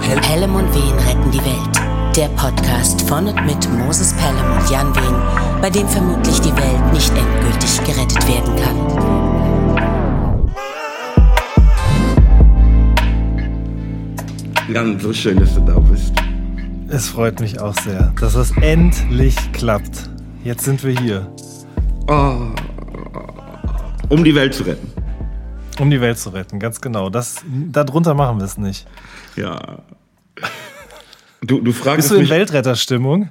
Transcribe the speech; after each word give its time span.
Pelham 0.00 0.54
und 0.54 0.74
Wehen 0.74 0.98
retten 1.06 1.30
die 1.30 1.44
Welt. 1.44 2.16
Der 2.16 2.28
Podcast 2.28 3.02
von 3.02 3.26
und 3.26 3.44
mit 3.44 3.70
Moses 3.72 4.14
Pelham 4.14 4.58
und 4.58 4.70
Jan 4.70 4.94
Wehen, 4.96 5.14
bei 5.60 5.68
dem 5.68 5.86
vermutlich 5.86 6.40
die 6.40 6.52
Welt 6.56 6.92
nicht 6.92 7.10
endgültig 7.10 7.78
gerettet 7.84 8.26
werden 8.26 8.56
kann. 8.56 8.76
Jan, 14.72 14.98
so 14.98 15.12
schön, 15.12 15.38
dass 15.38 15.54
du 15.54 15.60
da 15.60 15.78
bist. 15.78 16.14
Es 16.88 17.08
freut 17.08 17.40
mich 17.40 17.60
auch 17.60 17.74
sehr, 17.80 18.14
dass 18.18 18.34
es 18.34 18.50
endlich 18.62 19.36
klappt. 19.52 20.08
Jetzt 20.42 20.64
sind 20.64 20.82
wir 20.84 20.98
hier. 20.98 21.30
Oh, 22.08 22.36
um 24.08 24.24
die 24.24 24.34
Welt 24.34 24.54
zu 24.54 24.62
retten. 24.62 24.91
Um 25.78 25.90
die 25.90 26.00
Welt 26.00 26.18
zu 26.18 26.30
retten, 26.30 26.58
ganz 26.58 26.80
genau. 26.80 27.10
Das, 27.10 27.42
darunter 27.46 28.14
machen 28.14 28.38
wir 28.38 28.44
es 28.44 28.58
nicht. 28.58 28.86
Ja. 29.36 29.82
Du, 31.40 31.60
du 31.60 31.72
fragst 31.72 32.08
Bist 32.08 32.10
du 32.10 32.16
in 32.16 32.28
Weltretterstimmung? 32.28 33.30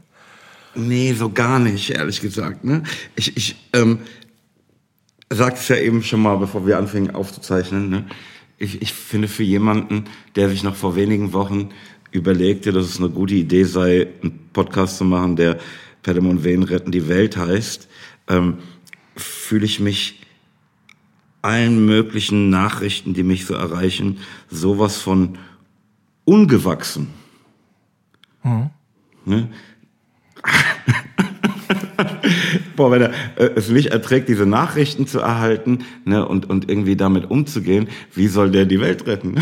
Nee, 0.75 1.13
so 1.13 1.29
gar 1.29 1.59
nicht, 1.59 1.91
ehrlich 1.91 2.21
gesagt. 2.21 2.63
Ne? 2.63 2.83
Ich, 3.15 3.35
ich 3.37 3.55
ähm, 3.73 3.99
sagte 5.29 5.59
es 5.59 5.67
ja 5.67 5.77
eben 5.77 6.03
schon 6.03 6.21
mal, 6.21 6.37
bevor 6.37 6.65
wir 6.65 6.77
anfingen 6.77 7.13
aufzuzeichnen. 7.13 7.89
Ne? 7.89 8.05
Ich, 8.57 8.81
ich 8.81 8.93
finde 8.93 9.27
für 9.27 9.43
jemanden, 9.43 10.05
der 10.35 10.49
sich 10.49 10.63
noch 10.63 10.75
vor 10.75 10.95
wenigen 10.95 11.33
Wochen 11.33 11.69
überlegte, 12.11 12.71
dass 12.71 12.85
es 12.85 12.99
eine 12.99 13.09
gute 13.09 13.35
Idee 13.35 13.63
sei, 13.63 14.07
einen 14.21 14.49
Podcast 14.53 14.97
zu 14.97 15.05
machen, 15.05 15.35
der 15.35 15.57
Pelham 16.03 16.27
und 16.27 16.43
Wehen 16.43 16.63
retten 16.63 16.91
die 16.91 17.07
Welt 17.07 17.37
heißt, 17.37 17.87
ähm, 18.27 18.57
fühle 19.15 19.65
ich 19.65 19.79
mich 19.79 20.20
allen 21.41 21.85
möglichen 21.85 22.49
Nachrichten, 22.49 23.13
die 23.13 23.23
mich 23.23 23.45
so 23.45 23.53
erreichen, 23.53 24.17
sowas 24.49 24.97
von 24.97 25.37
ungewachsen. 26.25 27.07
Mhm. 28.43 28.69
Ne? 29.25 29.47
Boah, 32.75 32.91
wenn 32.91 33.03
er 33.03 33.11
äh, 33.37 33.51
es 33.55 33.69
nicht 33.69 33.87
erträgt, 33.87 34.29
diese 34.29 34.45
Nachrichten 34.45 35.07
zu 35.07 35.19
erhalten 35.19 35.79
ne, 36.05 36.27
und, 36.27 36.49
und 36.49 36.69
irgendwie 36.69 36.95
damit 36.95 37.29
umzugehen, 37.29 37.89
wie 38.13 38.27
soll 38.27 38.51
der 38.51 38.65
die 38.65 38.79
Welt 38.79 39.07
retten? 39.07 39.35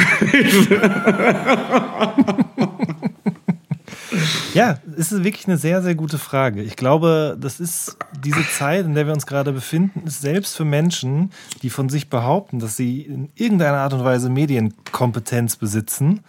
Ja, 4.59 4.77
es 4.97 5.13
ist 5.13 5.23
wirklich 5.23 5.47
eine 5.47 5.57
sehr, 5.57 5.81
sehr 5.81 5.95
gute 5.95 6.17
Frage. 6.17 6.61
Ich 6.61 6.75
glaube, 6.75 7.37
das 7.39 7.61
ist 7.61 7.95
diese 8.25 8.45
Zeit, 8.45 8.85
in 8.85 8.93
der 8.93 9.05
wir 9.05 9.13
uns 9.13 9.25
gerade 9.25 9.53
befinden, 9.53 10.05
ist 10.05 10.19
selbst 10.19 10.57
für 10.57 10.65
Menschen, 10.65 11.31
die 11.61 11.69
von 11.69 11.87
sich 11.87 12.09
behaupten, 12.09 12.59
dass 12.59 12.75
sie 12.75 13.03
in 13.03 13.29
irgendeiner 13.35 13.77
Art 13.77 13.93
und 13.93 14.03
Weise 14.03 14.29
Medienkompetenz 14.29 15.55
besitzen, 15.55 16.25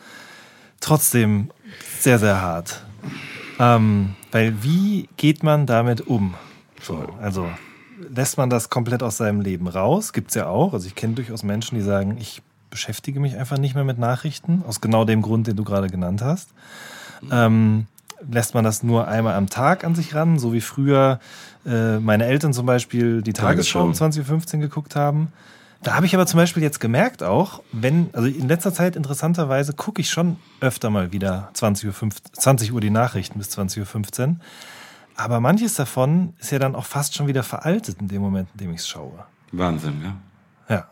trotzdem 0.78 1.50
sehr, 1.98 2.20
sehr 2.20 2.41
hart. 2.41 2.84
Ähm, 3.59 4.14
weil 4.31 4.62
wie 4.62 5.09
geht 5.17 5.42
man 5.42 5.67
damit 5.67 6.06
um? 6.06 6.34
So, 6.81 7.05
also 7.20 7.48
lässt 8.15 8.39
man 8.39 8.48
das 8.48 8.70
komplett 8.70 9.03
aus 9.03 9.17
seinem 9.17 9.41
Leben 9.41 9.67
raus? 9.67 10.12
Gibt 10.12 10.28
es 10.28 10.37
ja 10.37 10.47
auch. 10.47 10.72
Also 10.72 10.87
ich 10.87 10.94
kenne 10.94 11.15
durchaus 11.15 11.42
Menschen, 11.42 11.75
die 11.75 11.83
sagen, 11.83 12.17
ich 12.20 12.42
beschäftige 12.70 13.19
mich 13.19 13.37
einfach 13.37 13.59
nicht 13.59 13.75
mehr 13.75 13.83
mit 13.83 13.98
Nachrichten, 13.98 14.62
aus 14.69 14.81
genau 14.81 15.05
dem 15.05 15.20
Grund, 15.20 15.48
den 15.48 15.56
du 15.56 15.65
gerade 15.65 15.89
genannt 15.89 16.22
hast. 16.22 16.50
Ähm, 17.31 17.87
lässt 18.30 18.54
man 18.54 18.64
das 18.64 18.82
nur 18.82 19.08
einmal 19.08 19.34
am 19.34 19.48
Tag 19.48 19.84
an 19.84 19.94
sich 19.94 20.14
ran, 20.14 20.38
so 20.38 20.52
wie 20.52 20.60
früher 20.60 21.20
äh, 21.66 21.98
meine 21.98 22.26
Eltern 22.26 22.52
zum 22.52 22.66
Beispiel 22.66 23.22
die 23.22 23.32
Tagesschau 23.32 23.82
um 23.82 23.92
20.15 23.92 24.54
Uhr 24.54 24.60
geguckt 24.60 24.96
haben. 24.96 25.32
Da 25.82 25.94
habe 25.94 26.04
ich 26.04 26.14
aber 26.14 26.26
zum 26.26 26.38
Beispiel 26.38 26.62
jetzt 26.62 26.78
gemerkt 26.78 27.22
auch, 27.22 27.62
wenn, 27.72 28.10
also 28.12 28.28
in 28.28 28.48
letzter 28.48 28.74
Zeit 28.74 28.96
interessanterweise 28.96 29.72
gucke 29.72 30.02
ich 30.02 30.10
schon 30.10 30.36
öfter 30.60 30.91
mal 30.91 31.12
wieder 31.12 31.48
20 31.54 31.86
Uhr, 31.86 31.92
15, 31.94 32.34
20 32.34 32.72
Uhr 32.72 32.80
die 32.82 32.91
Nachrichten 32.91 33.38
bis 33.38 33.48
20.15 33.56 34.28
Uhr. 34.28 34.36
Aber 35.16 35.41
manches 35.41 35.75
davon 35.75 36.34
ist 36.38 36.50
ja 36.50 36.59
dann 36.59 36.75
auch 36.75 36.84
fast 36.84 37.14
schon 37.14 37.26
wieder 37.28 37.42
veraltet 37.42 38.00
in 38.00 38.09
dem 38.09 38.20
Moment, 38.20 38.48
in 38.53 38.59
dem 38.59 38.70
ich 38.72 38.80
es 38.80 38.88
schaue. 38.88 39.25
Wahnsinn, 39.53 40.03
ja. 40.03 40.16
Ja. 40.75 40.88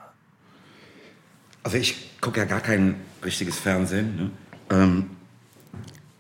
Also 1.63 1.77
ich 1.77 2.21
gucke 2.21 2.41
ja 2.41 2.47
gar 2.47 2.61
kein 2.61 2.97
richtiges 3.23 3.59
Fernsehen. 3.59 4.17
Ne? 4.17 4.31
Ähm, 4.71 5.11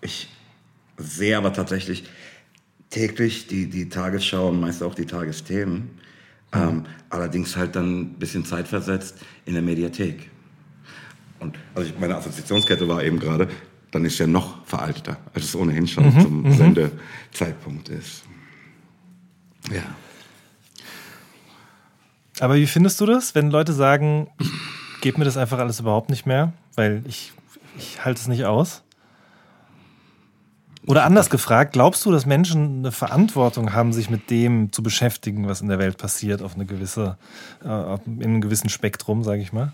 ich 0.00 0.28
sehe 0.98 1.36
aber 1.36 1.52
tatsächlich 1.52 2.04
täglich 2.90 3.46
die, 3.46 3.68
die 3.68 3.88
Tagesschau 3.88 4.48
und 4.48 4.60
meist 4.60 4.82
auch 4.82 4.94
die 4.94 5.06
Tagesthemen. 5.06 5.76
Mhm. 6.54 6.60
Ähm, 6.60 6.84
allerdings 7.10 7.56
halt 7.56 7.76
dann 7.76 8.00
ein 8.00 8.12
bisschen 8.14 8.44
zeitversetzt 8.44 9.16
in 9.44 9.54
der 9.54 9.62
Mediathek. 9.62 10.30
Und 11.40 11.56
also 11.74 11.88
ich, 11.88 11.98
meine 11.98 12.16
Assoziationskette 12.16 12.88
war 12.88 13.02
eben 13.02 13.18
gerade, 13.18 13.48
dann 13.90 14.04
ist 14.04 14.18
ja 14.18 14.26
noch 14.26 14.64
veralteter, 14.66 15.18
als 15.34 15.44
es 15.44 15.56
ohnehin 15.56 15.86
schon 15.86 16.06
mhm, 16.06 16.20
zum 16.20 16.42
mhm. 16.42 16.52
Sendezeitpunkt 16.52 17.88
ist. 17.88 18.24
Ja. 19.72 19.82
Aber 22.40 22.56
wie 22.56 22.66
findest 22.66 23.00
du 23.00 23.06
das, 23.06 23.34
wenn 23.34 23.50
Leute 23.50 23.72
sagen, 23.72 24.28
ich 24.38 24.50
gebe 25.00 25.18
mir 25.18 25.24
das 25.24 25.36
einfach 25.36 25.58
alles 25.58 25.80
überhaupt 25.80 26.10
nicht 26.10 26.26
mehr, 26.26 26.52
weil 26.74 27.02
ich, 27.06 27.32
ich 27.76 28.04
halte 28.04 28.20
es 28.20 28.28
nicht 28.28 28.44
aus? 28.44 28.82
Oder 30.86 31.04
anders 31.04 31.28
gefragt, 31.28 31.72
glaubst 31.72 32.04
du, 32.06 32.12
dass 32.12 32.24
Menschen 32.24 32.78
eine 32.78 32.92
Verantwortung 32.92 33.72
haben, 33.72 33.92
sich 33.92 34.10
mit 34.10 34.30
dem 34.30 34.72
zu 34.72 34.82
beschäftigen, 34.82 35.48
was 35.48 35.60
in 35.60 35.68
der 35.68 35.78
Welt 35.78 35.98
passiert, 35.98 36.40
auf 36.40 36.54
eine 36.54 36.66
gewisse, 36.66 37.18
äh, 37.64 37.98
in 38.06 38.22
einem 38.22 38.40
gewissen 38.40 38.68
Spektrum, 38.68 39.24
sage 39.24 39.42
ich 39.42 39.52
mal? 39.52 39.72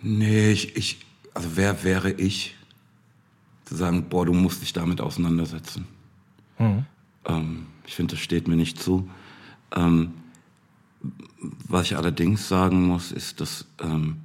Nee, 0.00 0.50
ich, 0.50 0.76
ich, 0.76 0.98
also 1.34 1.50
wer 1.54 1.84
wäre 1.84 2.10
ich, 2.10 2.56
zu 3.64 3.76
sagen, 3.76 4.06
boah, 4.08 4.24
du 4.24 4.32
musst 4.32 4.62
dich 4.62 4.72
damit 4.72 5.00
auseinandersetzen. 5.00 5.86
Mhm. 6.58 6.86
Ähm, 7.26 7.66
ich 7.86 7.94
finde, 7.94 8.14
das 8.14 8.22
steht 8.22 8.48
mir 8.48 8.56
nicht 8.56 8.80
zu. 8.80 9.08
Ähm, 9.76 10.14
was 11.68 11.86
ich 11.86 11.96
allerdings 11.96 12.48
sagen 12.48 12.86
muss, 12.86 13.12
ist, 13.12 13.40
dass 13.40 13.66
ähm, 13.80 14.16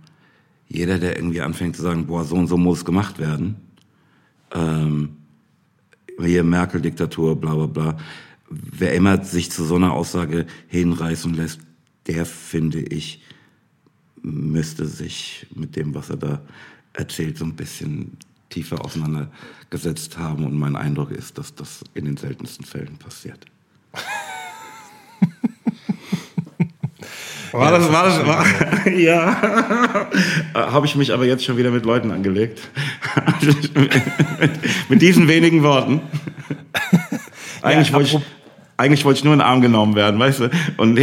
jeder, 0.69 0.97
der 0.97 1.17
irgendwie 1.17 1.41
anfängt 1.41 1.75
zu 1.75 1.81
sagen, 1.81 2.07
boah, 2.07 2.23
so 2.23 2.35
und 2.35 2.47
so 2.47 2.57
muss 2.57 2.85
gemacht 2.85 3.19
werden, 3.19 3.57
ähm, 4.53 5.17
hier 6.21 6.43
Merkel-Diktatur, 6.43 7.39
bla 7.39 7.55
bla 7.55 7.65
bla. 7.65 7.97
Wer 8.49 8.93
immer 8.93 9.23
sich 9.23 9.51
zu 9.51 9.63
so 9.63 9.75
einer 9.75 9.93
Aussage 9.93 10.45
hinreißen 10.67 11.33
lässt, 11.33 11.59
der 12.07 12.25
finde 12.25 12.79
ich, 12.79 13.23
müsste 14.21 14.85
sich 14.85 15.47
mit 15.55 15.75
dem, 15.75 15.95
was 15.95 16.09
er 16.09 16.17
da 16.17 16.41
erzählt, 16.93 17.37
so 17.37 17.45
ein 17.45 17.55
bisschen 17.55 18.17
tiefer 18.49 18.83
auseinandergesetzt 18.85 20.17
haben. 20.17 20.45
Und 20.45 20.57
mein 20.57 20.75
Eindruck 20.75 21.11
ist, 21.11 21.37
dass 21.37 21.55
das 21.55 21.83
in 21.93 22.05
den 22.05 22.17
seltensten 22.17 22.65
Fällen 22.65 22.97
passiert. 22.97 23.45
War 27.53 27.71
das, 27.71 27.91
war 27.91 28.05
das, 28.05 28.25
war, 28.25 28.87
ja. 28.91 30.07
Habe 30.55 30.87
ich 30.87 30.95
mich 30.95 31.13
aber 31.13 31.25
jetzt 31.25 31.45
schon 31.45 31.55
wieder 31.55 31.69
mit 31.69 31.85
Leuten 31.85 32.09
angelegt. 32.09 32.59
mit 34.89 35.01
diesen 35.03 35.27
wenigen 35.27 35.61
Worten. 35.61 36.01
Eigentlich 37.61 37.89
ja, 37.89 37.93
wollte 37.93 38.17
ich, 38.17 38.23
eigentlich 38.75 39.05
wollte 39.05 39.19
ich 39.19 39.23
nur 39.23 39.33
in 39.33 39.39
den 39.39 39.45
Arm 39.45 39.61
genommen 39.61 39.95
werden, 39.95 40.19
weißt 40.19 40.39
du? 40.41 40.49
Und 40.77 40.99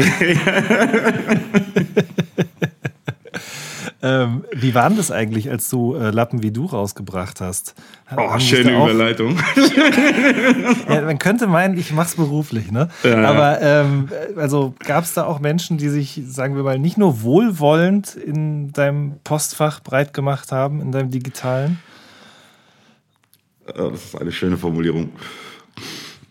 Ähm, 4.03 4.44
wie 4.53 4.75
war 4.75 4.88
denn 4.88 4.97
das 4.97 5.11
eigentlich, 5.11 5.50
als 5.50 5.69
du 5.69 5.94
äh, 5.94 6.11
Lappen 6.11 6.43
wie 6.43 6.50
du 6.50 6.65
rausgebracht 6.65 7.43
hast? 7.43 7.75
Oh, 8.16 8.38
schöne 8.38 8.71
Überleitung. 8.71 9.37
ja, 10.88 11.03
man 11.03 11.19
könnte 11.19 11.47
meinen, 11.47 11.77
ich 11.77 11.93
mach's 11.93 12.15
beruflich, 12.15 12.71
ne? 12.71 12.89
Ja. 13.03 13.28
Aber 13.28 13.60
ähm, 13.60 14.09
also 14.37 14.75
gab 14.87 15.05
es 15.05 15.12
da 15.12 15.25
auch 15.25 15.39
Menschen, 15.39 15.77
die 15.77 15.91
sich, 15.91 16.22
sagen 16.27 16.56
wir 16.56 16.62
mal, 16.62 16.78
nicht 16.78 16.97
nur 16.97 17.22
wohlwollend 17.22 18.15
in 18.15 18.72
deinem 18.72 19.19
Postfach 19.22 19.80
breit 19.80 20.15
gemacht 20.15 20.51
haben, 20.51 20.80
in 20.80 20.92
deinem 20.92 21.10
digitalen? 21.10 21.78
Das 23.66 24.04
ist 24.04 24.21
eine 24.21 24.33
schöne 24.33 24.57
Formulierung. 24.57 25.10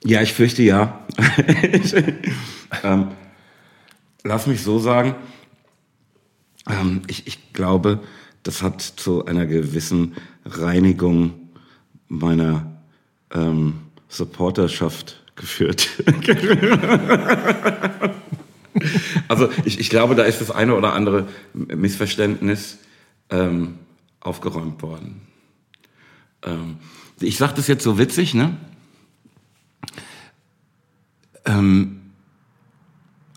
Ja, 0.04 0.22
ich 0.22 0.34
fürchte 0.34 0.64
ja. 0.64 1.00
ähm, 2.84 3.10
lass 4.24 4.48
mich 4.48 4.64
so 4.64 4.80
sagen, 4.80 5.16
ähm, 6.70 7.02
ich, 7.08 7.28
ich 7.28 7.54
glaube, 7.54 8.00
das 8.44 8.62
hat 8.62 8.82
zu 8.82 9.26
einer 9.26 9.46
gewissen 9.46 10.16
Reinigung 10.46 11.34
meiner 12.08 12.82
ähm, 13.32 13.82
Supporterschaft 14.08 15.24
geführt. 15.36 15.90
also 19.28 19.50
ich, 19.66 19.80
ich 19.80 19.90
glaube, 19.90 20.16
da 20.16 20.24
ist 20.24 20.42
das 20.42 20.52
eine 20.52 20.76
oder 20.76 20.94
andere 20.94 21.28
Missverständnis 21.54 22.80
ähm, 23.30 23.80
aufgeräumt 24.20 24.82
worden. 24.82 25.22
Ähm, 26.44 26.78
ich 27.20 27.38
sage 27.38 27.54
das 27.56 27.68
jetzt 27.68 27.84
so 27.84 27.98
witzig, 27.98 28.34
ne? 28.34 28.56
Ähm, 31.46 32.00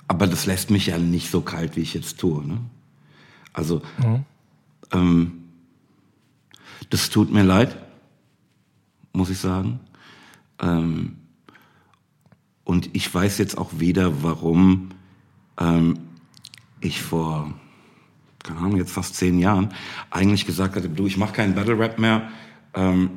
aber 0.09 0.27
das 0.27 0.47
lässt 0.47 0.71
mich 0.71 0.87
ja 0.87 0.99
nicht 0.99 1.31
so 1.31 1.41
kalt, 1.41 1.77
wie 1.77 1.81
ich 1.81 1.95
jetzt 1.95 2.19
tue. 2.19 2.47
Ne? 2.47 2.59
Also, 3.53 3.83
mhm. 3.99 4.25
ähm, 4.93 5.39
Das 6.91 7.11
tut 7.11 7.33
mir 7.33 7.43
leid, 7.45 7.77
muss 9.13 9.31
ich 9.31 9.39
sagen. 9.39 9.81
Ähm, 10.61 11.17
und 12.65 12.91
ich 12.95 13.13
weiß 13.13 13.39
jetzt 13.39 13.59
auch 13.59 13.71
wieder, 13.79 14.23
warum 14.23 14.91
ähm, 15.59 15.99
ich 16.81 17.03
vor, 17.03 17.53
keine 18.43 18.59
Ahnung, 18.59 18.77
jetzt 18.77 18.93
fast 18.93 19.17
zehn 19.17 19.39
Jahren 19.39 19.73
eigentlich 20.11 20.47
gesagt 20.47 20.77
hatte, 20.77 20.89
du, 20.89 21.07
ich 21.07 21.17
mache 21.17 21.33
keinen 21.33 21.55
Battle 21.55 21.79
Rap 21.79 21.99
mehr, 21.99 22.31
ähm, 22.75 23.11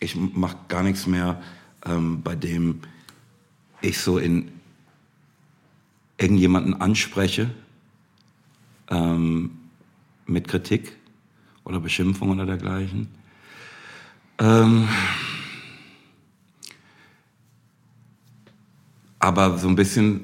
ich 0.00 0.16
mache 0.16 0.56
gar 0.68 0.82
nichts 0.82 1.06
mehr, 1.06 1.40
ähm, 1.84 2.22
bei 2.22 2.34
dem 2.34 2.80
ich 3.80 3.98
so 3.98 4.18
in 4.18 4.50
irgendjemanden 6.18 6.80
anspreche 6.80 7.50
ähm, 8.88 9.50
mit 10.26 10.48
Kritik 10.48 10.96
oder 11.64 11.80
Beschimpfung 11.80 12.30
oder 12.30 12.46
dergleichen. 12.46 13.08
Ähm, 14.38 14.88
aber 19.18 19.58
so 19.58 19.68
ein 19.68 19.76
bisschen, 19.76 20.22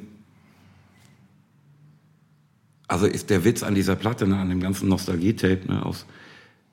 also 2.88 3.06
ist 3.06 3.30
der 3.30 3.44
Witz 3.44 3.62
an 3.62 3.74
dieser 3.74 3.96
Platte, 3.96 4.26
ne, 4.26 4.38
an 4.38 4.48
dem 4.48 4.60
ganzen 4.60 4.88
Nostalgie-Tape, 4.88 5.66
ne, 5.68 5.84
aus 5.84 6.06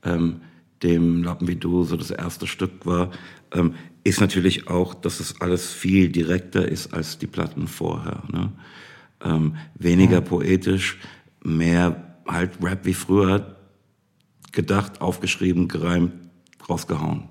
ähm, 0.03 0.41
dem 0.83 1.23
Lappen 1.23 1.47
wie 1.47 1.55
du 1.55 1.83
so 1.83 1.97
das 1.97 2.11
erste 2.11 2.47
Stück 2.47 2.85
war, 2.85 3.11
ähm, 3.53 3.75
ist 4.03 4.21
natürlich 4.21 4.67
auch, 4.67 4.93
dass 4.93 5.19
es 5.19 5.41
alles 5.41 5.71
viel 5.71 6.09
direkter 6.09 6.67
ist 6.67 6.93
als 6.93 7.17
die 7.17 7.27
Platten 7.27 7.67
vorher. 7.67 8.23
Ne? 8.31 8.51
Ähm, 9.23 9.55
weniger 9.75 10.21
mhm. 10.21 10.25
poetisch, 10.25 10.99
mehr 11.43 12.04
halt 12.27 12.63
Rap 12.63 12.85
wie 12.85 12.93
früher, 12.93 13.55
gedacht, 14.51 15.01
aufgeschrieben, 15.01 15.67
gereimt, 15.67 16.13
rausgehauen. 16.67 17.29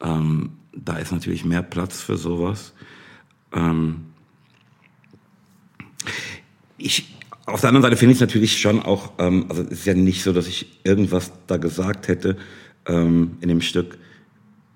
Ähm, 0.00 0.58
da 0.72 0.96
ist 0.96 1.12
natürlich 1.12 1.44
mehr 1.44 1.62
Platz 1.62 2.00
für 2.00 2.16
sowas. 2.16 2.74
Ähm, 3.52 4.06
ich, 6.76 7.16
auf 7.46 7.60
der 7.60 7.68
anderen 7.68 7.82
Seite 7.82 7.96
finde 7.96 8.12
ich 8.12 8.16
es 8.16 8.20
natürlich 8.20 8.60
schon 8.60 8.82
auch, 8.82 9.12
ähm, 9.18 9.46
also 9.48 9.62
es 9.62 9.70
ist 9.70 9.86
ja 9.86 9.94
nicht 9.94 10.22
so, 10.22 10.32
dass 10.32 10.46
ich 10.46 10.80
irgendwas 10.84 11.32
da 11.46 11.56
gesagt 11.56 12.08
hätte 12.08 12.36
ähm, 12.86 13.38
in 13.40 13.48
dem 13.48 13.60
Stück, 13.60 13.98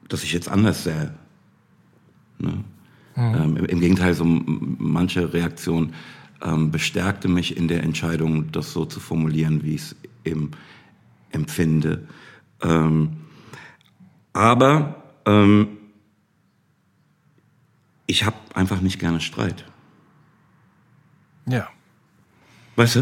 dass 0.08 0.22
ich 0.22 0.32
jetzt 0.32 0.48
anders 0.48 0.84
sähe. 0.84 1.14
Ne? 2.38 2.64
Mhm. 3.16 3.34
Ähm, 3.34 3.56
im, 3.56 3.64
im, 3.64 3.80
Gegenteil, 3.80 4.14
so 4.14 4.24
manche 4.24 5.32
Reaktion 5.32 5.92
ähm, 6.42 6.70
bestärkte 6.70 7.28
mich 7.28 7.56
in 7.56 7.68
der 7.68 7.82
Entscheidung, 7.82 8.52
das 8.52 8.72
so 8.72 8.84
zu 8.84 9.00
formulieren, 9.00 9.62
wie 9.62 9.74
ich 9.74 9.82
es 9.82 9.96
eben 10.24 10.52
empfinde. 11.30 12.06
Ähm, 12.62 13.18
aber 14.32 15.02
ähm, 15.26 15.68
ich 18.06 18.24
habe 18.24 18.36
einfach 18.54 18.80
nicht 18.80 18.98
gerne 18.98 19.20
Streit. 19.20 19.64
Ja. 21.46 21.68
Weißt 22.76 22.96
du? 22.96 23.00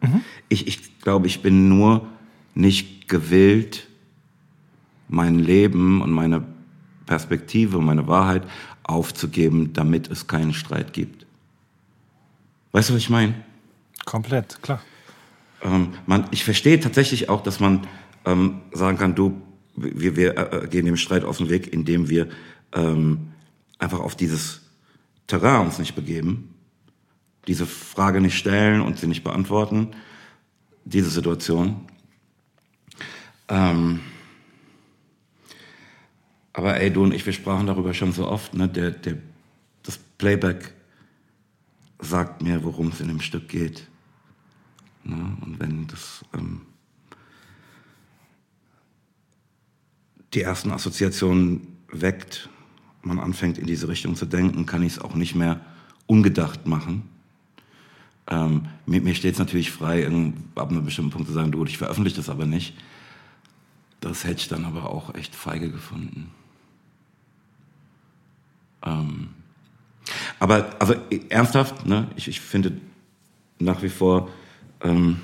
Mhm. 0.00 0.22
Ich, 0.48 0.66
ich 0.66 0.98
glaube, 1.00 1.26
ich 1.26 1.42
bin 1.42 1.68
nur 1.68 2.08
nicht 2.54 3.08
gewillt, 3.08 3.88
mein 5.08 5.38
Leben 5.38 6.00
und 6.00 6.10
meine 6.10 6.44
Perspektive 7.06 7.78
und 7.78 7.84
meine 7.84 8.06
Wahrheit 8.06 8.46
aufzugeben, 8.82 9.72
damit 9.72 10.10
es 10.10 10.26
keinen 10.26 10.54
Streit 10.54 10.92
gibt. 10.92 11.23
Weißt 12.74 12.90
du, 12.90 12.94
was 12.94 13.02
ich 13.02 13.08
meine? 13.08 13.34
Komplett, 14.04 14.60
klar. 14.60 14.82
Ähm, 15.62 15.94
man, 16.06 16.26
ich 16.32 16.42
verstehe 16.42 16.80
tatsächlich 16.80 17.28
auch, 17.28 17.40
dass 17.40 17.60
man 17.60 17.86
ähm, 18.24 18.62
sagen 18.72 18.98
kann, 18.98 19.14
du, 19.14 19.40
wir, 19.76 20.16
wir 20.16 20.36
äh, 20.36 20.66
gehen 20.66 20.84
dem 20.84 20.96
Streit 20.96 21.22
aus 21.22 21.38
dem 21.38 21.50
Weg, 21.50 21.72
indem 21.72 22.08
wir 22.08 22.28
ähm, 22.72 23.28
einfach 23.78 24.00
auf 24.00 24.16
dieses 24.16 24.62
Terrain 25.28 25.66
uns 25.66 25.78
nicht 25.78 25.94
begeben, 25.94 26.52
diese 27.46 27.64
Frage 27.64 28.20
nicht 28.20 28.36
stellen 28.36 28.80
und 28.80 28.98
sie 28.98 29.06
nicht 29.06 29.22
beantworten, 29.22 29.92
diese 30.84 31.10
Situation. 31.10 31.86
Ähm, 33.46 34.00
aber 36.52 36.80
ey, 36.80 36.92
du 36.92 37.04
und 37.04 37.14
ich, 37.14 37.24
wir 37.24 37.32
sprachen 37.32 37.68
darüber 37.68 37.94
schon 37.94 38.10
so 38.10 38.26
oft, 38.26 38.52
ne? 38.52 38.68
Der, 38.68 38.90
der, 38.90 39.18
das 39.84 39.96
Playback 40.18 40.74
sagt 42.04 42.42
mir, 42.42 42.64
worum 42.64 42.88
es 42.88 43.00
in 43.00 43.08
dem 43.08 43.20
Stück 43.20 43.48
geht. 43.48 43.88
Ne? 45.04 45.36
Und 45.40 45.58
wenn 45.60 45.86
das 45.86 46.24
ähm, 46.32 46.62
die 50.32 50.42
ersten 50.42 50.70
Assoziationen 50.70 51.66
weckt, 51.88 52.48
man 53.02 53.18
anfängt 53.18 53.58
in 53.58 53.66
diese 53.66 53.88
Richtung 53.88 54.16
zu 54.16 54.26
denken, 54.26 54.66
kann 54.66 54.82
ich 54.82 54.94
es 54.94 54.98
auch 54.98 55.14
nicht 55.14 55.34
mehr 55.34 55.60
ungedacht 56.06 56.66
machen. 56.66 57.08
Ähm, 58.26 58.68
mir, 58.86 59.00
mir 59.00 59.14
steht 59.14 59.34
es 59.34 59.38
natürlich 59.38 59.70
frei, 59.70 60.06
ab 60.54 60.70
einem 60.70 60.84
bestimmten 60.84 61.10
Punkt 61.10 61.28
zu 61.28 61.34
sagen, 61.34 61.52
du, 61.52 61.64
ich 61.64 61.78
veröffentliche 61.78 62.16
das 62.16 62.28
aber 62.28 62.46
nicht. 62.46 62.74
Das 64.00 64.24
hätte 64.24 64.40
ich 64.40 64.48
dann 64.48 64.64
aber 64.64 64.90
auch 64.90 65.14
echt 65.14 65.34
feige 65.34 65.70
gefunden. 65.70 66.30
Ähm, 68.82 69.30
aber 70.38 70.76
also 70.78 70.94
ernsthaft, 71.28 71.86
ne, 71.86 72.08
ich, 72.16 72.28
ich 72.28 72.40
finde 72.40 72.72
nach 73.58 73.82
wie 73.82 73.88
vor, 73.88 74.30
ähm, 74.82 75.20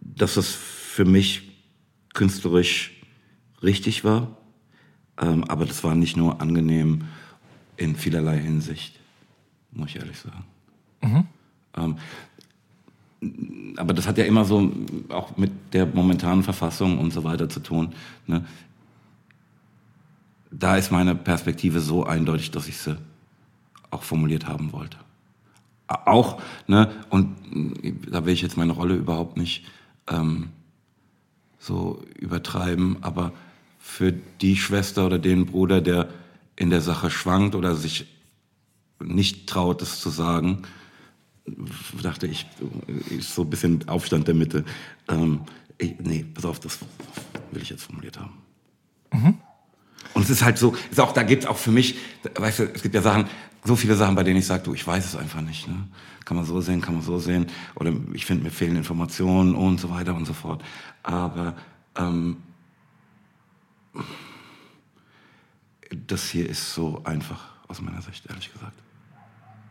dass 0.00 0.34
das 0.34 0.48
für 0.50 1.04
mich 1.04 1.50
künstlerisch 2.14 2.92
richtig 3.62 4.04
war. 4.04 4.36
Ähm, 5.20 5.44
aber 5.44 5.66
das 5.66 5.84
war 5.84 5.94
nicht 5.94 6.16
nur 6.16 6.40
angenehm 6.40 7.04
in 7.76 7.96
vielerlei 7.96 8.38
Hinsicht, 8.38 8.98
muss 9.72 9.90
ich 9.90 9.96
ehrlich 9.96 10.18
sagen. 10.18 10.44
Mhm. 11.02 11.24
Ähm, 11.76 11.96
aber 13.76 13.92
das 13.92 14.06
hat 14.06 14.18
ja 14.18 14.24
immer 14.24 14.44
so 14.44 14.72
auch 15.10 15.36
mit 15.36 15.50
der 15.72 15.86
momentanen 15.86 16.42
Verfassung 16.42 16.98
und 16.98 17.12
so 17.12 17.22
weiter 17.24 17.48
zu 17.48 17.60
tun. 17.60 17.92
Ne? 18.26 18.46
Da 20.50 20.76
ist 20.76 20.90
meine 20.90 21.14
Perspektive 21.14 21.80
so 21.80 22.04
eindeutig, 22.04 22.50
dass 22.50 22.68
ich 22.68 22.78
sie 22.78 22.98
auch 23.90 24.02
formuliert 24.02 24.46
haben 24.46 24.72
wollte. 24.72 24.98
Auch, 25.88 26.40
ne, 26.66 26.92
und 27.08 27.36
da 28.08 28.24
will 28.24 28.32
ich 28.32 28.42
jetzt 28.42 28.56
meine 28.56 28.72
Rolle 28.72 28.94
überhaupt 28.94 29.36
nicht 29.36 29.64
ähm, 30.08 30.50
so 31.58 32.02
übertreiben, 32.16 32.98
aber 33.00 33.32
für 33.78 34.12
die 34.12 34.56
Schwester 34.56 35.06
oder 35.06 35.18
den 35.18 35.46
Bruder, 35.46 35.80
der 35.80 36.08
in 36.54 36.70
der 36.70 36.80
Sache 36.80 37.10
schwankt 37.10 37.54
oder 37.54 37.74
sich 37.74 38.06
nicht 39.02 39.48
traut, 39.48 39.82
es 39.82 40.00
zu 40.00 40.10
sagen, 40.10 40.62
dachte 42.02 42.26
ich, 42.26 42.46
ist 43.08 43.34
so 43.34 43.42
ein 43.42 43.50
bisschen 43.50 43.88
Aufstand 43.88 44.28
der 44.28 44.34
Mitte. 44.34 44.64
Ähm, 45.08 45.40
ich, 45.78 45.98
nee, 45.98 46.24
pass 46.34 46.44
auf, 46.44 46.60
das 46.60 46.78
will 47.50 47.62
ich 47.62 47.70
jetzt 47.70 47.84
formuliert 47.84 48.20
haben. 48.20 48.34
Mhm. 49.12 49.38
Und 50.14 50.22
es 50.22 50.30
ist 50.30 50.44
halt 50.44 50.58
so, 50.58 50.74
ist 50.90 51.00
auch, 51.00 51.12
da 51.12 51.22
gibt 51.22 51.44
es 51.44 51.48
auch 51.48 51.56
für 51.56 51.70
mich, 51.70 51.98
weißt 52.34 52.58
du, 52.58 52.62
es 52.74 52.82
gibt 52.82 52.94
ja 52.94 53.02
Sachen, 53.02 53.26
so 53.64 53.76
viele 53.76 53.94
Sachen, 53.94 54.14
bei 54.14 54.24
denen 54.24 54.38
ich 54.38 54.46
sage, 54.46 54.62
du, 54.62 54.74
ich 54.74 54.86
weiß 54.86 55.04
es 55.04 55.16
einfach 55.16 55.40
nicht. 55.40 55.68
Ne? 55.68 55.88
Kann 56.24 56.36
man 56.36 56.46
so 56.46 56.60
sehen, 56.60 56.80
kann 56.80 56.94
man 56.94 57.02
so 57.02 57.18
sehen. 57.18 57.46
Oder 57.74 57.92
ich 58.12 58.26
finde, 58.26 58.44
mir 58.44 58.50
fehlen 58.50 58.76
Informationen 58.76 59.54
und 59.54 59.78
so 59.80 59.90
weiter 59.90 60.14
und 60.14 60.26
so 60.26 60.32
fort. 60.32 60.62
Aber 61.02 61.54
ähm, 61.96 62.38
das 66.06 66.30
hier 66.30 66.48
ist 66.48 66.74
so 66.74 67.02
einfach 67.04 67.50
aus 67.68 67.80
meiner 67.80 68.02
Sicht, 68.02 68.26
ehrlich 68.28 68.52
gesagt. 68.52 68.74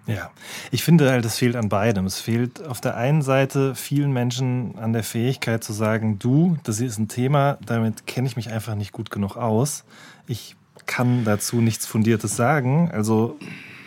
Ja, 0.06 0.32
ich 0.72 0.84
finde 0.84 1.12
halt, 1.12 1.24
es 1.26 1.38
fehlt 1.38 1.56
an 1.56 1.70
beidem. 1.70 2.06
Es 2.06 2.20
fehlt 2.20 2.66
auf 2.66 2.82
der 2.82 2.98
einen 2.98 3.22
Seite 3.22 3.76
vielen 3.76 4.12
Menschen 4.12 4.76
an 4.80 4.92
der 4.92 5.04
Fähigkeit 5.04 5.64
zu 5.64 5.72
sagen, 5.72 6.18
du, 6.18 6.58
das 6.64 6.80
hier 6.80 6.88
ist 6.88 6.98
ein 6.98 7.10
Thema, 7.10 7.60
damit 7.64 8.08
kenne 8.08 8.28
ich 8.28 8.36
mich 8.36 8.50
einfach 8.50 8.74
nicht 8.74 8.92
gut 8.92 9.12
genug 9.12 9.38
aus. 9.38 9.84
Ich 10.30 10.56
kann 10.86 11.26
dazu 11.26 11.60
nichts 11.60 11.88
Fundiertes 11.88 12.36
sagen, 12.36 12.92
also 12.92 13.36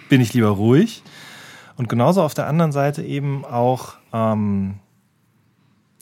bin 0.08 0.20
ich 0.20 0.34
lieber 0.34 0.48
ruhig. 0.48 1.04
Und 1.76 1.88
genauso 1.88 2.20
auf 2.20 2.34
der 2.34 2.48
anderen 2.48 2.72
Seite 2.72 3.02
eben 3.04 3.44
auch 3.44 3.94
ähm, 4.12 4.74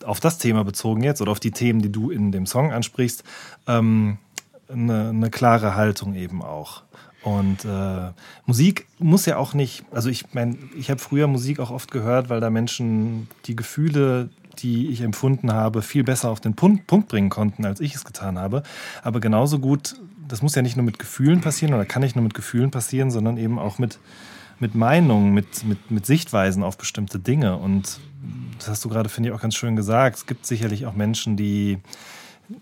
auf 0.02 0.18
das 0.18 0.38
Thema 0.38 0.64
bezogen 0.64 1.02
jetzt 1.02 1.20
oder 1.20 1.30
auf 1.30 1.40
die 1.40 1.50
Themen, 1.50 1.82
die 1.82 1.92
du 1.92 2.11
in 2.11 2.32
dem 2.32 2.47
Song 2.47 2.73
ansprichst, 2.73 3.23
ähm, 3.66 4.16
eine, 4.68 5.11
eine 5.11 5.28
klare 5.28 5.75
Haltung 5.75 6.14
eben 6.14 6.42
auch. 6.42 6.85
Und 7.23 7.66
äh, 7.66 8.12
Musik 8.47 8.87
muss 8.99 9.26
ja 9.26 9.37
auch 9.37 9.52
nicht, 9.52 9.85
also 9.90 10.09
ich 10.09 10.32
meine, 10.32 10.56
ich 10.75 10.90
habe 10.90 11.00
früher 11.00 11.26
Musik 11.26 11.61
auch 11.61 11.70
oft 11.70 11.90
gehört, 11.90 12.30
weil 12.30 12.40
da 12.40 12.49
Menschen 12.49 13.28
die 13.44 13.56
Gefühle, 13.56 14.30
die 14.61 14.88
ich 14.88 15.02
empfunden 15.02 15.52
habe, 15.52 15.82
viel 15.82 16.02
besser 16.02 16.30
auf 16.30 16.40
den 16.40 16.54
Punkt, 16.54 16.87
Punkt 16.87 17.09
bringen 17.09 17.28
konnten, 17.28 17.66
als 17.66 17.80
ich 17.80 17.94
es 17.94 18.06
getan 18.06 18.38
habe. 18.38 18.62
Aber 19.02 19.20
genauso 19.20 19.59
gut, 19.59 19.97
das 20.30 20.42
muss 20.42 20.54
ja 20.54 20.62
nicht 20.62 20.76
nur 20.76 20.84
mit 20.84 20.99
Gefühlen 20.99 21.40
passieren 21.40 21.75
oder 21.75 21.84
kann 21.84 22.02
nicht 22.02 22.14
nur 22.14 22.22
mit 22.22 22.34
Gefühlen 22.34 22.70
passieren, 22.70 23.10
sondern 23.10 23.37
eben 23.37 23.58
auch 23.58 23.78
mit, 23.78 23.99
mit 24.60 24.75
Meinungen, 24.75 25.34
mit, 25.34 25.64
mit, 25.64 25.90
mit 25.90 26.06
Sichtweisen 26.06 26.62
auf 26.62 26.78
bestimmte 26.78 27.18
Dinge. 27.18 27.56
Und 27.56 27.99
das 28.58 28.68
hast 28.68 28.84
du 28.84 28.88
gerade, 28.88 29.08
finde 29.08 29.28
ich, 29.28 29.34
auch 29.34 29.40
ganz 29.40 29.56
schön 29.56 29.75
gesagt. 29.75 30.18
Es 30.18 30.26
gibt 30.26 30.46
sicherlich 30.46 30.87
auch 30.87 30.94
Menschen, 30.94 31.37
die 31.37 31.78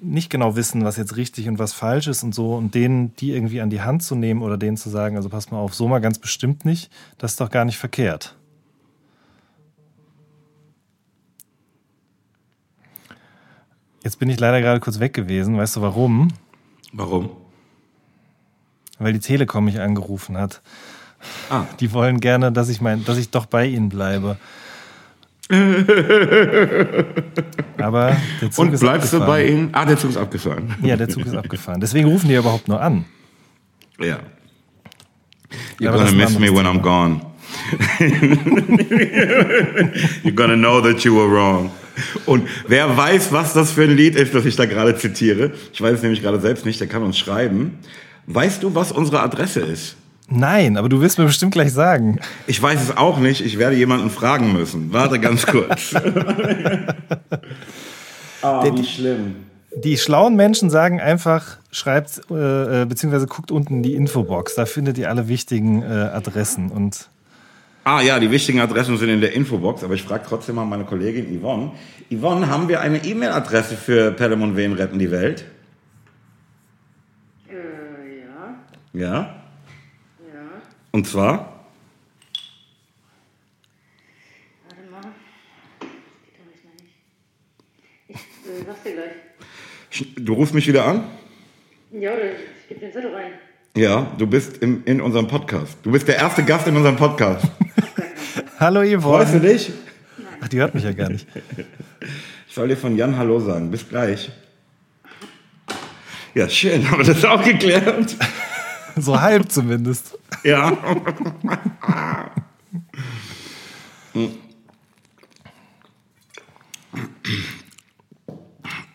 nicht 0.01 0.31
genau 0.31 0.57
wissen, 0.57 0.85
was 0.85 0.97
jetzt 0.97 1.17
richtig 1.17 1.49
und 1.49 1.59
was 1.59 1.73
falsch 1.73 2.09
ist 2.09 2.23
und 2.23 2.35
so, 2.35 2.55
und 2.55 2.75
denen 2.75 3.15
die 3.17 3.33
irgendwie 3.33 3.61
an 3.61 3.71
die 3.71 3.81
Hand 3.81 4.03
zu 4.03 4.15
nehmen 4.15 4.43
oder 4.43 4.57
denen 4.57 4.77
zu 4.77 4.91
sagen, 4.91 5.17
also 5.17 5.29
pass 5.29 5.51
mal 5.51 5.59
auf, 5.59 5.75
so 5.75 5.89
mal 5.89 5.99
ganz 5.99 6.19
bestimmt 6.19 6.65
nicht, 6.65 6.91
das 7.17 7.33
ist 7.33 7.41
doch 7.41 7.51
gar 7.51 7.65
nicht 7.65 7.79
verkehrt. 7.79 8.35
Jetzt 14.05 14.19
bin 14.19 14.31
ich 14.31 14.39
leider 14.39 14.61
gerade 14.61 14.81
kurz 14.81 15.01
weg 15.01 15.13
gewesen. 15.13 15.57
Weißt 15.57 15.77
du 15.77 15.83
warum? 15.83 16.29
Warum? 16.93 17.31
Weil 18.99 19.13
die 19.13 19.21
Telekom 19.21 19.65
mich 19.65 19.81
angerufen 19.81 20.37
hat. 20.37 20.61
Ah. 21.51 21.65
Die 21.81 21.93
wollen 21.93 22.21
gerne, 22.21 22.53
dass 22.53 22.69
ich 22.69 22.81
mein, 22.81 23.05
dass 23.05 23.19
ich 23.19 23.31
doch 23.31 23.47
bei 23.47 23.67
ihnen 23.67 23.89
bleibe. 23.89 24.37
Aber 27.79 28.17
der 28.41 28.51
Zug 28.51 28.65
Und 28.67 28.75
ist 28.75 28.81
bleibst 28.81 29.13
du 29.13 29.17
abgefahren. 29.19 29.27
bei 29.27 29.47
ihnen? 29.47 29.71
Ah, 29.73 29.85
der 29.87 29.97
Zug 29.97 30.11
ist 30.11 30.17
abgefahren. 30.19 30.75
Ja, 30.83 30.97
der 30.97 31.09
Zug 31.09 31.25
ist 31.27 31.35
abgefahren. 31.35 31.81
Deswegen 31.81 32.07
rufen 32.09 32.29
die 32.29 32.35
überhaupt 32.35 32.69
nur 32.69 32.81
an. 32.81 33.05
Ja. 33.99 34.19
You're 35.81 35.89
Aber 35.89 35.99
gonna 35.99 36.13
miss 36.13 36.39
me 36.39 36.55
when 36.55 36.67
I'm 36.67 36.81
gone. 36.81 37.23
You're 40.23 40.35
gonna 40.35 40.57
know 40.57 40.81
that 40.83 41.03
you 41.05 41.17
were 41.17 41.31
wrong. 41.31 41.71
Und 42.27 42.47
wer 42.67 42.97
weiß, 42.97 43.33
was 43.33 43.55
das 43.55 43.73
für 43.73 43.85
ein 43.85 43.97
Lied 43.97 44.15
ist, 44.17 44.35
das 44.35 44.45
ich 44.45 44.55
da 44.57 44.67
gerade 44.67 44.97
zitiere, 44.97 45.53
ich 45.73 45.81
weiß 45.81 45.95
es 45.95 46.03
nämlich 46.03 46.23
gerade 46.23 46.41
selbst 46.41 46.65
nicht, 46.67 46.79
der 46.81 46.87
kann 46.89 47.03
uns 47.03 47.19
schreiben. 47.19 47.79
Weißt 48.29 48.63
du, 48.63 48.75
was 48.75 48.93
unsere 48.93 49.21
Adresse 49.21 49.61
ist? 49.61 49.97
Nein, 50.29 50.77
aber 50.77 50.91
du 50.91 51.01
wirst 51.01 51.19
mir 51.19 51.25
bestimmt 51.25 51.53
gleich 51.53 51.73
sagen. 51.73 52.21
Ich 52.47 52.63
weiß 52.63 52.83
es 52.83 52.97
auch 52.97 53.19
nicht, 53.19 53.41
ich 53.41 53.59
werde 53.59 53.77
jemanden 53.77 54.11
fragen 54.11 54.53
müssen. 54.53 54.93
Warte 54.93 55.19
ganz 55.19 55.47
kurz. 55.47 55.95
Ah, 58.41 58.65
wie 58.73 58.85
schlimm. 58.85 59.35
Die 59.75 59.99
schlauen 59.99 60.37
Menschen 60.37 60.71
sagen 60.71 61.01
einfach, 61.01 61.57
schreibt 61.73 62.21
äh, 62.31 62.83
äh, 62.83 62.87
beziehungsweise 62.87 63.27
guckt 63.27 63.51
unten 63.51 63.83
die 63.83 63.95
Infobox. 63.95 64.55
Da 64.55 64.65
findet 64.65 64.97
ihr 64.97 65.11
alle 65.11 65.27
wichtigen 65.27 65.83
äh, 65.83 65.87
Adressen. 65.87 66.71
Und 66.71 67.09
Ah 67.83 68.01
ja, 68.01 68.21
die 68.21 68.31
wichtigen 68.31 68.61
Adressen 68.61 68.97
sind 68.99 69.09
in 69.09 69.21
der 69.21 69.33
Infobox, 69.33 69.83
aber 69.83 69.95
ich 69.95 70.03
frage 70.03 70.23
trotzdem 70.29 70.57
mal 70.57 70.67
meine 70.67 70.85
Kollegin 70.85 71.41
Yvonne. 71.41 71.73
Yvonne, 72.13 72.49
haben 72.49 72.69
wir 72.69 72.81
eine 72.81 73.05
E-Mail-Adresse 73.05 73.77
für 73.77 74.13
Pelham 74.13 74.43
und 74.43 74.57
Wen 74.57 74.75
retten 74.75 74.99
die 74.99 75.11
Welt? 75.11 75.47
Äh, 77.49 77.55
ja, 78.99 79.43
Ja. 80.33 80.43
Und 80.93 81.07
zwar? 81.07 81.65
Warte 84.69 84.91
mal. 84.91 85.01
Das 85.81 85.89
geht 86.25 86.35
doch 86.39 86.47
nicht 86.51 86.65
mehr 86.65 86.75
nicht. 86.81 86.95
Ich 88.09 88.17
äh, 88.17 88.65
sag's 88.67 88.83
dir 88.83 88.93
gleich. 88.95 90.25
Du 90.25 90.33
rufst 90.35 90.55
mich 90.55 90.67
wieder 90.67 90.85
an? 90.85 91.05
Ja, 91.93 92.13
oder 92.13 92.33
ich 92.33 92.69
gebe 92.69 92.81
den 92.81 92.93
Zettel 92.93 93.15
rein. 93.15 93.33
Ja, 93.77 94.13
du 94.19 94.27
bist 94.27 94.59
im, 94.59 94.83
in 94.85 95.01
unserem 95.01 95.29
Podcast. 95.29 95.79
Du 95.83 95.93
bist 95.93 96.09
der 96.09 96.17
erste 96.17 96.45
Gast 96.45 96.67
in 96.67 96.77
unserem 96.77 96.97
Podcast. 96.97 97.47
hallo 98.59 98.81
Freust 99.01 99.35
du 99.35 99.39
Yvonne. 99.39 99.49
dich? 99.53 99.73
Ach, 100.41 100.49
die 100.49 100.59
hört 100.59 100.75
mich 100.75 100.85
ja 100.85 100.93
gar 100.93 101.09
nicht. 101.11 101.27
Ich 102.49 102.55
soll 102.55 102.69
dir 102.69 102.77
von 102.77 102.97
Jan 102.97 103.17
Hallo 103.17 103.39
sagen. 103.41 103.71
Bis 103.71 103.89
gleich. 103.89 104.31
Ja, 106.35 106.49
schön, 106.49 106.89
haben 106.91 106.99
wir 106.99 107.07
das 107.07 107.25
auch 107.25 107.43
geklärt. 107.43 108.17
So 108.97 109.21
halb 109.21 109.51
zumindest. 109.51 110.19
Ja. 110.45 110.73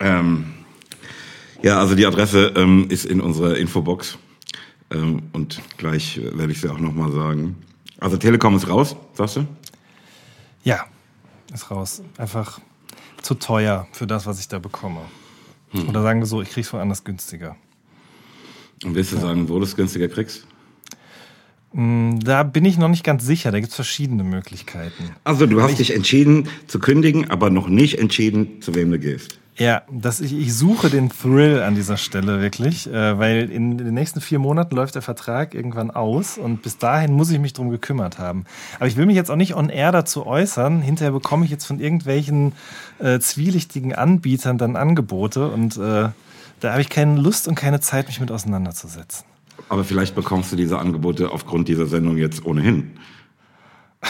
ähm, 0.00 0.54
ja, 1.62 1.78
also 1.78 1.94
die 1.94 2.06
Adresse 2.06 2.52
ähm, 2.56 2.86
ist 2.90 3.04
in 3.06 3.20
unserer 3.20 3.56
Infobox. 3.56 4.18
Ähm, 4.90 5.22
und 5.32 5.62
gleich 5.78 6.20
werde 6.22 6.52
ich 6.52 6.60
sie 6.60 6.68
auch 6.68 6.78
nochmal 6.78 7.10
sagen. 7.12 7.56
Also 8.00 8.16
Telekom 8.16 8.56
ist 8.56 8.68
raus, 8.68 8.96
sagst 9.14 9.36
du? 9.36 9.46
Ja, 10.62 10.84
ist 11.52 11.70
raus. 11.70 12.02
Einfach 12.18 12.60
zu 13.22 13.34
teuer 13.34 13.86
für 13.92 14.06
das, 14.06 14.26
was 14.26 14.38
ich 14.40 14.48
da 14.48 14.58
bekomme. 14.58 15.00
Oder 15.88 16.02
sagen 16.02 16.20
wir 16.20 16.26
so, 16.26 16.40
ich 16.40 16.50
krieg's 16.50 16.72
woanders 16.72 17.02
günstiger. 17.02 17.56
Und 18.82 18.94
willst 18.94 19.12
du 19.12 19.18
sagen, 19.18 19.48
wo 19.48 19.58
du 19.58 19.64
es 19.64 19.76
günstiger 19.76 20.08
kriegst? 20.08 20.46
Da 21.76 22.44
bin 22.44 22.64
ich 22.64 22.78
noch 22.78 22.88
nicht 22.88 23.02
ganz 23.02 23.26
sicher. 23.26 23.50
Da 23.50 23.58
gibt's 23.58 23.74
verschiedene 23.74 24.22
Möglichkeiten. 24.22 25.10
Also 25.24 25.46
du 25.46 25.60
hast 25.60 25.80
dich 25.80 25.92
entschieden 25.92 26.48
zu 26.68 26.78
kündigen, 26.78 27.30
aber 27.30 27.50
noch 27.50 27.66
nicht 27.66 27.98
entschieden, 27.98 28.62
zu 28.62 28.76
wem 28.76 28.92
du 28.92 28.98
gehst. 29.00 29.40
Ja, 29.56 29.82
dass 29.90 30.20
ich, 30.20 30.32
ich 30.32 30.52
suche 30.52 30.90
den 30.90 31.10
Thrill 31.10 31.62
an 31.62 31.76
dieser 31.76 31.96
Stelle 31.96 32.40
wirklich, 32.40 32.88
äh, 32.88 33.18
weil 33.18 33.50
in 33.50 33.78
den 33.78 33.94
nächsten 33.94 34.20
vier 34.20 34.40
Monaten 34.40 34.74
läuft 34.74 34.96
der 34.96 35.02
Vertrag 35.02 35.54
irgendwann 35.54 35.92
aus 35.92 36.38
und 36.38 36.62
bis 36.62 36.78
dahin 36.78 37.12
muss 37.12 37.30
ich 37.30 37.38
mich 37.38 37.52
drum 37.52 37.70
gekümmert 37.70 38.18
haben. 38.18 38.46
Aber 38.76 38.88
ich 38.88 38.96
will 38.96 39.06
mich 39.06 39.14
jetzt 39.14 39.30
auch 39.30 39.36
nicht 39.36 39.54
on 39.54 39.68
air 39.68 39.92
dazu 39.92 40.26
äußern. 40.26 40.82
Hinterher 40.82 41.12
bekomme 41.12 41.44
ich 41.44 41.52
jetzt 41.52 41.66
von 41.66 41.78
irgendwelchen 41.78 42.52
äh, 42.98 43.20
zwielichtigen 43.20 43.94
Anbietern 43.94 44.58
dann 44.58 44.74
Angebote 44.74 45.48
und 45.48 45.76
äh, 45.76 46.08
da 46.64 46.72
habe 46.72 46.80
ich 46.80 46.88
keine 46.88 47.20
Lust 47.20 47.46
und 47.46 47.56
keine 47.56 47.80
Zeit, 47.80 48.06
mich 48.06 48.20
mit 48.20 48.30
auseinanderzusetzen. 48.30 49.26
Aber 49.68 49.84
vielleicht 49.84 50.14
bekommst 50.14 50.50
du 50.50 50.56
diese 50.56 50.78
Angebote 50.78 51.30
aufgrund 51.30 51.68
dieser 51.68 51.86
Sendung 51.86 52.16
jetzt 52.16 52.46
ohnehin. 52.46 52.98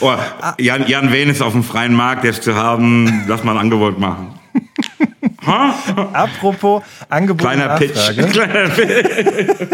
oh, 0.00 0.14
Jan, 0.58 0.86
Jan 0.88 1.12
Wen 1.12 1.28
ist 1.28 1.42
auf 1.42 1.52
dem 1.52 1.62
freien 1.62 1.94
Markt, 1.94 2.24
der 2.24 2.30
ist 2.30 2.42
zu 2.42 2.54
haben. 2.54 3.24
Lass 3.28 3.44
mal 3.44 3.52
ein 3.52 3.58
Angebot 3.58 3.98
machen. 3.98 4.38
Apropos 6.14 6.82
Angebot 7.10 7.42
Kleiner 7.42 7.72
und 7.72 7.78
Pitch. 7.78 7.94
Nachfrage. 7.94 8.26
Kleiner 8.28 8.68
Pitch. 8.70 9.68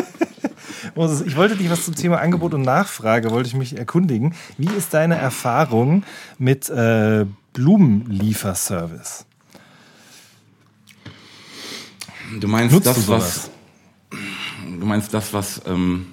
Moses, 0.96 1.20
ich 1.24 1.36
wollte 1.36 1.54
dich 1.54 1.70
was 1.70 1.84
zum 1.84 1.94
Thema 1.94 2.18
Angebot 2.18 2.52
und 2.54 2.62
Nachfrage, 2.62 3.30
wollte 3.30 3.48
ich 3.48 3.54
mich 3.54 3.78
erkundigen. 3.78 4.34
Wie 4.56 4.70
ist 4.76 4.92
deine 4.92 5.14
Erfahrung 5.16 6.02
mit 6.38 6.68
äh, 6.68 7.26
Blumenlieferservice? 7.52 9.27
Du 12.40 12.48
meinst 12.48 12.74
Nutzt 12.74 12.86
das, 12.86 13.08
was. 13.08 13.50
Du 14.10 14.86
meinst 14.86 15.12
das, 15.14 15.32
was 15.32 15.62
ähm, 15.66 16.06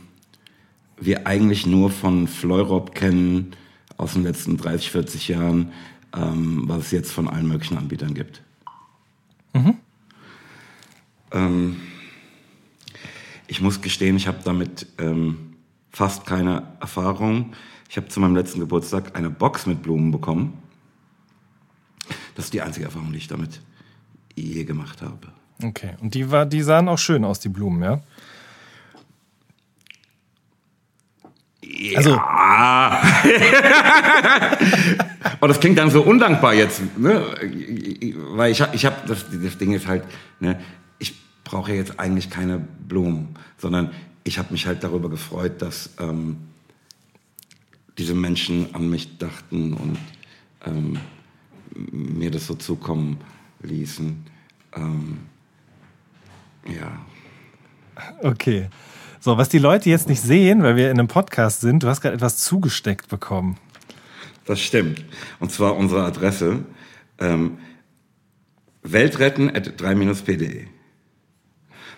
wir 0.97 1.27
eigentlich 1.27 1.65
nur 1.65 1.91
von 1.91 2.27
Fleurop 2.27 2.95
kennen 2.95 3.51
aus 3.97 4.13
den 4.13 4.23
letzten 4.23 4.57
30, 4.57 4.91
40 4.91 5.27
Jahren, 5.27 5.71
ähm, 6.15 6.63
was 6.67 6.85
es 6.85 6.91
jetzt 6.91 7.11
von 7.11 7.27
allen 7.27 7.47
möglichen 7.47 7.77
Anbietern 7.77 8.13
gibt. 8.13 8.41
Ähm, 11.31 11.77
ich 13.47 13.61
muss 13.61 13.81
gestehen, 13.81 14.15
ich 14.15 14.27
habe 14.27 14.39
damit 14.43 14.87
ähm, 14.97 15.55
fast 15.91 16.25
keine 16.25 16.63
Erfahrung. 16.79 17.53
Ich 17.89 17.97
habe 17.97 18.07
zu 18.07 18.19
meinem 18.19 18.35
letzten 18.35 18.59
Geburtstag 18.59 19.15
eine 19.15 19.29
Box 19.29 19.65
mit 19.65 19.83
Blumen 19.83 20.11
bekommen. 20.11 20.57
Das 22.35 22.45
ist 22.45 22.53
die 22.53 22.61
einzige 22.61 22.85
Erfahrung, 22.85 23.11
die 23.11 23.17
ich 23.17 23.27
damit 23.27 23.61
je 24.35 24.63
gemacht 24.63 25.01
habe. 25.01 25.34
Okay, 25.63 25.91
und 26.01 26.13
die, 26.13 26.29
war, 26.31 26.45
die 26.45 26.61
sahen 26.61 26.89
auch 26.89 26.97
schön 26.97 27.23
aus, 27.23 27.39
die 27.39 27.49
Blumen, 27.49 27.81
ja? 27.81 28.01
Also, 31.95 32.15
Ah. 32.17 33.01
oh, 35.41 35.47
das 35.47 35.59
klingt 35.59 35.77
dann 35.77 35.89
so 35.89 36.03
undankbar 36.03 36.53
jetzt, 36.53 36.81
ne? 36.97 37.23
Weil 38.31 38.51
ich 38.51 38.61
habe, 38.61 38.75
ich 38.75 38.85
hab, 38.85 39.05
das, 39.07 39.25
das 39.31 39.57
Ding 39.57 39.73
ist 39.73 39.87
halt, 39.87 40.03
ne? 40.39 40.59
Ich 40.99 41.13
brauche 41.43 41.71
ja 41.71 41.77
jetzt 41.77 41.99
eigentlich 41.99 42.29
keine 42.29 42.59
Blumen, 42.59 43.35
sondern 43.57 43.91
ich 44.23 44.37
habe 44.37 44.51
mich 44.51 44.67
halt 44.67 44.83
darüber 44.83 45.09
gefreut, 45.09 45.61
dass 45.61 45.89
ähm, 45.99 46.37
diese 47.97 48.13
Menschen 48.13 48.73
an 48.75 48.89
mich 48.89 49.17
dachten 49.17 49.73
und 49.73 49.97
ähm, 50.65 50.99
mir 51.91 52.31
das 52.31 52.47
so 52.47 52.55
zukommen 52.55 53.19
ließen. 53.61 54.25
Ähm, 54.75 55.19
ja. 56.67 56.91
okay. 58.21 58.69
So, 59.19 59.37
was 59.37 59.49
die 59.49 59.57
Leute 59.57 59.89
jetzt 59.89 60.07
nicht 60.07 60.21
sehen, 60.21 60.61
weil 60.61 60.75
wir 60.75 60.91
in 60.91 60.99
einem 60.99 61.07
Podcast 61.07 61.61
sind, 61.61 61.81
du 61.81 61.87
hast 61.87 62.01
gerade 62.01 62.15
etwas 62.15 62.37
zugesteckt 62.37 63.09
bekommen. 63.09 63.57
Das 64.45 64.61
stimmt. 64.61 65.03
Und 65.39 65.51
zwar 65.51 65.75
unsere 65.75 66.03
Adresse 66.03 66.63
ähm, 67.19 67.57
weltretten 68.83 69.55
at 69.55 69.81
3-p.de. 69.81 70.67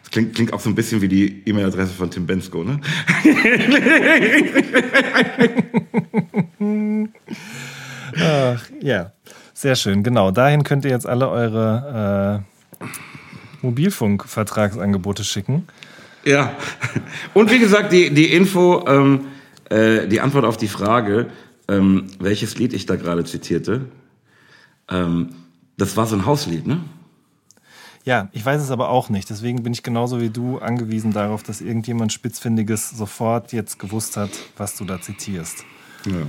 Das 0.01 0.12
klingt, 0.12 0.36
klingt 0.36 0.53
auch 0.53 0.62
so 0.62 0.69
ein 0.69 0.75
bisschen 0.75 1.01
wie 1.01 1.09
die 1.09 1.43
E-Mail-Adresse 1.45 1.91
von 1.91 2.09
Tim 2.09 2.25
Bensko, 2.25 2.63
ne? 2.63 2.79
Ach, 8.21 8.65
ja, 8.79 9.12
sehr 9.53 9.75
schön. 9.75 10.03
Genau, 10.03 10.31
dahin 10.31 10.63
könnt 10.63 10.86
ihr 10.86 10.91
jetzt 10.91 11.05
alle 11.05 11.29
eure 11.29 12.45
äh, 12.81 12.86
Mobilfunkvertragsangebote 13.61 15.23
schicken. 15.23 15.67
Ja. 16.23 16.55
Und 17.33 17.51
wie 17.51 17.59
gesagt, 17.59 17.93
die, 17.93 18.13
die 18.13 18.33
Info, 18.33 18.85
ähm, 18.87 19.27
äh, 19.69 20.07
die 20.07 20.21
Antwort 20.21 20.45
auf 20.45 20.57
die 20.57 20.67
Frage, 20.67 21.27
ähm, 21.67 22.07
welches 22.19 22.57
Lied 22.57 22.73
ich 22.73 22.85
da 22.85 22.95
gerade 22.95 23.23
zitierte. 23.23 23.85
Ähm, 24.89 25.29
das 25.77 25.95
war 25.95 26.07
so 26.07 26.15
ein 26.15 26.25
Hauslied, 26.25 26.65
ne? 26.65 26.81
Ja, 28.03 28.29
ich 28.31 28.45
weiß 28.45 28.61
es 28.61 28.71
aber 28.71 28.89
auch 28.89 29.09
nicht. 29.09 29.29
Deswegen 29.29 29.63
bin 29.63 29.73
ich 29.73 29.83
genauso 29.83 30.21
wie 30.21 30.29
du 30.29 30.59
angewiesen 30.59 31.11
darauf, 31.11 31.43
dass 31.43 31.59
irgendjemand 31.59 32.13
Spitzfindiges 32.13 32.91
sofort 32.91 33.51
jetzt 33.51 33.79
gewusst 33.79 34.15
hat, 34.15 34.29
was 34.55 34.77
du 34.77 34.85
da 34.85 35.01
zitierst. 35.01 35.65
Ja. 36.05 36.25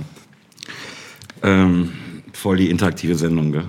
Ähm, 1.41 1.93
voll 2.33 2.57
die 2.57 2.69
interaktive 2.69 3.15
Sendung, 3.15 3.53
gell? 3.53 3.67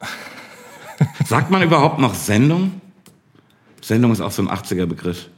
Sagt 1.26 1.52
man 1.52 1.62
überhaupt 1.62 2.00
noch 2.00 2.14
Sendung? 2.14 2.80
Sendung 3.84 4.12
ist 4.12 4.22
auch 4.22 4.30
so 4.30 4.40
ein 4.40 4.48
80er 4.48 4.86
Begriff. 4.86 5.28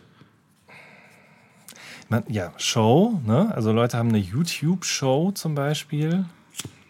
Man, 2.09 2.23
ja, 2.29 2.53
Show, 2.59 3.21
ne? 3.26 3.53
Also 3.53 3.73
Leute 3.73 3.99
haben 3.99 4.11
eine 4.11 4.19
YouTube-Show 4.19 5.33
zum 5.33 5.57
Beispiel. 5.57 6.25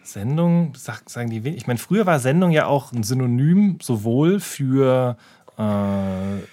Sendung, 0.03 0.73
sag, 0.77 1.09
sagen 1.09 1.31
die, 1.31 1.39
ich 1.49 1.65
meine, 1.65 1.79
früher 1.79 2.05
war 2.05 2.19
Sendung 2.19 2.51
ja 2.51 2.67
auch 2.67 2.91
ein 2.93 3.01
Synonym 3.01 3.79
sowohl 3.81 4.39
für 4.39 5.17
äh, 5.57 5.63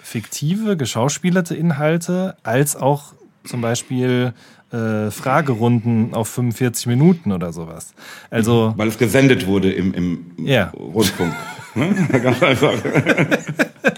fiktive, 0.01 0.75
geschauspielerte 0.75 1.53
Inhalte, 1.55 2.35
als 2.41 2.75
auch 2.75 3.13
zum 3.43 3.61
Beispiel 3.61 4.33
äh, 4.71 5.11
Fragerunden 5.11 6.15
auf 6.15 6.29
45 6.29 6.87
Minuten 6.87 7.31
oder 7.31 7.53
sowas. 7.53 7.93
Also, 8.31 8.73
Weil 8.75 8.87
es 8.87 8.97
gesendet 8.97 9.45
wurde 9.45 9.71
im, 9.71 9.93
im 9.93 10.25
Ja. 10.43 10.71
Rundfunk. 10.71 11.33
Ne? 11.75 11.93
Ganz 12.23 12.41
einfach. 12.41 12.73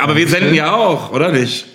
Aber 0.00 0.16
wir 0.16 0.28
senden 0.28 0.54
ja 0.54 0.74
auch, 0.74 1.12
oder 1.12 1.32
nicht? 1.32 1.66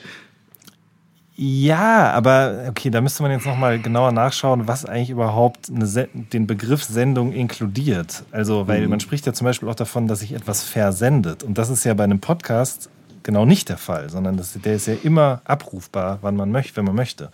Ja, 1.43 2.11
aber 2.11 2.65
okay, 2.69 2.91
da 2.91 3.01
müsste 3.01 3.23
man 3.23 3.31
jetzt 3.31 3.47
nochmal 3.47 3.79
genauer 3.79 4.11
nachschauen, 4.11 4.67
was 4.67 4.85
eigentlich 4.85 5.09
überhaupt 5.09 5.69
den 5.69 6.45
Begriff 6.45 6.83
Sendung 6.83 7.33
inkludiert. 7.33 8.23
Also, 8.31 8.67
weil 8.67 8.87
man 8.87 8.99
spricht 8.99 9.25
ja 9.25 9.33
zum 9.33 9.45
Beispiel 9.45 9.67
auch 9.67 9.75
davon, 9.75 10.07
dass 10.07 10.19
sich 10.19 10.33
etwas 10.33 10.63
versendet. 10.63 11.41
Und 11.41 11.57
das 11.57 11.71
ist 11.71 11.83
ja 11.83 11.95
bei 11.95 12.03
einem 12.03 12.19
Podcast 12.19 12.91
genau 13.23 13.45
nicht 13.45 13.69
der 13.69 13.77
Fall, 13.77 14.09
sondern 14.09 14.37
das, 14.37 14.53
der 14.53 14.75
ist 14.75 14.85
ja 14.85 14.93
immer 15.01 15.41
abrufbar, 15.45 16.19
wann 16.21 16.35
man 16.35 16.51
möchte, 16.51 16.77
wenn 16.77 16.85
man 16.85 16.95
möchte. 16.95 17.31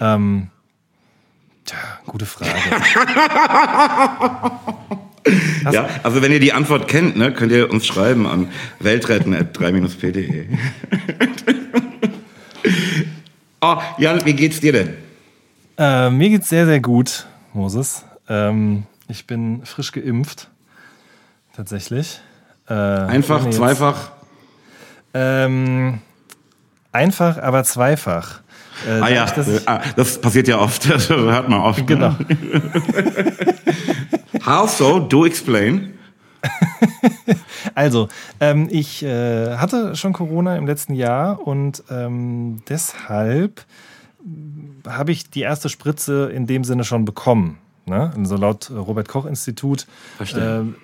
Ähm, 0.00 0.48
tja, 1.64 1.78
gute 2.06 2.26
Frage. 2.26 2.52
Ja, 5.72 5.88
also 6.02 6.20
wenn 6.22 6.32
ihr 6.32 6.40
die 6.40 6.52
Antwort 6.52 6.86
kennt, 6.88 7.16
ne, 7.16 7.32
könnt 7.32 7.50
ihr 7.52 7.70
uns 7.70 7.86
schreiben 7.86 8.26
an 8.26 8.48
weltretten.3-p.de. 8.80 10.46
oh, 13.60 13.76
Jan, 13.98 14.24
wie 14.24 14.34
geht's 14.34 14.60
dir 14.60 14.72
denn? 14.72 14.94
Äh, 15.78 16.10
mir 16.10 16.28
geht's 16.30 16.48
sehr, 16.48 16.66
sehr 16.66 16.80
gut, 16.80 17.26
Moses. 17.52 18.04
Ähm, 18.28 18.84
ich 19.08 19.26
bin 19.26 19.64
frisch 19.64 19.92
geimpft. 19.92 20.48
Tatsächlich. 21.56 22.20
Äh, 22.68 22.74
Einfach, 22.74 23.44
jetzt- 23.44 23.56
zweifach? 23.56 24.12
Ähm, 25.14 26.00
einfach, 26.92 27.38
aber 27.38 27.62
zweifach. 27.64 28.40
Äh, 28.88 29.00
Ah 29.00 29.08
ja, 29.08 29.26
ich- 29.26 29.68
ah, 29.68 29.80
das 29.96 30.20
passiert 30.20 30.48
ja 30.48 30.58
oft, 30.58 30.90
das 30.90 31.08
hört 31.08 31.48
man 31.48 31.60
oft. 31.60 31.86
genau. 31.86 32.16
How 34.46 34.68
so? 34.68 35.00
Do 35.00 35.24
explain. 35.26 35.94
Also, 37.74 38.08
ähm, 38.40 38.68
ich 38.70 39.02
äh, 39.02 39.56
hatte 39.56 39.96
schon 39.96 40.12
Corona 40.12 40.56
im 40.56 40.66
letzten 40.66 40.94
Jahr 40.94 41.44
und 41.44 41.82
ähm, 41.90 42.62
deshalb 42.68 43.64
habe 44.86 45.12
ich 45.12 45.30
die 45.30 45.40
erste 45.40 45.68
Spritze 45.68 46.30
in 46.30 46.46
dem 46.46 46.62
Sinne 46.62 46.84
schon 46.84 47.04
bekommen. 47.04 47.58
Ne? 47.86 48.12
Also 48.16 48.36
laut 48.36 48.70
Robert 48.70 49.08
Koch 49.08 49.26
Institut 49.26 49.86
Verstehe. 50.18 50.74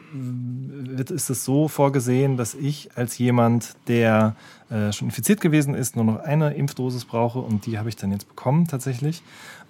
Ist 1.08 1.30
es 1.30 1.44
so 1.44 1.68
vorgesehen, 1.68 2.36
dass 2.36 2.54
ich 2.54 2.90
als 2.96 3.16
jemand, 3.16 3.76
der 3.88 4.34
äh, 4.70 4.92
schon 4.92 5.08
infiziert 5.08 5.40
gewesen 5.40 5.74
ist, 5.74 5.96
nur 5.96 6.04
noch 6.04 6.20
eine 6.20 6.52
Impfdosis 6.54 7.06
brauche 7.06 7.38
und 7.38 7.64
die 7.64 7.78
habe 7.78 7.88
ich 7.88 7.96
dann 7.96 8.12
jetzt 8.12 8.28
bekommen 8.28 8.66
tatsächlich. 8.66 9.22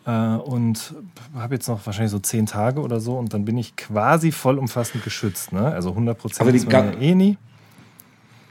Äh, 0.06 0.10
und 0.10 0.94
habe 1.34 1.54
jetzt 1.54 1.68
noch 1.68 1.84
wahrscheinlich 1.84 2.10
so 2.10 2.18
zehn 2.18 2.46
Tage 2.46 2.80
oder 2.80 3.00
so 3.00 3.16
und 3.16 3.34
dann 3.34 3.44
bin 3.44 3.58
ich 3.58 3.76
quasi 3.76 4.32
vollumfassend 4.32 5.04
geschützt. 5.04 5.52
Ne? 5.52 5.66
Also 5.66 5.90
100 5.90 6.18
Prozent 6.18 6.40
Aber 6.40 6.52
die 6.52 6.58
ist 6.58 6.70
man 6.70 6.94
ja 6.94 6.98
eh 6.98 7.14
nie. 7.14 7.36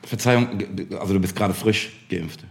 Verzeihung, 0.04 0.48
also 1.00 1.13
du 1.13 1.20
bist 1.20 1.36
gerade 1.36 1.54
frisch 1.54 2.06
geimpft. 2.10 2.46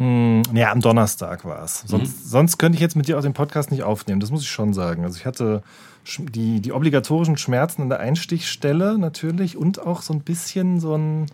Ja, 0.00 0.70
am 0.70 0.80
Donnerstag 0.80 1.44
war 1.44 1.64
es. 1.64 1.82
Sonst, 1.86 2.30
sonst 2.30 2.58
könnte 2.58 2.76
ich 2.76 2.80
jetzt 2.80 2.94
mit 2.94 3.08
dir 3.08 3.18
auch 3.18 3.22
den 3.22 3.32
Podcast 3.32 3.72
nicht 3.72 3.82
aufnehmen. 3.82 4.20
Das 4.20 4.30
muss 4.30 4.42
ich 4.42 4.48
schon 4.48 4.72
sagen. 4.72 5.04
Also 5.04 5.18
ich 5.18 5.26
hatte 5.26 5.62
die, 6.16 6.60
die 6.60 6.72
obligatorischen 6.72 7.36
Schmerzen 7.36 7.82
an 7.82 7.88
der 7.88 7.98
Einstichstelle 7.98 8.96
natürlich 8.96 9.56
und 9.56 9.80
auch 9.80 10.02
so 10.02 10.14
ein 10.14 10.20
bisschen 10.20 10.78
so 10.78 10.94
ein, 10.94 11.26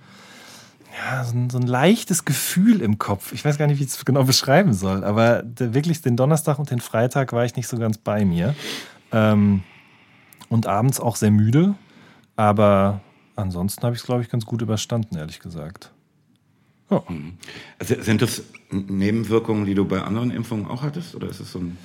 ja, 0.96 1.24
so 1.24 1.36
ein, 1.36 1.50
so 1.50 1.58
ein 1.58 1.66
leichtes 1.66 2.24
Gefühl 2.24 2.80
im 2.80 2.98
Kopf. 2.98 3.32
Ich 3.32 3.44
weiß 3.44 3.58
gar 3.58 3.66
nicht, 3.66 3.80
wie 3.80 3.84
ich 3.84 3.90
es 3.90 4.04
genau 4.04 4.24
beschreiben 4.24 4.72
soll, 4.72 5.04
aber 5.04 5.42
der, 5.42 5.74
wirklich 5.74 6.00
den 6.00 6.16
Donnerstag 6.16 6.58
und 6.58 6.70
den 6.70 6.80
Freitag 6.80 7.34
war 7.34 7.44
ich 7.44 7.56
nicht 7.56 7.68
so 7.68 7.76
ganz 7.76 7.98
bei 7.98 8.24
mir. 8.24 8.54
Ähm, 9.12 9.62
und 10.48 10.66
abends 10.66 11.00
auch 11.00 11.16
sehr 11.16 11.30
müde. 11.30 11.74
Aber 12.36 13.00
ansonsten 13.36 13.82
habe 13.82 13.94
ich 13.94 14.00
es, 14.00 14.06
glaube 14.06 14.22
ich, 14.22 14.30
ganz 14.30 14.46
gut 14.46 14.62
überstanden, 14.62 15.16
ehrlich 15.16 15.40
gesagt. 15.40 15.93
Ja. 16.90 17.02
Also 17.78 18.02
Sind 18.02 18.22
das 18.22 18.42
Nebenwirkungen, 18.70 19.64
die 19.64 19.74
du 19.74 19.84
bei 19.84 20.02
anderen 20.02 20.30
Impfungen 20.30 20.66
auch 20.66 20.82
hattest? 20.82 21.14
Oder 21.14 21.28
ist 21.28 21.40
es 21.40 21.52
so 21.52 21.60
ein. 21.60 21.78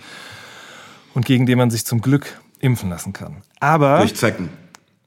und 1.13 1.25
gegen 1.25 1.45
den 1.45 1.57
man 1.57 1.69
sich 1.71 1.85
zum 1.85 2.01
Glück 2.01 2.39
impfen 2.59 2.89
lassen 2.89 3.13
kann. 3.13 3.37
Aber. 3.59 3.99
Durch 3.99 4.15
Zecken. 4.15 4.49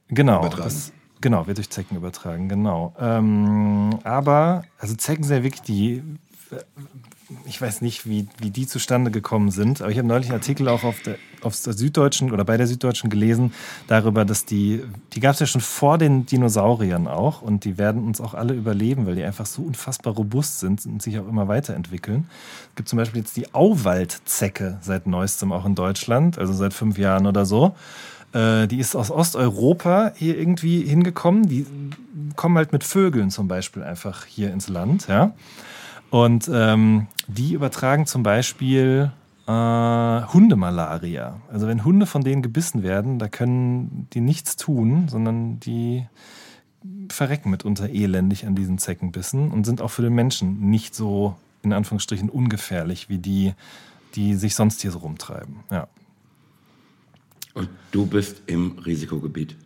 Genau. 0.09 0.40
übertragen. 0.40 0.64
Das, 0.64 0.92
genau, 1.20 1.46
wird 1.46 1.59
durch 1.59 1.70
Zecken 1.70 1.96
übertragen, 1.96 2.48
genau. 2.48 2.94
Ähm, 2.98 3.98
aber, 4.04 4.64
also 4.78 4.94
Zecken 4.94 5.24
sind 5.24 5.37
ja 5.37 5.42
wirklich 5.42 5.62
die, 5.62 6.02
ich 7.46 7.61
weiß 7.61 7.80
nicht, 7.80 8.09
wie, 8.09 8.26
wie 8.38 8.50
die 8.50 8.66
zustande 8.66 9.11
gekommen 9.11 9.50
sind, 9.50 9.80
aber 9.83 9.90
ich 9.90 9.98
habe 9.98 10.09
neulich 10.09 10.28
einen 10.28 10.40
Artikel 10.40 10.68
auch 10.68 10.83
auf 10.85 11.00
der, 11.02 11.16
auf 11.42 11.61
der 11.61 11.72
Süddeutschen 11.72 12.33
oder 12.33 12.44
bei 12.44 12.56
der 12.56 12.66
Süddeutschen 12.66 13.09
gelesen, 13.09 13.52
darüber, 13.87 14.24
dass 14.24 14.44
die, 14.44 14.83
die 15.12 15.20
gab 15.20 15.35
es 15.35 15.40
ja 15.40 15.46
schon 15.46 15.61
vor 15.61 15.98
den 15.98 16.26
Dinosauriern 16.26 17.06
auch 17.06 17.42
und 17.42 17.64
die 17.64 17.78
werden 17.78 18.04
uns 18.04 18.20
auch 18.20 18.35
alle 18.35 18.54
überleben, 18.54 19.06
weil 19.06 19.14
die 19.14 19.24
einfach 19.24 19.46
so 19.46 19.62
unfassbar 19.62 20.14
robust 20.14 20.61
sind 20.61 20.85
und 20.87 21.02
sich 21.02 21.18
auch 21.18 21.28
immer 21.28 21.48
weiterentwickeln. 21.48 22.28
Es 22.70 22.74
gibt 22.76 22.88
zum 22.88 22.96
Beispiel 22.96 23.20
jetzt 23.20 23.37
die 23.37 23.54
Auwaldzecke 23.54 24.78
seit 24.80 25.06
neuestem 25.06 25.52
auch 25.52 25.66
in 25.66 25.74
Deutschland, 25.74 26.38
also 26.38 26.52
seit 26.52 26.74
fünf 26.74 26.98
Jahren 26.98 27.26
oder 27.26 27.46
so. 27.46 27.74
Äh, 28.32 28.66
die 28.68 28.78
ist 28.78 28.94
aus 28.94 29.10
Osteuropa 29.10 30.12
hier 30.14 30.38
irgendwie 30.38 30.82
hingekommen. 30.82 31.48
Die 31.48 31.66
kommen 32.36 32.56
halt 32.56 32.72
mit 32.72 32.84
Vögeln 32.84 33.30
zum 33.30 33.48
Beispiel 33.48 33.82
einfach 33.82 34.24
hier 34.24 34.52
ins 34.52 34.68
Land, 34.68 35.08
ja. 35.08 35.32
Und 36.10 36.50
ähm, 36.52 37.06
die 37.28 37.52
übertragen 37.52 38.06
zum 38.06 38.22
Beispiel 38.22 39.12
äh, 39.46 40.22
Hundemalaria. 40.32 41.40
Also 41.52 41.66
wenn 41.66 41.84
Hunde 41.84 42.06
von 42.06 42.22
denen 42.22 42.42
gebissen 42.42 42.82
werden, 42.82 43.18
da 43.18 43.28
können 43.28 44.08
die 44.12 44.20
nichts 44.20 44.56
tun, 44.56 45.08
sondern 45.08 45.60
die 45.60 46.06
verrecken 47.10 47.50
mitunter 47.50 47.90
elendig 47.90 48.46
an 48.46 48.54
diesen 48.54 48.78
Zeckenbissen 48.78 49.50
und 49.50 49.64
sind 49.64 49.80
auch 49.80 49.90
für 49.90 50.02
den 50.02 50.14
Menschen 50.14 50.70
nicht 50.70 50.94
so, 50.94 51.36
in 51.62 51.72
Anführungsstrichen, 51.72 52.28
ungefährlich 52.28 53.08
wie 53.08 53.18
die, 53.18 53.52
die 54.14 54.34
sich 54.34 54.54
sonst 54.54 54.80
hier 54.82 54.90
so 54.90 54.98
rumtreiben. 54.98 55.56
Ja. 55.70 55.88
Und 57.54 57.68
du 57.90 58.06
bist 58.06 58.42
im 58.46 58.78
Risikogebiet. 58.84 59.56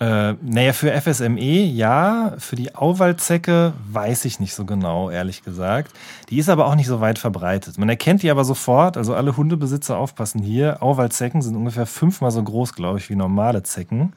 Äh, 0.00 0.34
naja, 0.42 0.72
für 0.72 0.92
FSME 0.92 1.64
ja, 1.64 2.34
für 2.38 2.54
die 2.54 2.76
Auwaldzecke 2.76 3.72
weiß 3.90 4.26
ich 4.26 4.38
nicht 4.38 4.54
so 4.54 4.64
genau, 4.64 5.10
ehrlich 5.10 5.42
gesagt. 5.42 5.92
Die 6.28 6.38
ist 6.38 6.48
aber 6.48 6.66
auch 6.66 6.76
nicht 6.76 6.86
so 6.86 7.00
weit 7.00 7.18
verbreitet. 7.18 7.78
Man 7.78 7.88
erkennt 7.88 8.22
die 8.22 8.30
aber 8.30 8.44
sofort, 8.44 8.96
also 8.96 9.14
alle 9.14 9.36
Hundebesitzer 9.36 9.98
aufpassen 9.98 10.40
hier. 10.40 10.84
Auwaldzecken 10.84 11.42
sind 11.42 11.56
ungefähr 11.56 11.86
fünfmal 11.86 12.30
so 12.30 12.42
groß, 12.42 12.74
glaube 12.74 12.98
ich, 12.98 13.10
wie 13.10 13.16
normale 13.16 13.64
Zecken 13.64 14.12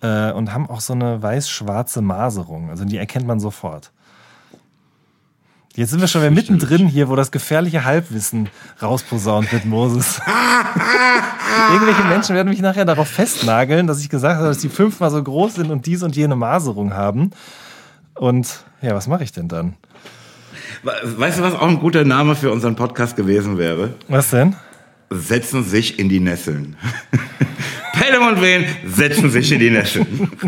äh, 0.00 0.32
und 0.32 0.54
haben 0.54 0.66
auch 0.68 0.80
so 0.80 0.94
eine 0.94 1.22
weiß-schwarze 1.22 2.00
Maserung. 2.00 2.70
Also 2.70 2.86
die 2.86 2.96
erkennt 2.96 3.26
man 3.26 3.38
sofort. 3.38 3.92
Jetzt 5.78 5.90
sind 5.90 6.00
wir 6.00 6.08
schon 6.08 6.22
wieder 6.22 6.32
mittendrin 6.32 6.88
hier, 6.88 7.08
wo 7.08 7.14
das 7.14 7.30
gefährliche 7.30 7.84
Halbwissen 7.84 8.48
rausposaunt 8.82 9.52
wird, 9.52 9.64
Moses. 9.64 10.20
Irgendwelche 11.72 12.02
Menschen 12.02 12.34
werden 12.34 12.48
mich 12.48 12.60
nachher 12.60 12.84
darauf 12.84 13.06
festnageln, 13.06 13.86
dass 13.86 14.00
ich 14.00 14.08
gesagt 14.08 14.38
habe, 14.38 14.48
dass 14.48 14.58
die 14.58 14.70
fünfmal 14.70 15.12
so 15.12 15.22
groß 15.22 15.54
sind 15.54 15.70
und 15.70 15.86
dies 15.86 16.02
und 16.02 16.16
jene 16.16 16.34
Maserung 16.34 16.94
haben. 16.94 17.30
Und 18.16 18.64
ja, 18.82 18.92
was 18.96 19.06
mache 19.06 19.22
ich 19.22 19.30
denn 19.30 19.46
dann? 19.46 19.76
Weißt 20.82 21.38
du, 21.38 21.44
was 21.44 21.54
auch 21.54 21.68
ein 21.68 21.78
guter 21.78 22.02
Name 22.04 22.34
für 22.34 22.50
unseren 22.50 22.74
Podcast 22.74 23.14
gewesen 23.14 23.56
wäre? 23.56 23.94
Was 24.08 24.30
denn? 24.30 24.56
Setzen 25.10 25.64
sich 25.64 25.98
in 25.98 26.08
die 26.08 26.20
Nesseln. 26.20 26.76
Pelham 27.92 28.28
und 28.28 28.42
Wehen 28.42 28.64
setzen 28.86 29.30
sich 29.30 29.50
in 29.52 29.58
die 29.58 29.70
Nesseln. 29.70 30.30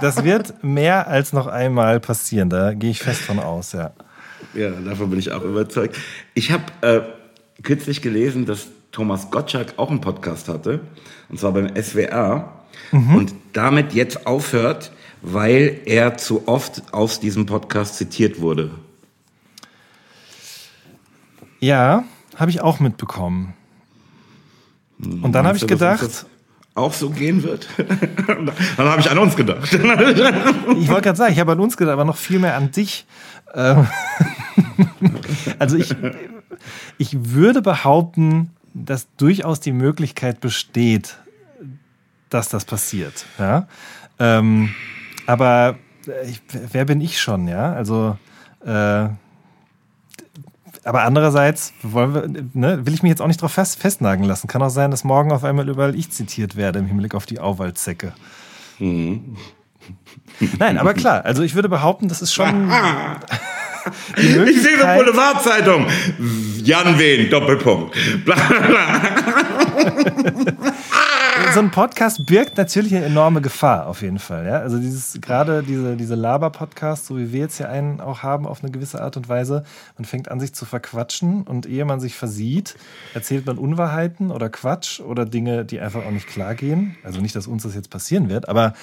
Das 0.00 0.22
wird 0.22 0.62
mehr 0.62 1.08
als 1.08 1.32
noch 1.32 1.48
einmal 1.48 1.98
passieren, 1.98 2.48
da 2.48 2.72
gehe 2.72 2.90
ich 2.90 3.00
fest 3.00 3.20
von 3.20 3.40
aus, 3.40 3.72
ja. 3.72 3.92
Ja, 4.54 4.70
davon 4.70 5.10
bin 5.10 5.18
ich 5.18 5.32
auch 5.32 5.42
überzeugt. 5.42 5.96
Ich 6.34 6.52
habe 6.52 6.64
äh, 6.82 7.00
kürzlich 7.62 8.00
gelesen, 8.00 8.46
dass 8.46 8.68
Thomas 8.92 9.30
Gottschalk 9.30 9.74
auch 9.76 9.90
einen 9.90 10.00
Podcast 10.00 10.48
hatte, 10.48 10.80
und 11.28 11.40
zwar 11.40 11.52
beim 11.52 11.74
SWR, 11.74 12.52
mhm. 12.92 13.16
und 13.16 13.34
damit 13.52 13.92
jetzt 13.92 14.26
aufhört, 14.26 14.92
weil 15.20 15.80
er 15.84 16.16
zu 16.16 16.46
oft 16.46 16.82
aus 16.92 17.18
diesem 17.20 17.46
Podcast 17.46 17.96
zitiert 17.96 18.40
wurde. 18.40 18.70
Ja, 21.60 22.04
habe 22.38 22.50
ich 22.50 22.60
auch 22.62 22.80
mitbekommen. 22.80 23.52
Und 24.98 25.32
dann 25.32 25.46
habe 25.46 25.56
ich 25.56 25.66
gedacht, 25.66 26.26
auch 26.74 26.92
so 26.92 27.10
gehen 27.10 27.42
wird. 27.42 27.68
Dann 28.76 28.88
habe 28.88 29.00
ich 29.00 29.10
an 29.10 29.18
uns 29.18 29.36
gedacht. 29.36 29.72
ich 29.72 30.88
wollte 30.88 31.02
gerade 31.02 31.16
sagen, 31.16 31.32
ich 31.32 31.40
habe 31.40 31.52
an 31.52 31.60
uns 31.60 31.76
gedacht, 31.76 31.92
aber 31.92 32.04
noch 32.04 32.16
viel 32.16 32.38
mehr 32.38 32.56
an 32.56 32.70
dich. 32.70 33.06
Ähm, 33.52 33.86
also 35.58 35.76
ich, 35.76 35.94
ich 36.96 37.34
würde 37.34 37.62
behaupten, 37.62 38.50
dass 38.74 39.08
durchaus 39.16 39.60
die 39.60 39.72
Möglichkeit 39.72 40.40
besteht, 40.40 41.18
dass 42.30 42.48
das 42.48 42.64
passiert. 42.64 43.26
Ja? 43.38 43.66
Ähm, 44.20 44.70
aber 45.26 45.76
ich, 46.26 46.40
wer 46.72 46.84
bin 46.84 47.00
ich 47.00 47.20
schon, 47.20 47.48
ja? 47.48 47.72
Also 47.72 48.16
äh, 48.64 49.08
aber 50.88 51.02
andererseits 51.02 51.74
wollen 51.82 52.14
wir, 52.14 52.28
ne, 52.54 52.86
will 52.86 52.94
ich 52.94 53.02
mich 53.02 53.10
jetzt 53.10 53.20
auch 53.20 53.26
nicht 53.26 53.40
darauf 53.40 53.52
fest, 53.52 53.78
festnageln 53.78 54.26
lassen. 54.26 54.48
Kann 54.48 54.62
auch 54.62 54.70
sein, 54.70 54.90
dass 54.90 55.04
morgen 55.04 55.32
auf 55.32 55.44
einmal 55.44 55.68
überall 55.68 55.94
ich 55.94 56.10
zitiert 56.10 56.56
werde 56.56 56.78
im 56.78 56.86
Hinblick 56.86 57.14
auf 57.14 57.26
die 57.26 57.38
Auwaldzecke. 57.38 58.14
Mhm. 58.78 59.36
Nein, 60.58 60.78
aber 60.78 60.94
klar, 60.94 61.24
also 61.24 61.42
ich 61.42 61.54
würde 61.54 61.68
behaupten, 61.68 62.08
das 62.08 62.22
ist 62.22 62.32
schon. 62.32 62.70
ich 64.16 64.62
sehe 64.62 64.84
eine 64.84 64.98
Boulevardzeitung. 64.98 65.86
Jan 66.62 66.98
Wehn, 66.98 67.30
Doppelpunkt. 67.30 67.96
Bla, 68.24 68.34
bla. 68.34 69.02
so 71.54 71.60
ein 71.60 71.70
Podcast 71.70 72.26
birgt 72.26 72.56
natürlich 72.56 72.94
eine 72.94 73.06
enorme 73.06 73.40
Gefahr, 73.40 73.86
auf 73.86 74.02
jeden 74.02 74.18
Fall. 74.18 74.46
Ja? 74.46 74.58
Also 74.58 74.78
dieses, 74.78 75.18
gerade 75.20 75.62
diese, 75.62 75.96
diese 75.96 76.14
Laber-Podcasts, 76.14 77.06
so 77.06 77.16
wie 77.16 77.32
wir 77.32 77.40
jetzt 77.40 77.56
hier 77.56 77.68
einen 77.68 78.00
auch 78.00 78.22
haben, 78.22 78.46
auf 78.46 78.62
eine 78.62 78.70
gewisse 78.70 79.00
Art 79.00 79.16
und 79.16 79.28
Weise, 79.28 79.64
man 79.96 80.04
fängt 80.04 80.30
an, 80.30 80.40
sich 80.40 80.52
zu 80.52 80.66
verquatschen 80.66 81.42
und 81.42 81.66
ehe 81.66 81.84
man 81.84 82.00
sich 82.00 82.16
versieht, 82.16 82.76
erzählt 83.14 83.46
man 83.46 83.58
Unwahrheiten 83.58 84.30
oder 84.30 84.48
Quatsch 84.48 85.00
oder 85.00 85.24
Dinge, 85.24 85.64
die 85.64 85.80
einfach 85.80 86.04
auch 86.04 86.10
nicht 86.10 86.26
klar 86.26 86.54
gehen. 86.54 86.96
Also 87.02 87.20
nicht, 87.20 87.34
dass 87.34 87.46
uns 87.46 87.62
das 87.62 87.74
jetzt 87.74 87.90
passieren 87.90 88.28
wird, 88.28 88.48
aber 88.48 88.74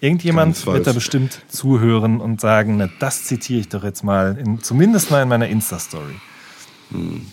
irgendjemand 0.00 0.64
wird 0.66 0.86
da 0.86 0.92
bestimmt 0.92 1.40
zuhören 1.48 2.20
und 2.20 2.40
sagen, 2.40 2.76
na, 2.76 2.88
das 2.98 3.24
zitiere 3.24 3.60
ich 3.60 3.68
doch 3.68 3.84
jetzt 3.84 4.04
mal, 4.04 4.38
in, 4.38 4.60
zumindest 4.60 5.10
mal 5.10 5.22
in 5.22 5.28
meiner 5.28 5.48
Insta-Story. 5.48 6.14
Hm. 6.90 7.26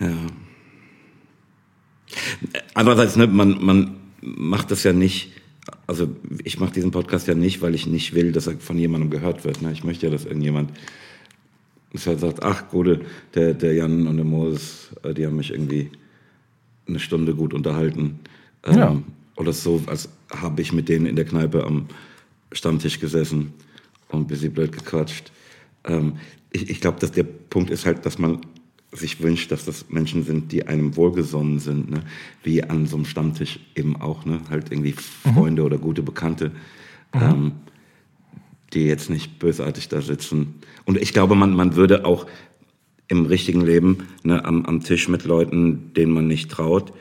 Ja. 0.00 0.16
Andererseits, 2.74 3.16
ne, 3.16 3.26
man, 3.26 3.64
man 3.64 3.96
macht 4.20 4.70
das 4.70 4.84
ja 4.84 4.92
nicht, 4.92 5.32
also 5.86 6.08
ich 6.44 6.58
mache 6.58 6.72
diesen 6.72 6.90
Podcast 6.90 7.26
ja 7.26 7.34
nicht, 7.34 7.62
weil 7.62 7.74
ich 7.74 7.86
nicht 7.86 8.14
will, 8.14 8.32
dass 8.32 8.46
er 8.46 8.58
von 8.58 8.78
jemandem 8.78 9.10
gehört 9.10 9.44
wird. 9.44 9.62
Ne? 9.62 9.72
Ich 9.72 9.84
möchte 9.84 10.06
ja, 10.06 10.12
dass 10.12 10.24
irgendjemand 10.24 10.72
halt 12.04 12.20
sagt, 12.20 12.42
ach 12.42 12.68
Gute, 12.68 13.00
der, 13.34 13.54
der 13.54 13.74
Jan 13.74 14.06
und 14.06 14.16
der 14.16 14.24
Moses, 14.24 14.90
äh, 15.02 15.14
die 15.14 15.26
haben 15.26 15.36
mich 15.36 15.50
irgendwie 15.50 15.90
eine 16.86 16.98
Stunde 16.98 17.34
gut 17.34 17.54
unterhalten. 17.54 18.20
Ähm, 18.64 18.76
ja. 18.76 19.02
Oder 19.38 19.52
so, 19.52 19.80
als 19.86 20.08
habe 20.30 20.60
ich 20.60 20.72
mit 20.72 20.88
denen 20.88 21.06
in 21.06 21.16
der 21.16 21.24
Kneipe 21.24 21.64
am 21.64 21.86
Stammtisch 22.52 22.98
gesessen 22.98 23.54
und 24.08 24.22
ein 24.22 24.26
bisschen 24.26 24.52
blöd 24.52 24.72
gequatscht. 24.72 25.30
Ähm, 25.84 26.14
ich 26.50 26.68
ich 26.68 26.80
glaube, 26.80 26.98
dass 26.98 27.12
der 27.12 27.22
Punkt 27.22 27.70
ist 27.70 27.86
halt, 27.86 28.04
dass 28.04 28.18
man 28.18 28.40
sich 28.90 29.22
wünscht, 29.22 29.52
dass 29.52 29.64
das 29.64 29.90
Menschen 29.90 30.24
sind, 30.24 30.50
die 30.50 30.66
einem 30.66 30.96
wohlgesonnen 30.96 31.60
sind, 31.60 31.90
ne? 31.90 32.02
wie 32.42 32.64
an 32.64 32.86
so 32.86 32.96
einem 32.96 33.04
Stammtisch 33.04 33.60
eben 33.76 33.96
auch, 34.00 34.24
ne? 34.24 34.40
halt 34.50 34.72
irgendwie 34.72 34.94
mhm. 35.24 35.34
Freunde 35.34 35.62
oder 35.62 35.78
gute 35.78 36.02
Bekannte, 36.02 36.50
mhm. 37.14 37.20
ähm, 37.20 37.52
die 38.72 38.86
jetzt 38.86 39.08
nicht 39.08 39.38
bösartig 39.38 39.88
da 39.88 40.00
sitzen. 40.00 40.54
Und 40.84 40.98
ich 40.98 41.12
glaube, 41.12 41.36
man, 41.36 41.54
man 41.54 41.76
würde 41.76 42.06
auch 42.06 42.26
im 43.06 43.26
richtigen 43.26 43.60
Leben 43.60 44.08
ne, 44.24 44.44
am, 44.44 44.64
am 44.66 44.82
Tisch 44.82 45.08
mit 45.08 45.24
Leuten, 45.24 45.92
denen 45.94 46.12
man 46.12 46.26
nicht 46.26 46.50
traut, 46.50 46.92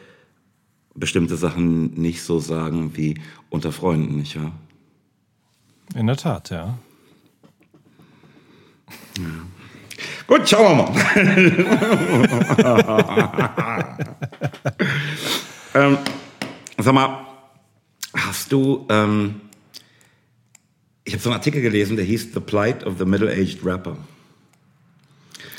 bestimmte 0.98 1.38
Sachen 1.38 1.94
nicht 1.94 2.24
so 2.24 2.40
sagen 2.40 2.98
wie 2.98 3.22
unter 3.50 3.72
Freunden, 3.72 4.18
nicht 4.18 4.36
wahr? 4.40 4.52
In 5.96 6.08
der 6.08 6.18
Tat, 6.18 6.50
ja. 6.50 6.78
ja. 9.18 9.26
Gut, 10.28 10.50
schauen 10.50 10.78
wir 10.78 10.84
mal. 10.84 10.92
ähm, 15.74 15.98
sag 16.78 16.94
mal, 16.94 17.26
hast 18.14 18.52
du, 18.52 18.86
ähm, 18.90 19.42
ich 21.06 21.14
habe 21.14 21.24
so 21.24 21.30
einen 21.30 21.38
Artikel 21.38 21.62
gelesen, 21.62 21.96
der 21.96 22.06
hieß 22.06 22.34
The 22.34 22.42
Plight 22.42 22.86
of 22.86 22.98
the 22.98 23.06
Middle-Aged 23.06 23.66
Rapper. 23.66 23.98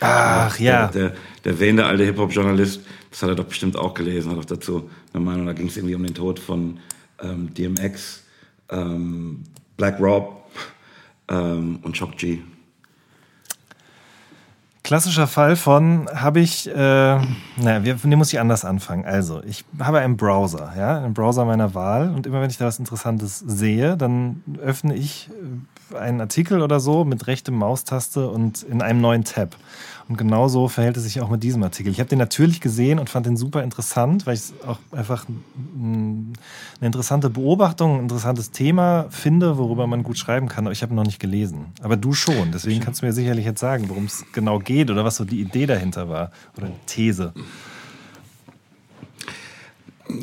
Ach 0.00 0.58
ja. 0.58 0.88
Der, 0.88 1.14
der, 1.44 1.52
der 1.52 1.72
der 1.72 1.86
alte 1.86 2.04
Hip-Hop-Journalist, 2.04 2.82
das 3.10 3.22
hat 3.22 3.30
er 3.30 3.34
doch 3.34 3.46
bestimmt 3.46 3.76
auch 3.76 3.94
gelesen, 3.94 4.30
hat 4.30 4.38
auch 4.38 4.44
dazu 4.44 4.90
eine 5.12 5.24
Meinung. 5.24 5.46
Da 5.46 5.52
ging 5.52 5.68
es 5.68 5.76
irgendwie 5.76 5.94
um 5.94 6.02
den 6.02 6.14
Tod 6.14 6.38
von 6.38 6.78
ähm, 7.22 7.52
DMX, 7.54 8.24
ähm, 8.70 9.44
Black 9.76 10.00
Rob 10.00 10.50
ähm, 11.28 11.78
und 11.82 11.96
Shock 11.96 12.16
G. 12.16 12.40
Klassischer 14.88 15.26
Fall 15.26 15.54
von, 15.56 16.08
habe 16.14 16.40
ich, 16.40 16.66
äh, 16.66 16.72
naja, 16.72 17.84
wir, 17.84 17.94
den 17.96 18.16
muss 18.16 18.32
ich 18.32 18.40
anders 18.40 18.64
anfangen. 18.64 19.04
Also, 19.04 19.42
ich 19.44 19.66
habe 19.78 19.98
einen 19.98 20.16
Browser, 20.16 20.72
ja, 20.78 20.96
einen 20.96 21.12
Browser 21.12 21.44
meiner 21.44 21.74
Wahl 21.74 22.08
und 22.08 22.26
immer 22.26 22.40
wenn 22.40 22.48
ich 22.48 22.56
da 22.56 22.64
was 22.64 22.78
Interessantes 22.78 23.38
sehe, 23.40 23.98
dann 23.98 24.42
öffne 24.62 24.94
ich 24.94 25.28
äh, 25.92 25.98
einen 25.98 26.22
Artikel 26.22 26.62
oder 26.62 26.80
so 26.80 27.04
mit 27.04 27.26
rechtem 27.26 27.54
Maustaste 27.56 28.30
und 28.30 28.62
in 28.62 28.80
einem 28.80 29.02
neuen 29.02 29.24
Tab. 29.24 29.56
Und 30.08 30.16
genauso 30.16 30.68
verhält 30.68 30.96
es 30.96 31.02
sich 31.02 31.20
auch 31.20 31.28
mit 31.28 31.42
diesem 31.42 31.62
Artikel. 31.62 31.92
Ich 31.92 32.00
habe 32.00 32.08
den 32.08 32.18
natürlich 32.18 32.62
gesehen 32.62 32.98
und 32.98 33.10
fand 33.10 33.26
den 33.26 33.36
super 33.36 33.62
interessant, 33.62 34.26
weil 34.26 34.34
ich 34.34 34.40
es 34.40 34.54
auch 34.66 34.78
einfach 34.90 35.26
eine 35.28 36.32
interessante 36.80 37.28
Beobachtung, 37.28 37.96
ein 37.96 38.02
interessantes 38.04 38.50
Thema 38.50 39.06
finde, 39.10 39.58
worüber 39.58 39.86
man 39.86 40.02
gut 40.02 40.16
schreiben 40.16 40.48
kann. 40.48 40.64
Aber 40.66 40.72
ich 40.72 40.80
habe 40.80 40.94
ihn 40.94 40.96
noch 40.96 41.04
nicht 41.04 41.20
gelesen. 41.20 41.66
Aber 41.82 41.98
du 41.98 42.14
schon. 42.14 42.52
Deswegen 42.52 42.80
kannst 42.80 43.02
du 43.02 43.06
mir 43.06 43.12
sicherlich 43.12 43.44
jetzt 43.44 43.60
sagen, 43.60 43.90
worum 43.90 44.06
es 44.06 44.24
genau 44.32 44.58
geht 44.58 44.90
oder 44.90 45.04
was 45.04 45.16
so 45.16 45.26
die 45.26 45.42
Idee 45.42 45.66
dahinter 45.66 46.08
war 46.08 46.30
oder 46.56 46.68
die 46.68 46.86
These. 46.86 47.34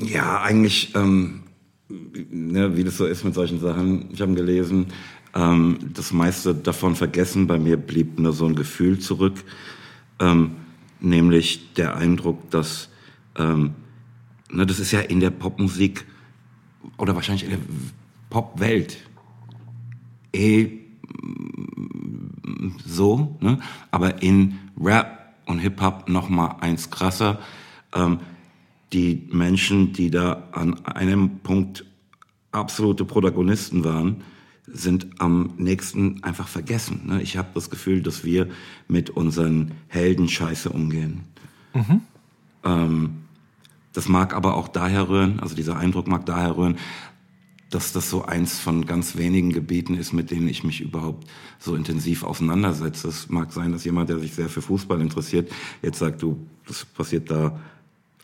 Ja, 0.03 0.41
eigentlich, 0.41 0.95
ähm, 0.95 1.43
ne, 1.89 2.75
wie 2.75 2.83
das 2.83 2.97
so 2.97 3.05
ist 3.05 3.23
mit 3.23 3.35
solchen 3.35 3.59
Sachen. 3.59 4.09
Ich 4.11 4.19
habe 4.19 4.33
gelesen, 4.33 4.87
ähm, 5.35 5.77
das 5.93 6.11
meiste 6.11 6.55
davon 6.55 6.95
vergessen. 6.95 7.45
Bei 7.45 7.59
mir 7.59 7.77
blieb 7.77 8.17
nur 8.17 8.33
so 8.33 8.47
ein 8.47 8.55
Gefühl 8.55 8.97
zurück 8.97 9.43
ähm, 10.19 10.51
nämlich 10.99 11.73
der 11.73 11.95
Eindruck, 11.95 12.49
dass, 12.51 12.89
ähm, 13.37 13.75
ne, 14.49 14.65
das 14.65 14.79
ist 14.79 14.91
ja 14.91 15.01
in 15.01 15.19
der 15.19 15.29
Popmusik 15.29 16.05
oder 16.97 17.15
wahrscheinlich 17.15 17.45
in 17.45 17.51
der 17.51 17.59
Popwelt 18.29 18.97
eh 20.33 20.71
so, 22.85 23.37
ne? 23.41 23.59
aber 23.91 24.21
in 24.21 24.59
Rap 24.79 25.35
und 25.45 25.59
Hip-Hop 25.59 26.09
noch 26.09 26.29
mal 26.29 26.57
eins 26.61 26.89
krasser. 26.89 27.39
Ähm, 27.93 28.19
die 28.93 29.27
Menschen, 29.31 29.93
die 29.93 30.09
da 30.09 30.43
an 30.51 30.85
einem 30.85 31.39
Punkt 31.39 31.85
absolute 32.51 33.05
Protagonisten 33.05 33.83
waren, 33.83 34.23
sind 34.67 35.07
am 35.19 35.53
nächsten 35.57 36.23
einfach 36.23 36.47
vergessen. 36.47 37.01
Ne? 37.05 37.21
Ich 37.21 37.37
habe 37.37 37.49
das 37.53 37.69
Gefühl, 37.69 38.01
dass 38.01 38.23
wir 38.23 38.49
mit 38.87 39.09
unseren 39.09 39.71
Helden 39.87 40.27
scheiße 40.27 40.69
umgehen. 40.69 41.21
Mhm. 41.73 42.01
Ähm, 42.63 43.09
das 43.93 44.09
mag 44.09 44.33
aber 44.33 44.55
auch 44.55 44.67
daher 44.67 45.07
rühren, 45.07 45.39
also 45.39 45.55
dieser 45.55 45.77
Eindruck 45.77 46.07
mag 46.07 46.25
daher 46.25 46.57
rühren, 46.57 46.77
dass 47.69 47.93
das 47.93 48.09
so 48.09 48.25
eins 48.25 48.59
von 48.59 48.85
ganz 48.85 49.17
wenigen 49.17 49.51
Gebieten 49.51 49.95
ist, 49.95 50.13
mit 50.13 50.31
denen 50.31 50.47
ich 50.47 50.63
mich 50.63 50.81
überhaupt 50.81 51.27
so 51.59 51.75
intensiv 51.75 52.23
auseinandersetze. 52.23 53.07
Es 53.07 53.29
mag 53.29 53.51
sein, 53.53 53.71
dass 53.71 53.83
jemand, 53.85 54.09
der 54.09 54.19
sich 54.19 54.33
sehr 54.33 54.49
für 54.49 54.61
Fußball 54.61 55.01
interessiert, 55.01 55.51
jetzt 55.81 55.99
sagt, 55.99 56.21
du, 56.21 56.45
das 56.67 56.85
passiert 56.85 57.31
da 57.31 57.59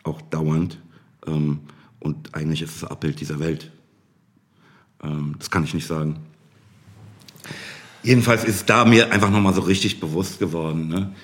auch 0.04 0.20
dauernd. 0.22 0.78
Ähm, 1.26 1.60
und 2.00 2.34
eigentlich 2.34 2.62
ist 2.62 2.76
es 2.76 2.84
Abbild 2.84 3.20
dieser 3.20 3.38
Welt. 3.38 3.70
Ähm, 5.02 5.36
das 5.38 5.50
kann 5.50 5.64
ich 5.64 5.74
nicht 5.74 5.86
sagen. 5.86 6.16
Jedenfalls 8.02 8.44
ist 8.44 8.68
da 8.68 8.84
mir 8.84 9.12
einfach 9.12 9.30
nochmal 9.30 9.54
so 9.54 9.60
richtig 9.62 10.00
bewusst 10.00 10.38
geworden. 10.38 10.88
Ne? 10.88 11.14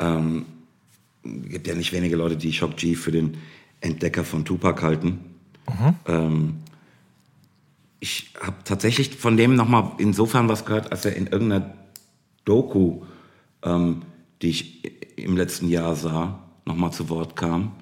Ähm, 0.00 0.46
gibt 1.24 1.66
ja 1.66 1.74
nicht 1.74 1.92
wenige 1.92 2.16
Leute, 2.16 2.36
die 2.36 2.52
Shock 2.52 2.76
G 2.76 2.94
für 2.94 3.12
den 3.12 3.38
Entdecker 3.80 4.24
von 4.24 4.44
Tupac 4.44 4.82
halten. 4.82 5.20
Mhm. 5.68 5.94
Ähm, 6.06 6.56
ich 8.00 8.32
habe 8.40 8.56
tatsächlich 8.64 9.16
von 9.16 9.36
dem 9.36 9.54
nochmal 9.54 9.92
insofern 9.98 10.48
was 10.48 10.64
gehört, 10.64 10.92
als 10.92 11.04
er 11.04 11.16
in 11.16 11.26
irgendeiner 11.26 11.74
Doku, 12.44 13.02
ähm, 13.62 14.02
die 14.40 14.50
ich 14.50 14.82
im 15.16 15.36
letzten 15.36 15.68
Jahr 15.68 15.96
sah, 15.96 16.38
nochmal 16.64 16.92
zu 16.92 17.08
Wort 17.08 17.36
kam. 17.36 17.72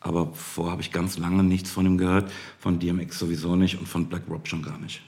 Aber 0.00 0.32
vorher 0.34 0.72
habe 0.72 0.82
ich 0.82 0.90
ganz 0.90 1.18
lange 1.18 1.44
nichts 1.44 1.70
von 1.70 1.86
ihm 1.86 1.98
gehört, 1.98 2.32
von 2.58 2.78
DMX 2.78 3.18
sowieso 3.18 3.54
nicht 3.54 3.78
und 3.78 3.86
von 3.86 4.06
Black 4.06 4.22
Rob 4.28 4.48
schon 4.48 4.62
gar 4.62 4.78
nicht. 4.78 5.02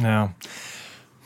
Ja. 0.00 0.32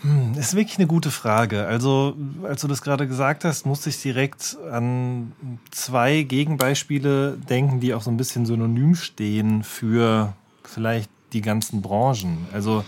Hm, 0.03 0.35
ist 0.37 0.55
wirklich 0.55 0.79
eine 0.79 0.87
gute 0.87 1.11
Frage. 1.11 1.67
Also, 1.67 2.17
als 2.43 2.61
du 2.61 2.69
das 2.69 2.83
gerade 2.83 3.07
gesagt 3.07 3.45
hast, 3.45 3.67
musste 3.67 3.89
ich 3.89 4.03
direkt 4.03 4.57
an 4.71 5.33
zwei 5.71 6.23
Gegenbeispiele 6.23 7.39
denken, 7.49 7.81
die 7.81 7.95
auch 7.95 8.03
so 8.03 8.11
ein 8.11 8.17
bisschen 8.17 8.45
synonym 8.45 8.97
stehen 8.97 9.63
für 9.63 10.35
vielleicht 10.65 11.11
die 11.33 11.41
ganzen 11.41 11.83
Branchen. 11.83 12.47
Also, 12.53 12.85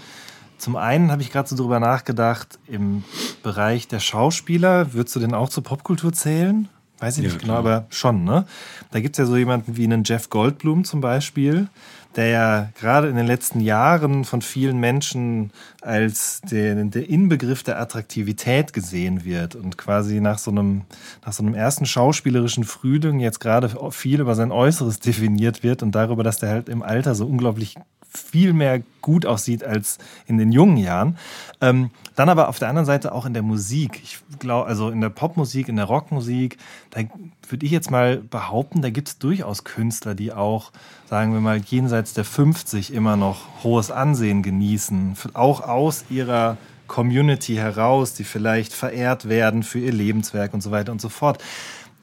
zum 0.59 0.77
einen 0.77 1.12
habe 1.12 1.22
ich 1.22 1.31
gerade 1.31 1.48
so 1.48 1.57
drüber 1.57 1.79
nachgedacht, 1.79 2.59
im 2.66 3.05
Bereich 3.42 3.87
der 3.87 4.00
Schauspieler, 4.00 4.92
würdest 4.92 5.14
du 5.14 5.20
denn 5.20 5.35
auch 5.35 5.48
zur 5.48 5.62
Popkultur 5.62 6.12
zählen? 6.12 6.68
Weiß 6.98 7.18
ich 7.18 7.24
ja, 7.24 7.31
nicht 7.31 7.42
genau, 7.42 7.55
aber 7.55 7.87
schon, 7.90 8.24
ne? 8.24 8.46
Da 8.90 9.00
gibt 9.00 9.14
es 9.14 9.18
ja 9.18 9.27
so 9.27 9.37
jemanden 9.37 9.77
wie 9.77 9.85
einen 9.85 10.05
Jeff 10.05 10.31
Goldblum 10.31 10.85
zum 10.85 11.00
Beispiel, 11.00 11.68
der 12.16 12.29
ja 12.29 12.68
gerade 12.79 13.09
in 13.09 13.16
den 13.16 13.27
letzten 13.27 13.61
Jahren 13.61 14.24
von 14.24 14.42
vielen 14.42 14.79
Menschen 14.79 15.50
als 15.81 16.40
der, 16.42 16.74
der 16.85 17.09
Inbegriff 17.09 17.62
der 17.62 17.81
Attraktivität 17.81 18.72
gesehen 18.72 19.24
wird 19.24 19.55
und 19.55 19.77
quasi 19.77 20.20
nach 20.20 20.38
so 20.38 20.50
einem, 20.50 20.83
nach 21.24 21.33
so 21.33 21.42
einem 21.42 21.55
ersten 21.55 21.87
schauspielerischen 21.87 22.64
Frühling 22.64 23.20
jetzt 23.20 23.40
gerade 23.40 23.70
viel 23.90 24.20
über 24.20 24.35
sein 24.35 24.53
Äußeres 24.53 25.00
definiert 25.00 25.62
wird 25.62 25.83
und 25.83 25.94
darüber, 25.94 26.22
dass 26.22 26.38
der 26.38 26.50
halt 26.50 26.68
im 26.68 26.83
Alter 26.83 27.14
so 27.14 27.27
unglaublich 27.27 27.77
viel 28.16 28.53
mehr 28.53 28.83
gut 29.00 29.27
aussieht 29.27 29.64
als 29.64 29.98
in 30.27 30.38
den 30.38 30.53
jungen 30.53 30.77
Jahren. 30.77 31.18
Ähm, 31.61 31.90
dann 32.14 32.29
aber 32.29 32.48
auf 32.48 32.59
der 32.59 32.68
anderen 32.68 32.87
Seite 32.87 33.12
auch 33.12 33.27
in 33.27 33.35
der 33.35 33.42
Musik. 33.42 34.00
Ich 34.03 34.18
glaube, 34.38 34.68
also 34.68 34.90
in 34.90 35.00
der 35.00 35.09
Popmusik, 35.09 35.68
in 35.68 35.77
der 35.77 35.87
Rockmusik, 35.87 36.59
da 36.90 37.00
würde 37.48 37.66
ich 37.66 37.72
jetzt 37.72 37.90
mal 37.90 38.18
behaupten, 38.18 38.83
da 38.83 38.90
gibt 38.90 39.09
es 39.09 39.18
durchaus 39.18 39.64
Künstler, 39.64 40.14
die 40.14 40.33
auch, 40.33 40.70
sagen 41.09 41.33
wir 41.33 41.40
mal, 41.40 41.59
jenseits 41.59 42.14
der 42.14 42.24
50 42.24 42.92
immer 42.94 43.16
noch 43.16 43.64
hohes 43.64 43.90
Ansehen 43.90 44.42
genießen. 44.42 45.16
Auch 45.35 45.61
aus 45.61 46.05
ihrer 46.09 46.57
Community 46.87 47.57
heraus, 47.57 48.14
die 48.14 48.24
vielleicht 48.24 48.72
verehrt 48.72 49.29
werden 49.29 49.62
für 49.62 49.81
ihr 49.81 49.92
Lebenswerk 49.92 50.55
und 50.55 50.62
so 50.62 50.70
weiter 50.70 50.92
und 50.92 51.00
so 51.00 51.09
fort. 51.09 51.42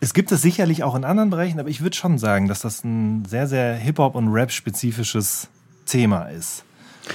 Es 0.04 0.14
gibt 0.14 0.32
es 0.32 0.42
sicherlich 0.42 0.84
auch 0.84 0.96
in 0.96 1.06
anderen 1.06 1.30
Bereichen, 1.30 1.60
aber 1.60 1.70
ich 1.70 1.82
würde 1.82 1.96
schon 1.96 2.18
sagen, 2.18 2.48
dass 2.48 2.62
das 2.62 2.84
ein 2.84 3.24
sehr, 3.26 3.48
sehr 3.48 3.76
Hip-Hop- 3.76 4.16
und 4.16 4.30
Rap-spezifisches 4.30 5.48
Thema 5.92 6.24
ist. 6.26 6.64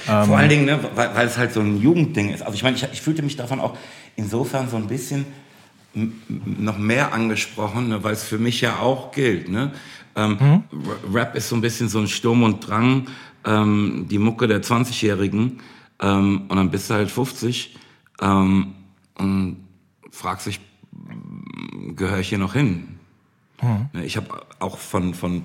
Vor 0.05 0.23
ähm, 0.23 0.33
allen 0.33 0.49
Dingen, 0.49 0.65
ne, 0.65 0.79
weil, 0.95 1.15
weil, 1.15 1.27
es 1.27 1.37
halt 1.37 1.53
so 1.53 1.61
ein 1.61 1.81
Jugendding 1.81 2.29
ist. 2.29 2.43
Also 2.43 2.55
ich 2.55 2.63
meine, 2.63 2.75
ich, 2.75 2.87
ich 2.91 3.01
fühlte 3.01 3.23
mich 3.23 3.35
davon 3.35 3.59
auch 3.59 3.75
insofern 4.15 4.69
so 4.69 4.77
ein 4.77 4.87
bisschen 4.87 5.25
noch 5.93 6.77
mehr 6.77 7.13
angesprochen, 7.13 7.89
ne, 7.89 8.03
weil 8.03 8.13
es 8.13 8.23
für 8.23 8.37
mich 8.37 8.61
ja 8.61 8.79
auch 8.79 9.11
gilt. 9.11 9.49
Ne? 9.49 9.71
Ähm, 10.15 10.37
mhm. 10.39 11.13
Rap 11.13 11.35
ist 11.35 11.49
so 11.49 11.55
ein 11.55 11.61
bisschen 11.61 11.89
so 11.89 11.99
ein 11.99 12.07
Sturm 12.07 12.43
und 12.43 12.67
Drang, 12.67 13.07
ähm, 13.45 14.05
die 14.09 14.19
Mucke 14.19 14.47
der 14.47 14.61
20-Jährigen 14.61 15.59
ähm, 15.99 16.43
und 16.47 16.57
dann 16.57 16.69
bist 16.69 16.89
du 16.89 16.93
halt 16.93 17.09
50 17.09 17.75
ähm, 18.21 18.75
und 19.15 19.57
fragst 20.11 20.47
dich, 20.47 20.59
gehöre 21.95 22.19
ich 22.19 22.29
hier 22.29 22.37
noch 22.37 22.53
hin? 22.53 22.99
Mhm. 23.61 23.89
Ne, 23.93 24.05
ich 24.05 24.17
habe 24.17 24.27
auch 24.59 24.77
von, 24.77 25.13
von 25.13 25.43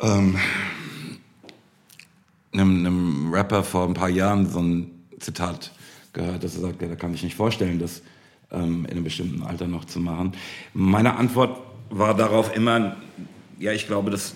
ähm, 0.00 0.36
einem, 2.58 2.86
einem 2.86 3.32
Rapper 3.32 3.62
vor 3.62 3.86
ein 3.86 3.94
paar 3.94 4.08
Jahren 4.08 4.48
so 4.48 4.60
ein 4.60 4.90
Zitat 5.18 5.72
gehört, 6.12 6.44
dass 6.44 6.54
er 6.54 6.62
sagt, 6.62 6.82
ja, 6.82 6.88
da 6.88 6.96
kann 6.96 7.14
ich 7.14 7.22
nicht 7.22 7.36
vorstellen, 7.36 7.78
das 7.78 8.02
ähm, 8.50 8.84
in 8.84 8.92
einem 8.92 9.04
bestimmten 9.04 9.42
Alter 9.42 9.66
noch 9.66 9.84
zu 9.84 10.00
machen. 10.00 10.32
Meine 10.72 11.16
Antwort 11.16 11.60
war 11.90 12.14
darauf 12.14 12.54
immer, 12.54 12.96
ja, 13.58 13.72
ich 13.72 13.86
glaube, 13.86 14.10
dass, 14.10 14.34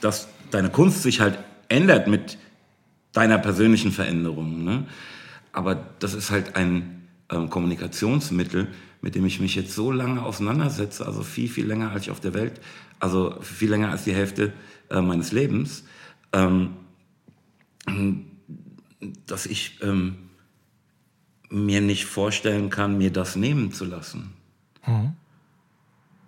dass 0.00 0.28
deine 0.50 0.70
Kunst 0.70 1.02
sich 1.02 1.20
halt 1.20 1.38
ändert 1.68 2.08
mit 2.08 2.38
deiner 3.12 3.38
persönlichen 3.38 3.92
Veränderung. 3.92 4.64
Ne? 4.64 4.86
Aber 5.52 5.74
das 5.98 6.14
ist 6.14 6.30
halt 6.30 6.56
ein 6.56 7.06
ähm, 7.30 7.50
Kommunikationsmittel, 7.50 8.68
mit 9.02 9.14
dem 9.14 9.24
ich 9.24 9.40
mich 9.40 9.54
jetzt 9.54 9.74
so 9.74 9.90
lange 9.90 10.22
auseinandersetze, 10.22 11.06
also 11.06 11.22
viel, 11.22 11.48
viel 11.48 11.66
länger 11.66 11.90
als 11.90 12.02
ich 12.02 12.10
auf 12.10 12.20
der 12.20 12.34
Welt, 12.34 12.60
also 12.98 13.36
viel 13.40 13.70
länger 13.70 13.90
als 13.90 14.04
die 14.04 14.14
Hälfte 14.14 14.52
äh, 14.90 15.00
meines 15.00 15.32
Lebens. 15.32 15.84
Ähm, 16.32 16.70
dass 19.26 19.46
ich 19.46 19.78
ähm, 19.82 20.16
mir 21.48 21.80
nicht 21.80 22.04
vorstellen 22.04 22.70
kann, 22.70 22.98
mir 22.98 23.10
das 23.10 23.36
nehmen 23.36 23.72
zu 23.72 23.84
lassen. 23.84 24.32
Mhm. 24.86 25.12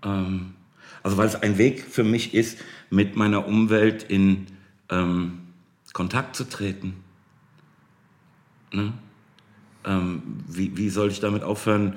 Ähm, 0.04 0.54
also 1.02 1.16
weil 1.16 1.26
es 1.26 1.36
ein 1.36 1.58
Weg 1.58 1.82
für 1.82 2.04
mich 2.04 2.34
ist, 2.34 2.58
mit 2.90 3.16
meiner 3.16 3.46
Umwelt 3.46 4.02
in 4.02 4.46
ähm, 4.90 5.40
Kontakt 5.92 6.36
zu 6.36 6.44
treten. 6.44 6.94
Ne? 8.72 8.92
Ähm, 9.84 10.22
wie, 10.48 10.76
wie 10.76 10.88
soll 10.88 11.10
ich 11.10 11.20
damit 11.20 11.42
aufhören, 11.42 11.96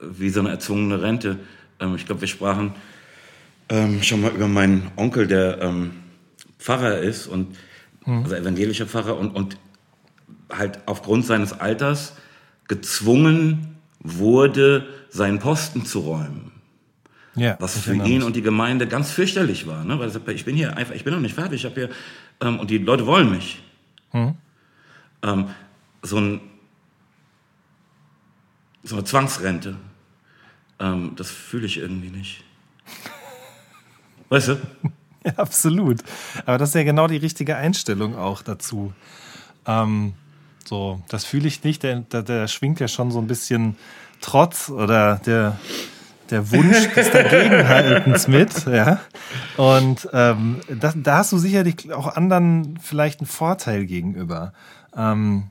wie 0.00 0.30
so 0.30 0.40
eine 0.40 0.50
erzwungene 0.50 1.02
Rente? 1.02 1.38
Ähm, 1.80 1.94
ich 1.96 2.06
glaube, 2.06 2.22
wir 2.22 2.28
sprachen 2.28 2.74
ähm, 3.68 4.02
schon 4.02 4.20
mal 4.20 4.32
über 4.32 4.48
meinen 4.48 4.90
Onkel, 4.96 5.26
der 5.26 5.74
Pfarrer 6.58 6.98
ist 6.98 7.26
und 7.26 7.56
mhm. 8.06 8.22
also 8.22 8.34
evangelischer 8.34 8.86
Pfarrer 8.86 9.16
und, 9.18 9.30
und 9.30 9.58
halt 10.50 10.80
aufgrund 10.86 11.26
seines 11.26 11.52
Alters 11.52 12.14
gezwungen 12.68 13.76
wurde, 14.00 14.86
seinen 15.10 15.38
Posten 15.38 15.84
zu 15.84 16.00
räumen. 16.00 16.52
Ja, 17.34 17.56
was 17.60 17.78
für 17.78 17.94
ihn 17.94 18.22
und 18.22 18.34
die 18.34 18.40
Gemeinde 18.40 18.86
ganz 18.86 19.10
fürchterlich 19.10 19.66
war, 19.66 19.84
ne? 19.84 19.98
weil 19.98 20.06
er 20.06 20.10
sagt, 20.10 20.26
ich 20.30 20.46
bin 20.46 20.56
hier 20.56 20.74
einfach, 20.74 20.94
ich 20.94 21.04
bin 21.04 21.12
noch 21.12 21.20
nicht 21.20 21.34
fertig, 21.34 21.60
ich 21.60 21.64
habe 21.66 21.74
hier 21.74 21.90
ähm, 22.40 22.58
und 22.58 22.70
die 22.70 22.78
Leute 22.78 23.06
wollen 23.06 23.30
mich. 23.30 23.62
Mhm. 24.14 24.36
Ähm, 25.22 25.50
so, 26.00 26.18
ein, 26.18 26.40
so 28.84 28.96
eine 28.96 29.04
Zwangsrente, 29.04 29.76
ähm, 30.78 31.12
das 31.16 31.30
fühle 31.30 31.66
ich 31.66 31.76
irgendwie 31.76 32.08
nicht. 32.08 32.42
Weißt 34.30 34.48
du? 34.48 34.56
Ja, 35.26 35.32
absolut. 35.36 36.02
Aber 36.44 36.58
das 36.58 36.70
ist 36.70 36.74
ja 36.74 36.84
genau 36.84 37.06
die 37.06 37.16
richtige 37.16 37.56
Einstellung 37.56 38.16
auch 38.16 38.42
dazu. 38.42 38.92
Ähm, 39.66 40.14
so, 40.64 41.00
das 41.08 41.24
fühle 41.24 41.48
ich 41.48 41.62
nicht. 41.64 41.82
Der, 41.82 42.00
der, 42.00 42.22
der, 42.22 42.48
schwingt 42.48 42.80
ja 42.80 42.88
schon 42.88 43.10
so 43.10 43.18
ein 43.18 43.26
bisschen 43.26 43.76
Trotz 44.20 44.70
oder 44.70 45.20
der, 45.26 45.58
der 46.30 46.50
Wunsch 46.50 46.92
des 46.94 47.10
Dagegenhaltens 47.10 48.28
mit. 48.28 48.66
Ja. 48.66 49.00
Und 49.56 50.08
ähm, 50.12 50.60
das, 50.68 50.94
da 50.96 51.18
hast 51.18 51.32
du 51.32 51.38
sicherlich 51.38 51.92
auch 51.92 52.16
anderen 52.16 52.78
vielleicht 52.82 53.20
einen 53.20 53.28
Vorteil 53.28 53.86
gegenüber. 53.86 54.52
Ähm, 54.96 55.50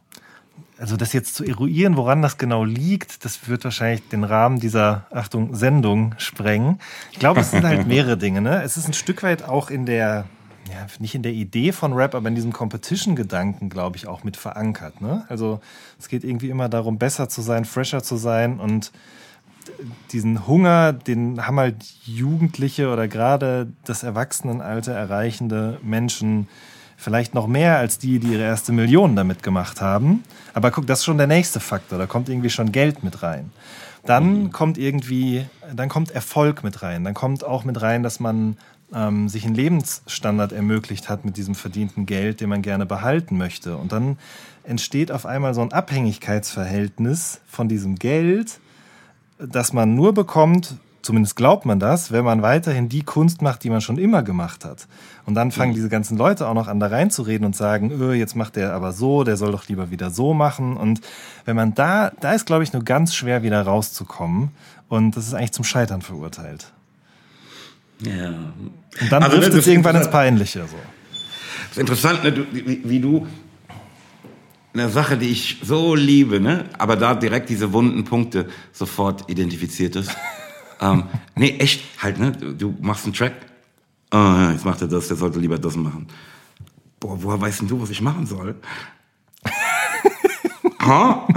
also 0.77 0.97
das 0.97 1.13
jetzt 1.13 1.35
zu 1.35 1.43
eruieren, 1.43 1.95
woran 1.95 2.21
das 2.21 2.37
genau 2.37 2.63
liegt, 2.63 3.23
das 3.23 3.47
wird 3.47 3.63
wahrscheinlich 3.63 4.07
den 4.09 4.23
Rahmen 4.23 4.59
dieser, 4.59 5.05
Achtung, 5.11 5.55
Sendung 5.55 6.15
sprengen. 6.17 6.79
Ich 7.11 7.19
glaube, 7.19 7.39
es 7.39 7.51
sind 7.51 7.63
halt 7.63 7.87
mehrere 7.87 8.17
Dinge. 8.17 8.41
Ne? 8.41 8.61
Es 8.63 8.77
ist 8.77 8.87
ein 8.87 8.93
Stück 8.93 9.23
weit 9.23 9.43
auch 9.43 9.69
in 9.69 9.85
der 9.85 10.25
ja, 10.69 10.87
nicht 10.97 11.13
in 11.13 11.21
der 11.21 11.31
Idee 11.31 11.71
von 11.71 11.93
Rap, 11.93 12.15
aber 12.15 12.27
in 12.27 12.33
diesem 12.33 12.51
Competition-Gedanken, 12.51 13.69
glaube 13.69 13.97
ich, 13.97 14.07
auch 14.07 14.23
mit 14.23 14.35
verankert. 14.35 14.99
Ne? 14.99 15.23
Also 15.29 15.59
es 15.99 16.09
geht 16.09 16.23
irgendwie 16.23 16.49
immer 16.49 16.69
darum, 16.69 16.97
besser 16.97 17.29
zu 17.29 17.41
sein, 17.41 17.65
fresher 17.65 18.01
zu 18.01 18.17
sein 18.17 18.59
und 18.59 18.91
diesen 20.11 20.47
Hunger, 20.47 20.93
den 20.93 21.45
haben 21.45 21.59
halt 21.59 21.83
Jugendliche 22.05 22.91
oder 22.91 23.07
gerade 23.07 23.71
das 23.83 24.03
Erwachsenenalter 24.03 24.93
erreichende 24.93 25.79
Menschen 25.83 26.47
vielleicht 27.05 27.35
noch 27.35 27.45
mehr 27.45 27.77
als 27.77 27.99
die, 27.99 28.17
die 28.17 28.33
ihre 28.33 28.41
erste 28.41 28.71
Million 28.71 29.15
damit 29.15 29.43
gemacht 29.43 29.79
haben. 29.79 30.23
Aber 30.55 30.71
guck, 30.71 30.87
das 30.87 30.99
ist 30.99 31.05
schon 31.05 31.19
der 31.19 31.27
nächste 31.27 31.59
Faktor. 31.59 31.99
Da 31.99 32.07
kommt 32.07 32.29
irgendwie 32.29 32.49
schon 32.49 32.71
Geld 32.71 33.03
mit 33.03 33.21
rein. 33.21 33.51
Dann 34.05 34.45
mhm. 34.45 34.51
kommt 34.51 34.79
irgendwie, 34.79 35.45
dann 35.71 35.87
kommt 35.87 36.09
Erfolg 36.09 36.63
mit 36.63 36.81
rein. 36.81 37.03
Dann 37.03 37.13
kommt 37.13 37.43
auch 37.43 37.63
mit 37.63 37.79
rein, 37.79 38.01
dass 38.01 38.19
man 38.19 38.57
ähm, 38.91 39.29
sich 39.29 39.45
einen 39.45 39.53
Lebensstandard 39.53 40.51
ermöglicht 40.51 41.07
hat 41.07 41.25
mit 41.25 41.37
diesem 41.37 41.53
verdienten 41.53 42.07
Geld, 42.07 42.41
den 42.41 42.49
man 42.49 42.63
gerne 42.63 42.87
behalten 42.87 43.37
möchte. 43.37 43.77
Und 43.77 43.91
dann 43.91 44.17
entsteht 44.63 45.11
auf 45.11 45.27
einmal 45.27 45.53
so 45.53 45.61
ein 45.61 45.71
Abhängigkeitsverhältnis 45.71 47.39
von 47.45 47.69
diesem 47.69 47.97
Geld, 47.97 48.59
das 49.37 49.73
man 49.73 49.93
nur 49.93 50.15
bekommt, 50.15 50.75
zumindest 51.03 51.35
glaubt 51.35 51.65
man 51.65 51.79
das, 51.79 52.11
wenn 52.11 52.25
man 52.25 52.41
weiterhin 52.41 52.89
die 52.89 53.03
Kunst 53.03 53.43
macht, 53.43 53.63
die 53.63 53.69
man 53.69 53.81
schon 53.81 53.99
immer 53.99 54.23
gemacht 54.23 54.65
hat. 54.65 54.87
Und 55.25 55.33
dann 55.33 55.51
fangen 55.51 55.73
diese 55.73 55.89
ganzen 55.89 56.17
Leute 56.17 56.47
auch 56.47 56.53
noch 56.53 56.67
an, 56.67 56.79
da 56.79 56.87
reinzureden 56.87 57.45
und 57.45 57.55
sagen, 57.55 57.91
öh, 57.91 58.13
jetzt 58.13 58.35
macht 58.35 58.55
der 58.55 58.73
aber 58.73 58.93
so, 58.93 59.23
der 59.23 59.37
soll 59.37 59.51
doch 59.51 59.67
lieber 59.67 59.89
wieder 59.89 60.11
so 60.11 60.35
machen. 60.35 60.77
Und 60.77 61.01
wenn 61.45 61.55
man 61.55 61.73
da, 61.73 62.11
da 62.21 62.33
ist, 62.33 62.45
glaube 62.45 62.63
ich, 62.63 62.73
nur 62.73 62.83
ganz 62.83 63.15
schwer 63.15 63.41
wieder 63.41 63.61
rauszukommen. 63.63 64.51
Und 64.87 65.17
das 65.17 65.25
ist 65.27 65.33
eigentlich 65.33 65.53
zum 65.53 65.65
Scheitern 65.65 66.03
verurteilt. 66.03 66.71
Ja. 68.01 68.27
Und 69.01 69.11
dann 69.11 69.23
trifft 69.23 69.53
es 69.53 69.65
irgendwann 69.65 69.95
ins 69.95 70.11
Peinliche. 70.11 70.67
So. 70.67 70.75
Das 71.69 71.71
ist 71.71 71.77
interessant, 71.77 72.23
ne, 72.23 72.31
du, 72.31 72.45
wie, 72.51 72.81
wie, 72.83 72.99
du 72.99 73.25
eine 74.73 74.89
Sache, 74.89 75.17
die 75.17 75.29
ich 75.29 75.57
so 75.63 75.95
liebe, 75.95 76.39
ne, 76.39 76.65
aber 76.77 76.97
da 76.97 77.15
direkt 77.15 77.49
diese 77.49 77.73
wunden 77.73 78.03
Punkte 78.03 78.47
sofort 78.73 79.29
identifiziert 79.29 79.95
ist. 79.95 80.15
ähm, 80.81 81.05
nee, 81.35 81.55
echt, 81.57 81.83
halt, 82.01 82.19
ne, 82.19 82.31
du 82.31 82.75
machst 82.79 83.05
einen 83.05 83.13
Track, 83.13 83.33
oh, 84.11 84.17
ja, 84.17 84.51
jetzt 84.51 84.65
macht 84.65 84.81
er 84.81 84.87
das, 84.87 85.07
der 85.07 85.17
sollte 85.17 85.39
lieber 85.39 85.57
das 85.57 85.75
machen. 85.75 86.07
Boah, 86.99 87.21
woher 87.21 87.39
weißt 87.39 87.61
denn 87.61 87.67
du, 87.67 87.81
was 87.81 87.89
ich 87.89 88.01
machen 88.01 88.25
soll? 88.25 88.55
ha? 90.79 91.27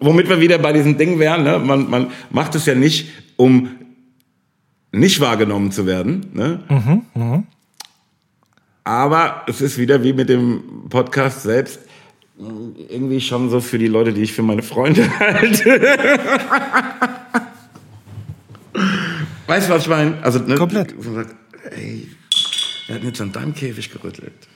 womit 0.00 0.28
wir 0.28 0.40
wieder 0.40 0.58
bei 0.58 0.72
diesem 0.72 0.96
Ding 0.98 1.18
wären, 1.18 1.44
ne? 1.44 1.58
man, 1.58 1.88
man 1.88 2.10
macht 2.30 2.54
es 2.54 2.66
ja 2.66 2.74
nicht, 2.74 3.08
um 3.36 3.70
nicht 4.92 5.20
wahrgenommen 5.20 5.72
zu 5.72 5.86
werden. 5.86 6.26
Ne? 6.32 6.60
Mhm, 6.68 7.02
mh. 7.14 7.42
Aber 8.84 9.44
es 9.46 9.60
ist 9.62 9.78
wieder 9.78 10.02
wie 10.02 10.12
mit 10.12 10.28
dem 10.28 10.88
Podcast 10.90 11.42
selbst 11.42 11.80
irgendwie 12.36 13.20
schon 13.20 13.48
so 13.48 13.60
für 13.60 13.78
die 13.78 13.86
Leute, 13.86 14.12
die 14.12 14.22
ich 14.22 14.32
für 14.32 14.42
meine 14.42 14.62
Freunde 14.62 15.08
halte. 15.18 15.80
Weißt 19.46 19.68
du, 19.68 19.72
was 19.72 19.82
ich 19.82 19.88
meine? 19.88 20.22
Also, 20.22 20.38
ne, 20.38 20.54
Komplett. 20.56 20.94
Ey, 21.70 22.08
er 22.88 22.96
hat 22.96 23.04
jetzt 23.04 23.20
an 23.20 23.32
deinem 23.32 23.54
Käfig 23.54 23.90
gerüttelt. 23.90 24.48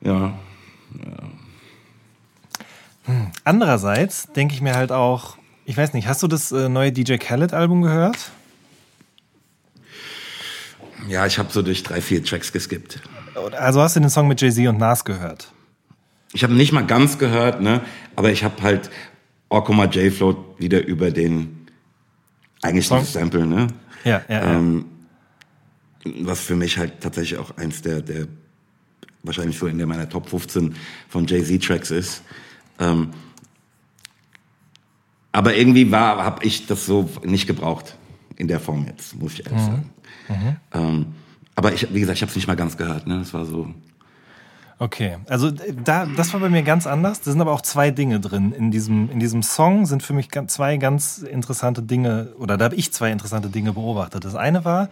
Ja. 0.00 0.38
ja. 1.04 1.30
Andererseits 3.44 4.28
denke 4.32 4.54
ich 4.54 4.60
mir 4.60 4.74
halt 4.74 4.92
auch, 4.92 5.36
ich 5.64 5.76
weiß 5.76 5.92
nicht, 5.94 6.06
hast 6.06 6.22
du 6.22 6.28
das 6.28 6.52
äh, 6.52 6.68
neue 6.68 6.92
DJ 6.92 7.16
Khaled-Album 7.16 7.82
gehört? 7.82 8.30
Ja, 11.08 11.26
ich 11.26 11.38
habe 11.38 11.50
so 11.50 11.62
durch 11.62 11.82
drei, 11.82 12.00
vier 12.00 12.22
Tracks 12.22 12.52
geskippt. 12.52 13.00
Also 13.56 13.80
hast 13.80 13.96
du 13.96 14.00
den 14.00 14.10
Song 14.10 14.28
mit 14.28 14.40
Jay-Z 14.40 14.66
und 14.68 14.78
Nas 14.78 15.04
gehört? 15.04 15.52
Ich 16.32 16.44
habe 16.44 16.54
nicht 16.54 16.72
mal 16.72 16.86
ganz 16.86 17.18
gehört, 17.18 17.60
ne? 17.60 17.80
aber 18.16 18.30
ich 18.30 18.44
habe 18.44 18.62
halt 18.62 18.90
Orkoma 19.48 19.86
J-Float 19.86 20.36
wieder 20.58 20.84
über 20.84 21.10
den 21.10 21.59
eigentlich 22.62 22.86
Song? 22.86 23.04
Sample, 23.04 23.46
ne? 23.46 23.68
Ja, 24.04 24.22
ja, 24.28 24.54
ähm, 24.54 24.86
ja. 26.04 26.12
Was 26.20 26.40
für 26.40 26.56
mich 26.56 26.78
halt 26.78 27.00
tatsächlich 27.00 27.38
auch 27.38 27.56
eins 27.56 27.82
der, 27.82 28.00
der 28.00 28.26
wahrscheinlich 29.22 29.58
so 29.58 29.66
in 29.66 29.78
der 29.78 29.86
meiner 29.86 30.08
Top 30.08 30.28
15 30.28 30.74
von 31.08 31.26
Jay-Z-Tracks 31.26 31.90
ist. 31.90 32.22
Ähm, 32.78 33.10
aber 35.32 35.54
irgendwie 35.54 35.90
war, 35.90 36.24
habe 36.24 36.44
ich 36.44 36.66
das 36.66 36.86
so 36.86 37.08
nicht 37.22 37.46
gebraucht 37.46 37.96
in 38.36 38.48
der 38.48 38.60
Form 38.60 38.86
jetzt, 38.86 39.14
muss 39.16 39.34
ich 39.34 39.46
ehrlich 39.46 39.60
mhm. 39.60 39.66
sagen. 39.66 39.90
Mhm. 40.28 40.56
Ähm, 40.72 41.06
aber 41.54 41.74
ich, 41.74 41.92
wie 41.92 42.00
gesagt, 42.00 42.16
ich 42.16 42.22
habe 42.22 42.30
es 42.30 42.36
nicht 42.36 42.48
mal 42.48 42.56
ganz 42.56 42.76
gehört. 42.76 43.06
Ne? 43.06 43.18
Das 43.18 43.34
war 43.34 43.44
so. 43.44 43.72
Okay, 44.82 45.18
also 45.28 45.50
da, 45.50 46.06
das 46.06 46.32
war 46.32 46.40
bei 46.40 46.48
mir 46.48 46.62
ganz 46.62 46.86
anders. 46.86 47.20
Da 47.20 47.30
sind 47.30 47.40
aber 47.42 47.52
auch 47.52 47.60
zwei 47.60 47.90
Dinge 47.90 48.18
drin. 48.18 48.52
In 48.52 48.70
diesem, 48.70 49.10
in 49.10 49.20
diesem 49.20 49.42
Song 49.42 49.84
sind 49.84 50.02
für 50.02 50.14
mich 50.14 50.30
zwei 50.46 50.78
ganz 50.78 51.18
interessante 51.18 51.82
Dinge, 51.82 52.28
oder 52.38 52.56
da 52.56 52.64
habe 52.64 52.76
ich 52.76 52.90
zwei 52.90 53.12
interessante 53.12 53.50
Dinge 53.50 53.74
beobachtet. 53.74 54.24
Das 54.24 54.34
eine 54.34 54.64
war, 54.64 54.88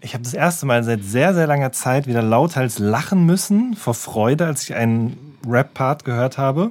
ich 0.00 0.14
habe 0.14 0.24
das 0.24 0.32
erste 0.32 0.64
Mal 0.64 0.82
seit 0.82 1.04
sehr, 1.04 1.34
sehr 1.34 1.46
langer 1.46 1.72
Zeit 1.72 2.06
wieder 2.06 2.22
lauthals 2.22 2.78
lachen 2.78 3.26
müssen 3.26 3.74
vor 3.74 3.92
Freude, 3.92 4.46
als 4.46 4.62
ich 4.62 4.74
einen 4.74 5.36
Rap-Part 5.46 6.06
gehört 6.06 6.38
habe. 6.38 6.70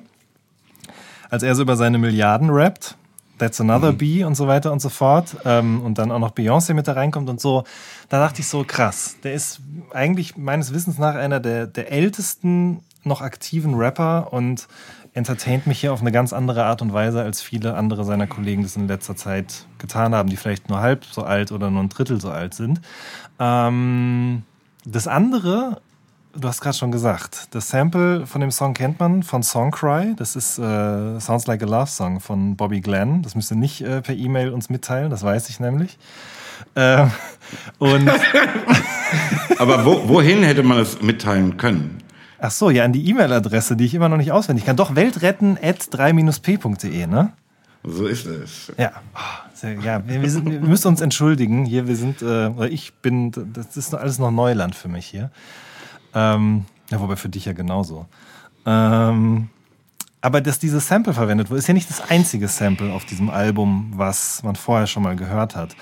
Als 1.30 1.44
er 1.44 1.54
so 1.54 1.62
über 1.62 1.76
seine 1.76 2.00
Milliarden 2.00 2.50
rappt. 2.50 2.96
That's 3.38 3.62
Another 3.62 3.92
mhm. 3.92 3.98
Bee 3.98 4.24
und 4.24 4.34
so 4.34 4.48
weiter 4.48 4.72
und 4.72 4.82
so 4.82 4.90
fort. 4.90 5.38
Ähm, 5.46 5.82
und 5.82 6.00
dann 6.00 6.12
auch 6.12 6.18
noch 6.18 6.32
Beyoncé 6.32 6.74
mit 6.74 6.88
da 6.88 6.94
reinkommt 6.94 7.30
und 7.30 7.40
so. 7.40 7.66
Da 8.10 8.20
dachte 8.20 8.42
ich 8.42 8.48
so, 8.48 8.64
krass. 8.66 9.18
Der 9.24 9.34
ist 9.34 9.60
eigentlich 9.94 10.38
meines 10.38 10.74
Wissens 10.74 10.98
nach 10.98 11.16
einer 11.16 11.40
der, 11.40 11.68
der 11.68 11.92
ältesten 11.92 12.82
noch 13.04 13.22
aktiven 13.22 13.74
Rapper 13.76 14.32
und 14.32 14.68
entertaint 15.14 15.66
mich 15.66 15.80
hier 15.80 15.92
auf 15.92 16.02
eine 16.02 16.12
ganz 16.12 16.32
andere 16.32 16.66
Art 16.66 16.82
und 16.82 16.94
Weise, 16.94 17.22
als 17.22 17.42
viele 17.42 17.76
andere 17.76 18.06
seiner 18.06 18.28
Kollegen 18.28 18.64
das 18.64 18.76
in 18.76 18.88
letzter 18.88 19.16
Zeit 19.16 19.66
getan 19.80 20.14
haben, 20.14 20.30
die 20.30 20.38
vielleicht 20.38 20.70
nur 20.70 20.80
halb 20.80 21.06
so 21.06 21.24
alt 21.24 21.52
oder 21.52 21.72
nur 21.72 21.82
ein 21.82 21.90
Drittel 21.90 22.22
so 22.22 22.30
alt 22.30 22.54
sind. 22.54 22.82
Ähm, 23.40 24.44
das 24.86 25.08
andere, 25.08 25.82
du 26.36 26.48
hast 26.48 26.62
gerade 26.62 26.78
schon 26.78 26.92
gesagt, 26.92 27.48
das 27.52 27.70
Sample 27.70 28.28
von 28.28 28.42
dem 28.42 28.52
Song 28.52 28.74
kennt 28.74 29.00
man 29.00 29.24
von 29.24 29.42
Songcry. 29.42 30.16
Das 30.16 30.36
ist 30.36 30.60
äh, 30.60 31.20
Sounds 31.20 31.48
Like 31.48 31.64
a 31.64 31.66
Love 31.66 31.88
Song 31.88 32.20
von 32.20 32.56
Bobby 32.56 32.82
Glenn. 32.82 33.24
Das 33.24 33.36
müsst 33.36 33.52
ihr 33.52 33.58
nicht 33.58 33.82
äh, 33.82 34.02
per 34.02 34.16
E-Mail 34.16 34.52
uns 34.52 34.70
mitteilen, 34.70 35.10
das 35.10 35.24
weiß 35.24 35.50
ich 35.50 35.60
nämlich. 35.60 35.98
Ähm, 36.76 37.12
und 37.80 38.10
Aber 39.58 39.86
wo, 39.86 40.10
wohin 40.10 40.44
hätte 40.44 40.64
man 40.64 40.80
es 40.80 41.02
mitteilen 41.02 41.56
können? 41.58 42.04
Ach 42.40 42.52
so, 42.52 42.70
ja, 42.70 42.84
an 42.84 42.94
die 42.94 43.10
E-Mail-Adresse, 43.10 43.76
die 43.76 43.86
ich 43.86 43.96
immer 43.96 44.10
noch 44.10 44.18
nicht 44.18 44.32
auswendig 44.32 44.66
kann. 44.66 44.76
Doch, 44.76 44.94
weltretten.3-p.de, 44.96 47.08
ne? 47.08 47.34
So 47.84 48.06
ist 48.06 48.28
es. 48.28 48.72
Ja, 48.78 48.92
oh, 49.16 49.80
ja 49.84 50.04
wir, 50.06 50.30
sind, 50.30 50.48
wir, 50.50 50.60
müssen 50.60 50.90
uns 50.90 51.02
entschuldigen. 51.02 51.66
Hier, 51.66 51.88
wir 51.88 51.96
sind, 51.96 52.22
äh, 52.22 52.48
oder 52.48 52.70
ich 52.70 52.94
bin, 52.96 53.32
das 53.54 53.78
ist 53.78 53.96
alles 53.96 54.20
noch 54.20 54.30
Neuland 54.30 54.76
für 54.76 54.90
mich 54.90 55.08
hier. 55.08 55.32
Ähm, 56.14 56.66
ja, 56.92 57.00
wobei 57.00 57.16
für 57.16 57.30
dich 57.30 57.46
ja 57.46 57.54
genauso. 57.54 58.06
Ähm, 58.66 59.48
aber 60.22 60.42
dass 60.42 60.60
dieses 60.60 60.88
Sample 60.88 61.14
verwendet 61.14 61.50
wurde, 61.50 61.60
ist 61.60 61.68
ja 61.68 61.74
nicht 61.74 61.90
das 61.90 62.10
einzige 62.10 62.48
Sample 62.48 62.92
auf 62.92 63.06
diesem 63.06 63.30
Album, 63.30 63.92
was 63.96 64.44
man 64.44 64.56
vorher 64.56 64.88
schon 64.88 65.04
mal 65.04 65.16
gehört 65.16 65.56
hat. 65.56 65.76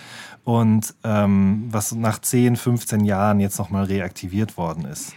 Und 0.46 0.94
ähm, 1.04 1.68
was 1.72 1.92
nach 1.92 2.20
10, 2.20 2.56
15 2.56 3.04
Jahren 3.04 3.40
jetzt 3.40 3.60
nochmal 3.60 3.86
reaktiviert 3.86 4.58
worden 4.58 4.86
ist. 4.86 5.14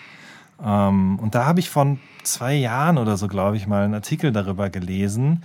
Ähm, 0.64 1.18
und 1.20 1.34
da 1.34 1.44
habe 1.44 1.60
ich 1.60 1.70
von 1.70 2.00
zwei 2.24 2.54
Jahren 2.54 2.98
oder 2.98 3.16
so, 3.16 3.28
glaube 3.28 3.56
ich, 3.56 3.66
mal 3.66 3.84
einen 3.84 3.94
Artikel 3.94 4.32
darüber 4.32 4.70
gelesen, 4.70 5.42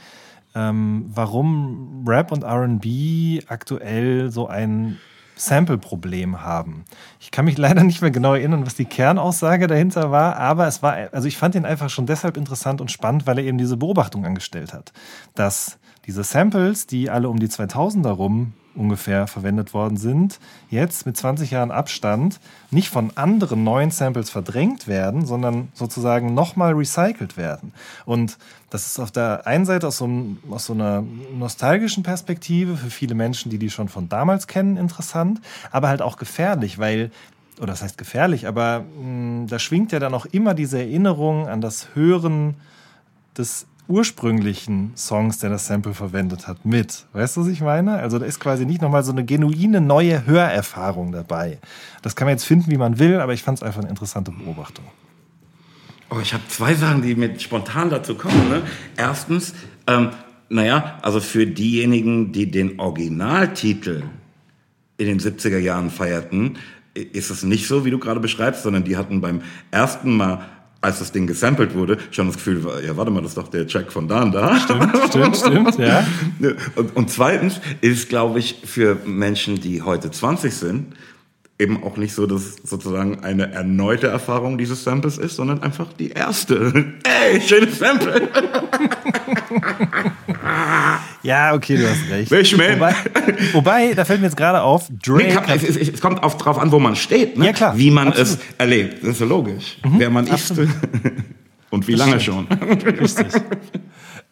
ähm, 0.55 1.05
warum 1.13 2.05
Rap 2.07 2.31
und 2.31 2.43
RB 2.43 3.43
aktuell 3.47 4.31
so 4.31 4.47
ein 4.47 4.99
Sample-Problem 5.35 6.41
haben. 6.41 6.85
Ich 7.19 7.31
kann 7.31 7.45
mich 7.45 7.57
leider 7.57 7.83
nicht 7.83 8.01
mehr 8.01 8.11
genau 8.11 8.33
erinnern, 8.33 8.65
was 8.65 8.75
die 8.75 8.85
Kernaussage 8.85 9.67
dahinter 9.67 10.11
war, 10.11 10.37
aber 10.37 10.67
es 10.67 10.83
war, 10.83 10.95
also 11.11 11.27
ich 11.27 11.37
fand 11.37 11.55
ihn 11.55 11.65
einfach 11.65 11.89
schon 11.89 12.05
deshalb 12.05 12.37
interessant 12.37 12.81
und 12.81 12.91
spannend, 12.91 13.25
weil 13.27 13.39
er 13.39 13.45
eben 13.45 13.57
diese 13.57 13.77
Beobachtung 13.77 14.25
angestellt 14.25 14.73
hat, 14.73 14.93
dass 15.35 15.79
diese 16.05 16.23
Samples, 16.23 16.85
die 16.87 17.09
alle 17.09 17.29
um 17.29 17.39
die 17.39 17.47
2000er 17.47 18.09
rum 18.09 18.53
ungefähr 18.75 19.27
verwendet 19.27 19.73
worden 19.73 19.97
sind, 19.97 20.39
jetzt 20.69 21.05
mit 21.05 21.15
20 21.15 21.51
Jahren 21.51 21.71
Abstand 21.71 22.39
nicht 22.71 22.89
von 22.89 23.11
anderen 23.15 23.63
neuen 23.63 23.91
Samples 23.91 24.29
verdrängt 24.29 24.87
werden, 24.87 25.25
sondern 25.25 25.69
sozusagen 25.73 26.33
nochmal 26.33 26.73
recycelt 26.73 27.37
werden. 27.37 27.73
Und 28.05 28.37
das 28.69 28.87
ist 28.87 28.99
auf 28.99 29.11
der 29.11 29.45
einen 29.45 29.65
Seite 29.65 29.87
aus 29.87 29.97
so, 29.97 30.09
aus 30.49 30.65
so, 30.65 30.73
einer 30.73 31.03
nostalgischen 31.37 32.03
Perspektive 32.03 32.75
für 32.75 32.89
viele 32.89 33.15
Menschen, 33.15 33.51
die 33.51 33.59
die 33.59 33.69
schon 33.69 33.89
von 33.89 34.09
damals 34.09 34.47
kennen, 34.47 34.77
interessant, 34.77 35.41
aber 35.71 35.89
halt 35.89 36.01
auch 36.01 36.17
gefährlich, 36.17 36.79
weil 36.79 37.11
oder 37.59 37.67
das 37.67 37.83
heißt 37.83 37.99
gefährlich, 37.99 38.47
aber 38.47 38.83
mh, 38.99 39.45
da 39.47 39.59
schwingt 39.59 39.91
ja 39.91 39.99
dann 39.99 40.15
auch 40.15 40.25
immer 40.25 40.55
diese 40.55 40.79
Erinnerung 40.79 41.47
an 41.47 41.61
das 41.61 41.89
Hören 41.93 42.55
des 43.37 43.67
ursprünglichen 43.87 44.91
Songs, 44.95 45.39
der 45.39 45.49
das 45.49 45.67
Sample 45.67 45.93
verwendet 45.93 46.47
hat, 46.47 46.65
mit. 46.65 47.05
Weißt 47.13 47.37
du, 47.37 47.41
was 47.41 47.47
ich 47.47 47.61
meine? 47.61 47.97
Also 47.97 48.19
da 48.19 48.25
ist 48.25 48.39
quasi 48.39 48.65
nicht 48.65 48.81
nochmal 48.81 49.03
so 49.03 49.11
eine 49.11 49.25
genuine 49.25 49.81
neue 49.81 50.25
Hörerfahrung 50.25 51.11
dabei. 51.11 51.59
Das 52.01 52.15
kann 52.15 52.25
man 52.25 52.35
jetzt 52.35 52.45
finden, 52.45 52.71
wie 52.71 52.77
man 52.77 52.99
will, 52.99 53.19
aber 53.19 53.33
ich 53.33 53.43
fand 53.43 53.59
es 53.59 53.63
einfach 53.63 53.81
eine 53.81 53.89
interessante 53.89 54.31
Beobachtung. 54.31 54.85
Oh, 56.09 56.19
ich 56.21 56.33
habe 56.33 56.43
zwei 56.47 56.75
Sachen, 56.75 57.01
die 57.01 57.15
mir 57.15 57.39
spontan 57.39 57.89
dazu 57.89 58.15
kommen. 58.15 58.49
Ne? 58.49 58.61
Erstens, 58.95 59.53
ähm, 59.87 60.11
naja, 60.49 60.99
also 61.01 61.19
für 61.19 61.47
diejenigen, 61.47 62.31
die 62.31 62.51
den 62.51 62.79
Originaltitel 62.79 64.03
in 64.97 65.07
den 65.07 65.19
70er 65.19 65.57
Jahren 65.57 65.89
feierten, 65.89 66.57
ist 66.93 67.31
es 67.31 67.43
nicht 67.43 67.67
so, 67.67 67.85
wie 67.85 67.89
du 67.89 67.97
gerade 67.97 68.19
beschreibst, 68.19 68.63
sondern 68.63 68.83
die 68.83 68.97
hatten 68.97 69.19
beim 69.21 69.41
ersten 69.71 70.15
Mal 70.15 70.45
als 70.83 70.99
das 70.99 71.11
Ding 71.11 71.27
gesampelt 71.27 71.73
wurde, 71.73 71.97
schon 72.11 72.27
das 72.27 72.35
Gefühl, 72.35 72.61
ja, 72.85 72.95
warte 72.97 73.11
mal, 73.11 73.21
das 73.21 73.31
ist 73.31 73.37
doch 73.37 73.47
der 73.47 73.67
Track 73.67 73.91
von 73.91 74.07
da 74.07 74.23
und 74.23 74.33
da. 74.33 74.59
Stimmt, 74.59 74.97
stimmt, 75.07 75.37
stimmt, 75.37 75.79
ja. 75.79 76.05
Und, 76.75 76.95
und 76.95 77.09
zweitens 77.09 77.61
ist, 77.81 78.09
glaube 78.09 78.39
ich, 78.39 78.61
für 78.65 78.97
Menschen, 79.05 79.61
die 79.61 79.81
heute 79.81 80.11
20 80.11 80.53
sind, 80.53 80.95
eben 81.59 81.83
auch 81.83 81.97
nicht 81.97 82.13
so, 82.13 82.25
dass 82.25 82.55
sozusagen 82.63 83.23
eine 83.23 83.51
erneute 83.51 84.07
Erfahrung 84.07 84.57
dieses 84.57 84.83
Samples 84.83 85.17
ist, 85.17 85.35
sondern 85.35 85.61
einfach 85.63 85.93
die 85.93 86.09
erste. 86.09 86.93
Ey, 87.03 87.39
schönes 87.41 87.79
Sample. 87.79 88.29
ja, 91.23 91.53
okay, 91.53 91.77
du 91.77 91.89
hast 91.89 92.09
recht. 92.09 92.29
Welch 92.31 92.55
man? 92.57 92.79
Wobei, 92.79 92.95
wobei, 93.53 93.93
da 93.93 94.03
fällt 94.03 94.19
mir 94.19 94.27
jetzt 94.27 94.35
gerade 94.35 94.61
auf, 94.61 94.89
Drake. 94.89 95.23
Nee, 95.23 95.33
kann, 95.33 95.45
es, 95.47 95.63
es, 95.63 95.77
es, 95.77 96.01
kommt 96.01 96.21
auf, 96.21 96.37
drauf 96.37 96.59
an, 96.59 96.71
wo 96.71 96.79
man 96.79 96.97
steht, 96.97 97.37
ne? 97.37 97.47
Ja, 97.47 97.53
klar. 97.53 97.77
wie 97.77 97.91
man 97.91 98.09
Absolut. 98.09 98.29
es 98.31 98.39
erlebt. 98.57 99.01
Das 99.01 99.11
ist 99.11 99.21
ja 99.21 99.25
logisch. 99.25 99.77
Wer 99.83 100.09
man 100.09 100.27
ist 100.27 100.53
und 101.69 101.87
wie 101.87 101.95
lange 101.95 102.19
schon. 102.19 102.47
Richtig. 102.99 103.27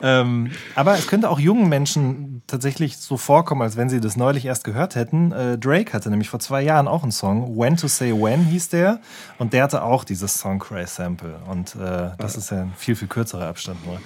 ähm, 0.01 0.51
aber 0.75 0.95
es 0.95 1.07
könnte 1.07 1.29
auch 1.29 1.39
jungen 1.39 1.69
Menschen 1.69 2.41
tatsächlich 2.45 2.97
so 2.97 3.15
vorkommen, 3.15 3.61
als 3.61 3.77
wenn 3.77 3.89
sie 3.89 4.01
das 4.01 4.17
neulich 4.17 4.45
erst 4.45 4.65
gehört 4.65 4.95
hätten. 4.95 5.31
Äh, 5.31 5.57
Drake 5.57 5.93
hatte 5.93 6.09
nämlich 6.09 6.29
vor 6.29 6.41
zwei 6.41 6.61
Jahren 6.61 6.89
auch 6.89 7.03
einen 7.03 7.13
Song, 7.13 7.57
When 7.57 7.77
to 7.77 7.87
Say 7.87 8.11
When 8.11 8.45
hieß 8.45 8.67
der, 8.67 8.99
und 9.37 9.53
der 9.53 9.63
hatte 9.63 9.83
auch 9.83 10.03
dieses 10.03 10.37
Song 10.37 10.59
Cray 10.59 10.85
Sample. 10.85 11.39
Und 11.47 11.75
äh, 11.75 12.09
das 12.17 12.35
ist 12.35 12.51
ja 12.51 12.63
ein 12.63 12.73
viel, 12.75 12.97
viel 12.97 13.07
kürzerer 13.07 13.47
Abstand 13.47 13.85
nur. 13.85 14.01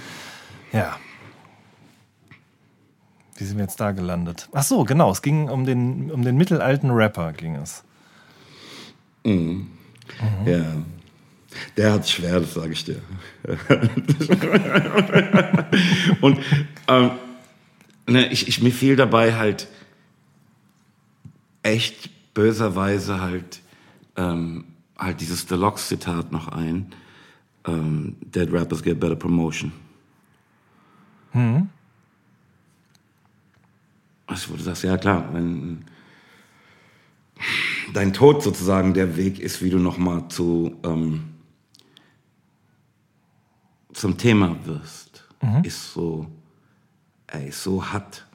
Ja. 0.72 0.98
Wie 3.38 3.44
sind 3.44 3.58
wir 3.58 3.66
jetzt 3.66 3.80
da 3.80 3.92
gelandet? 3.92 4.50
Ach 4.54 4.64
so, 4.64 4.86
genau, 4.86 5.12
es 5.12 5.22
ging 5.22 5.50
um 5.50 5.66
den, 5.66 6.10
um 6.10 6.24
den 6.24 6.38
mittelalten 6.38 6.92
Rapper, 6.92 7.34
ging 7.34 7.56
es. 7.56 7.84
Ja. 10.46 10.78
Der 11.78 11.94
hat 11.94 12.08
schwer, 12.08 12.40
das 12.40 12.54
sage 12.54 12.74
ich 12.74 12.86
dir. 12.86 13.02
und 16.22 16.40
ähm, 16.88 17.12
ne, 18.08 18.32
ich, 18.32 18.48
ich, 18.48 18.62
mir 18.62 18.72
fiel 18.72 18.96
dabei 18.96 19.36
halt 19.36 19.68
echt 21.64 22.34
böserweise 22.34 23.22
halt, 23.22 23.62
ähm, 24.16 24.66
halt 24.98 25.22
dieses 25.22 25.46
Deluxe-Zitat 25.46 26.32
noch 26.32 26.50
ein. 26.50 26.92
Ähm, 27.66 28.16
Dead 28.22 28.52
rappers 28.52 28.84
get 28.84 29.00
better 29.00 29.16
promotion. 29.16 29.72
Also, 34.28 34.52
wo 34.52 34.58
du 34.58 34.64
sagst, 34.64 34.84
ja 34.84 34.98
klar, 34.98 35.34
wenn 35.34 35.86
dein 37.94 38.14
Tod 38.14 38.42
sozusagen 38.44 38.94
der 38.94 39.18
Weg 39.18 39.40
ist, 39.40 39.62
wie 39.62 39.70
du 39.70 39.78
nochmal 39.78 40.28
zu 40.30 40.76
ähm, 40.84 41.36
zum 43.94 44.18
Thema 44.18 44.58
wirst, 44.66 45.24
ist 45.64 45.94
so, 45.94 46.28
ey, 47.28 47.52
so 47.52 47.86
hart. 47.86 48.26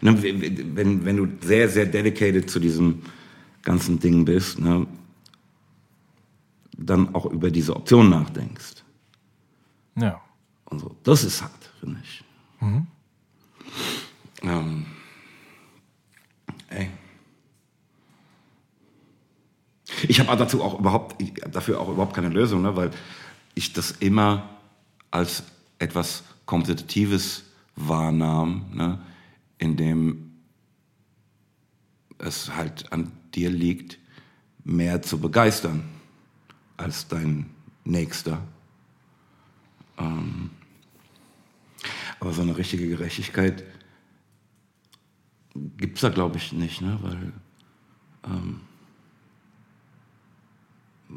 Ne, 0.00 0.22
wenn, 0.22 1.04
wenn 1.04 1.16
du 1.16 1.28
sehr, 1.46 1.68
sehr 1.68 1.86
dedicated 1.86 2.48
zu 2.48 2.60
diesem 2.60 3.02
ganzen 3.62 3.98
Ding 3.98 4.24
bist, 4.24 4.58
ne, 4.58 4.86
dann 6.76 7.14
auch 7.14 7.26
über 7.26 7.50
diese 7.50 7.74
Option 7.76 8.08
nachdenkst. 8.08 8.84
Ja. 9.96 10.20
Und 10.70 10.78
so. 10.78 10.96
Das 11.02 11.24
ist 11.24 11.42
hart, 11.42 11.70
finde 11.80 12.00
ich. 12.02 12.24
Ähm, 14.42 14.86
ey. 16.68 16.90
Ich 20.08 20.20
habe 20.20 20.36
dazu 20.36 20.62
auch 20.62 20.78
überhaupt, 20.78 21.22
dafür 21.52 21.80
auch 21.80 21.88
überhaupt 21.88 22.14
keine 22.14 22.28
Lösung, 22.28 22.62
ne, 22.62 22.74
weil 22.76 22.90
ich 23.54 23.72
das 23.72 23.90
immer 23.90 24.48
als 25.10 25.42
etwas 25.78 26.22
Kompetitives 26.46 27.44
wahrnahm, 27.76 28.66
ne, 28.72 28.98
in 29.58 29.76
dem 29.76 30.32
es 32.18 32.54
halt 32.54 32.92
an 32.92 33.12
dir 33.34 33.50
liegt, 33.50 33.98
mehr 34.64 35.02
zu 35.02 35.18
begeistern 35.18 35.84
als 36.76 37.08
dein 37.08 37.50
Nächster. 37.84 38.42
Ähm, 39.98 40.50
aber 42.20 42.32
so 42.32 42.42
eine 42.42 42.56
richtige 42.56 42.86
Gerechtigkeit 42.88 43.64
gibt 45.76 45.96
es 45.96 46.02
da, 46.02 46.10
glaube 46.10 46.36
ich, 46.36 46.52
nicht, 46.52 46.80
ne? 46.80 46.98
weil 47.02 47.32
ähm, 48.24 48.60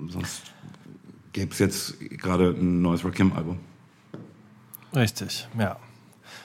sonst 0.09 0.53
gäbe 1.33 1.51
es 1.51 1.59
jetzt 1.59 1.99
gerade 2.09 2.49
ein 2.49 2.81
neues 2.81 3.03
Rakim-Album. 3.05 3.59
Richtig, 4.95 5.47
ja. 5.57 5.77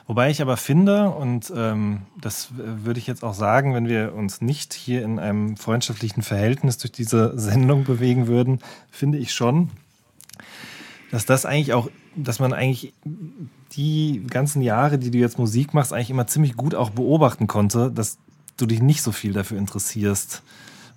Wobei 0.06 0.30
ich 0.30 0.42
aber 0.42 0.56
finde, 0.56 1.10
und 1.10 1.52
ähm, 1.54 2.02
das 2.20 2.48
würde 2.56 2.98
ich 2.98 3.06
jetzt 3.06 3.22
auch 3.22 3.34
sagen, 3.34 3.74
wenn 3.74 3.88
wir 3.88 4.14
uns 4.14 4.40
nicht 4.40 4.72
hier 4.72 5.02
in 5.02 5.18
einem 5.18 5.56
freundschaftlichen 5.56 6.22
Verhältnis 6.22 6.78
durch 6.78 6.92
diese 6.92 7.38
Sendung 7.38 7.84
bewegen 7.84 8.26
würden, 8.26 8.60
finde 8.90 9.18
ich 9.18 9.34
schon, 9.34 9.70
dass 11.10 11.26
das 11.26 11.46
eigentlich 11.46 11.74
auch, 11.74 11.90
dass 12.16 12.38
man 12.38 12.52
eigentlich 12.52 12.94
die 13.72 14.24
ganzen 14.28 14.62
Jahre, 14.62 14.98
die 14.98 15.10
du 15.10 15.18
jetzt 15.18 15.38
Musik 15.38 15.74
machst, 15.74 15.92
eigentlich 15.92 16.10
immer 16.10 16.26
ziemlich 16.26 16.56
gut 16.56 16.74
auch 16.74 16.90
beobachten 16.90 17.46
konnte, 17.46 17.90
dass 17.90 18.18
du 18.56 18.66
dich 18.66 18.80
nicht 18.82 19.02
so 19.02 19.12
viel 19.12 19.32
dafür 19.32 19.58
interessierst, 19.58 20.42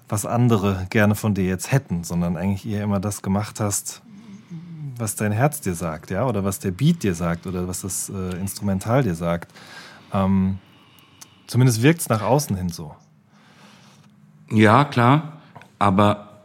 was 0.09 0.25
andere 0.25 0.87
gerne 0.89 1.15
von 1.15 1.33
dir 1.33 1.45
jetzt 1.45 1.71
hätten, 1.71 2.03
sondern 2.03 2.37
eigentlich 2.37 2.65
eher 2.65 2.83
immer 2.83 2.99
das 2.99 3.21
gemacht 3.21 3.59
hast, 3.59 4.01
was 4.97 5.15
dein 5.15 5.31
Herz 5.31 5.61
dir 5.61 5.73
sagt, 5.73 6.11
ja, 6.11 6.25
oder 6.25 6.43
was 6.43 6.59
der 6.59 6.71
Beat 6.71 7.03
dir 7.03 7.15
sagt 7.15 7.47
oder 7.47 7.67
was 7.67 7.81
das 7.81 8.09
äh, 8.09 8.37
Instrumental 8.37 9.03
dir 9.03 9.15
sagt. 9.15 9.51
Ähm, 10.13 10.59
zumindest 11.47 11.81
wirkt 11.81 12.01
es 12.01 12.09
nach 12.09 12.21
außen 12.21 12.55
hin 12.55 12.69
so. 12.69 12.95
Ja, 14.49 14.83
klar, 14.83 15.41
aber 15.79 16.41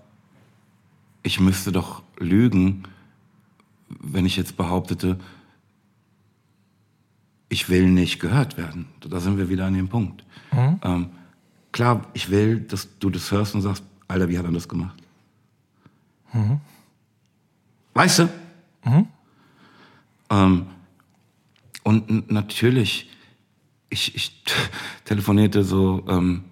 ich 1.23 1.41
müsste 1.41 1.73
doch 1.73 2.03
lügen, 2.19 2.85
wenn 3.89 4.27
ich 4.27 4.37
jetzt 4.37 4.57
behauptete, 4.57 5.19
ich 7.49 7.69
will 7.69 7.89
nicht 7.89 8.19
gehört 8.21 8.57
werden. 8.57 8.87
Da 9.01 9.21
sind 9.21 9.39
wir 9.39 9.49
wieder 9.49 9.67
an 9.67 9.75
dem 9.75 9.89
Punkt. 9.89 10.25
Ähm, 10.83 11.11
klar, 11.73 12.07
ich 12.15 12.31
will, 12.31 12.61
dass 12.61 12.99
du 12.99 13.11
das 13.11 13.31
hörst 13.31 13.55
und 13.55 13.63
sagst, 13.63 13.85
Alter, 14.09 14.29
wie 14.29 14.39
hat 14.39 14.45
er 14.45 14.53
das 14.53 14.69
gemacht? 14.69 14.97
Weißt 17.95 18.21
du? 18.21 18.29
Ähm, 20.31 20.67
und 21.83 22.31
natürlich, 22.31 23.11
ich, 23.91 24.15
ich 24.15 24.43
telefonierte 25.05 25.63
so 25.65 26.05
ähm, 26.09 26.45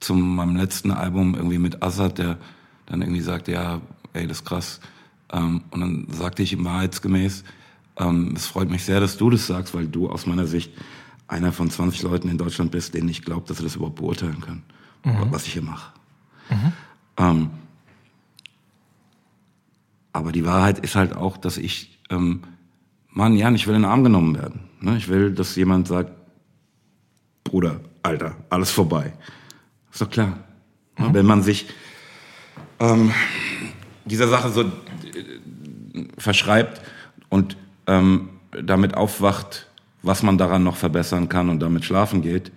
zu 0.00 0.14
meinem 0.14 0.56
letzten 0.56 0.92
Album 0.92 1.34
irgendwie 1.34 1.58
mit 1.58 1.82
Assad, 1.82 2.18
der 2.18 2.38
dann 2.86 3.02
irgendwie 3.02 3.20
sagte, 3.20 3.52
ja, 3.52 3.80
ey, 4.12 4.26
das 4.26 4.38
ist 4.38 4.44
krass. 4.44 4.80
Ähm, 5.32 5.62
und 5.70 5.80
dann 5.80 6.06
sagte 6.10 6.42
ich 6.42 6.52
ihm 6.52 6.64
wahrheitsgemäß, 6.64 7.44
ähm, 7.98 8.32
es 8.36 8.46
freut 8.46 8.70
mich 8.70 8.84
sehr, 8.84 9.00
dass 9.00 9.16
du 9.16 9.30
das 9.30 9.46
sagst, 9.46 9.74
weil 9.74 9.86
du 9.86 10.08
aus 10.08 10.26
meiner 10.26 10.46
Sicht 10.46 10.72
einer 11.26 11.52
von 11.52 11.70
20 11.70 12.02
Leuten 12.02 12.28
in 12.28 12.38
Deutschland 12.38 12.70
bist, 12.70 12.94
denen 12.94 13.08
ich 13.08 13.22
glaube, 13.22 13.46
dass 13.46 13.58
sie 13.58 13.64
das 13.64 13.76
überhaupt 13.76 13.96
beurteilen 13.96 14.40
können, 14.40 14.62
was 15.30 15.46
ich 15.46 15.52
hier 15.52 15.62
mache. 15.62 15.92
Ähm, 17.18 17.50
aber 20.12 20.32
die 20.32 20.44
Wahrheit 20.44 20.78
ist 20.78 20.94
halt 20.94 21.14
auch, 21.14 21.36
dass 21.36 21.58
ich, 21.58 21.98
ähm, 22.10 22.42
Mann, 23.10 23.36
Jan, 23.36 23.54
ich 23.54 23.66
will 23.66 23.74
in 23.74 23.82
den 23.82 23.90
Arm 23.90 24.04
genommen 24.04 24.36
werden. 24.36 24.60
Ne? 24.80 24.96
Ich 24.96 25.08
will, 25.08 25.32
dass 25.32 25.54
jemand 25.56 25.88
sagt, 25.88 26.12
Bruder, 27.44 27.80
Alter, 28.02 28.36
alles 28.50 28.70
vorbei. 28.70 29.12
Ist 29.92 30.00
doch 30.00 30.10
klar. 30.10 30.38
Ne? 30.98 31.10
Wenn 31.12 31.26
man 31.26 31.42
sich 31.42 31.66
ähm, 32.80 33.12
dieser 34.04 34.28
Sache 34.28 34.50
so 34.50 34.62
äh, 34.62 34.68
verschreibt 36.16 36.80
und 37.28 37.56
ähm, 37.88 38.28
damit 38.62 38.94
aufwacht, 38.94 39.66
was 40.02 40.22
man 40.22 40.38
daran 40.38 40.62
noch 40.62 40.76
verbessern 40.76 41.28
kann 41.28 41.48
und 41.48 41.60
damit 41.60 41.84
schlafen 41.84 42.22
geht 42.22 42.52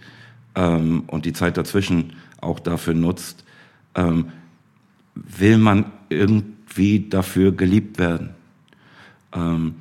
ähm, 0.53 1.05
und 1.07 1.25
die 1.25 1.33
Zeit 1.33 1.57
dazwischen 1.57 2.13
auch 2.39 2.59
dafür 2.59 2.93
nutzt, 2.93 3.43
ähm, 3.95 4.29
will 5.15 5.57
man 5.57 5.85
irgend 6.09 6.61
irgendwie 6.71 7.09
dafür 7.09 7.51
geliebt 7.51 7.97
werden. 7.99 8.29
Ähm, 9.33 9.75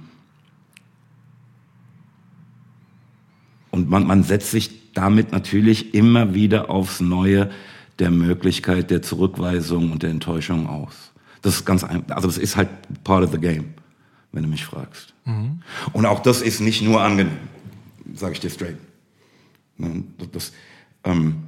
und 3.70 3.88
man, 3.88 4.06
man 4.06 4.22
setzt 4.22 4.50
sich 4.50 4.92
damit 4.92 5.32
natürlich 5.32 5.94
immer 5.94 6.34
wieder 6.34 6.70
aufs 6.70 7.00
Neue 7.00 7.50
der 7.98 8.10
Möglichkeit 8.10 8.90
der 8.90 9.02
Zurückweisung 9.02 9.92
und 9.92 10.02
der 10.02 10.10
Enttäuschung 10.10 10.66
aus. 10.66 11.12
Das 11.42 11.54
ist 11.54 11.64
ganz 11.64 11.84
einfach, 11.84 12.16
also 12.16 12.28
das 12.28 12.38
ist 12.38 12.56
halt 12.56 12.68
part 13.04 13.24
of 13.24 13.30
the 13.30 13.38
game, 13.38 13.74
wenn 14.32 14.42
du 14.42 14.48
mich 14.48 14.64
fragst. 14.64 15.14
Mhm. 15.30 15.62
Und 15.92 16.06
auch 16.06 16.20
das 16.20 16.42
ist 16.42 16.60
nicht 16.60 16.82
nur 16.82 17.00
angenehm, 17.00 17.36
sage 18.14 18.34
ich 18.34 18.40
dir 18.40 18.50
straight. 18.50 18.76
Ne, 19.76 20.04
das, 20.32 20.52
ähm, 21.04 21.44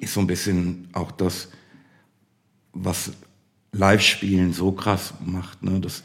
ist 0.00 0.14
so 0.14 0.20
ein 0.20 0.26
bisschen 0.26 0.88
auch 0.92 1.12
das, 1.12 1.48
was 2.72 3.12
Live-Spielen 3.72 4.52
so 4.52 4.72
krass 4.72 5.14
macht. 5.24 5.62
Ne? 5.62 5.80
Das, 5.80 6.02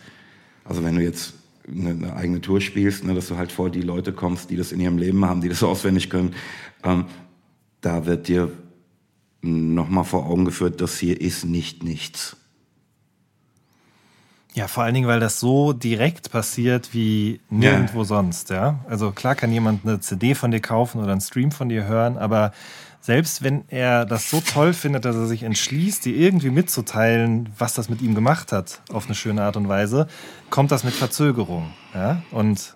also 0.64 0.84
wenn 0.84 0.96
du 0.96 1.02
jetzt 1.02 1.34
eine, 1.68 1.92
eine 1.92 2.16
eigene 2.16 2.42
Tour 2.42 2.62
spielst, 2.62 3.04
ne, 3.04 3.14
dass 3.14 3.28
du 3.28 3.38
halt 3.38 3.52
vor 3.52 3.70
die 3.70 3.82
Leute 3.82 4.14
kommst, 4.14 4.50
die 4.50 4.58
das 4.58 4.72
in 4.72 4.80
ihrem 4.80 4.98
Leben 4.98 5.26
haben, 5.26 5.42
die 5.42 5.50
das 5.50 5.64
auswendig 5.64 6.10
können, 6.10 6.36
ähm, 6.84 7.06
da 7.82 8.06
wird 8.06 8.28
dir 8.28 8.52
nochmal 9.42 10.04
vor 10.04 10.28
Augen 10.28 10.46
geführt, 10.46 10.82
das 10.82 11.00
hier 11.00 11.20
ist 11.20 11.46
nicht 11.46 11.84
nichts. 11.84 12.38
Ja, 14.54 14.68
vor 14.68 14.84
allen 14.84 14.94
Dingen, 14.94 15.08
weil 15.08 15.22
das 15.22 15.40
so 15.40 15.72
direkt 15.72 16.32
passiert 16.32 16.94
wie 16.94 17.40
nirgendwo 17.50 18.00
ja. 18.00 18.06
sonst, 18.06 18.50
ja. 18.50 18.80
Also 18.88 19.12
klar 19.12 19.36
kann 19.36 19.52
jemand 19.52 19.86
eine 19.86 20.02
CD 20.02 20.36
von 20.36 20.52
dir 20.52 20.60
kaufen 20.60 21.02
oder 21.02 21.14
einen 21.14 21.22
Stream 21.22 21.52
von 21.52 21.70
dir 21.70 21.86
hören, 21.86 22.18
aber 22.18 22.52
selbst 23.00 23.44
wenn 23.44 23.64
er 23.70 24.06
das 24.06 24.30
so 24.30 24.42
toll 24.42 24.74
findet, 24.74 25.06
dass 25.06 25.16
er 25.16 25.26
sich 25.26 25.44
entschließt, 25.44 26.06
dir 26.06 26.16
irgendwie 26.16 26.50
mitzuteilen, 26.50 27.50
was 27.58 27.74
das 27.74 27.90
mit 27.90 28.02
ihm 28.02 28.14
gemacht 28.14 28.52
hat, 28.52 28.82
auf 28.92 29.06
eine 29.06 29.16
schöne 29.16 29.42
Art 29.42 29.58
und 29.58 29.68
Weise, 29.70 30.08
kommt 30.50 30.72
das 30.72 30.84
mit 30.84 30.94
Verzögerung. 30.94 31.72
Ja? 31.96 32.22
Und 32.30 32.76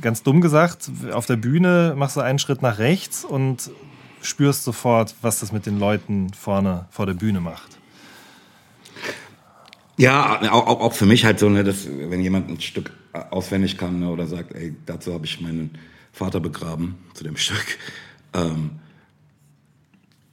ganz 0.00 0.22
dumm 0.22 0.40
gesagt, 0.40 0.90
auf 1.12 1.26
der 1.26 1.36
Bühne 1.36 1.94
machst 1.96 2.16
du 2.16 2.20
einen 2.20 2.38
Schritt 2.38 2.62
nach 2.62 2.78
rechts 2.78 3.24
und 3.24 3.70
spürst 4.22 4.64
sofort, 4.64 5.14
was 5.22 5.40
das 5.40 5.52
mit 5.52 5.66
den 5.66 5.78
Leuten 5.78 6.32
vorne 6.32 6.86
vor 6.90 7.06
der 7.06 7.14
Bühne 7.14 7.40
macht. 7.40 7.78
Ja, 9.98 10.40
auch, 10.52 10.80
auch 10.80 10.92
für 10.92 11.06
mich 11.06 11.24
halt 11.24 11.38
so, 11.38 11.48
ne, 11.48 11.64
dass 11.64 11.86
wenn 11.86 12.20
jemand 12.20 12.50
ein 12.50 12.60
Stück 12.60 12.90
auswendig 13.12 13.76
kann 13.76 14.00
ne, 14.00 14.08
oder 14.08 14.26
sagt, 14.26 14.54
ey, 14.54 14.74
dazu 14.86 15.12
habe 15.12 15.26
ich 15.26 15.40
meinen 15.40 15.78
Vater 16.12 16.40
begraben, 16.40 16.96
zu 17.14 17.24
dem 17.24 17.36
Stück, 17.36 17.78
ähm, 18.34 18.70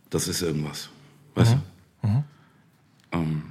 das 0.10 0.28
ist 0.28 0.42
irgendwas. 0.42 0.90
Weißt 1.36 1.56
mhm. 1.56 1.62
du? 2.02 2.08
Mhm. 2.08 2.24
Ähm, 3.12 3.44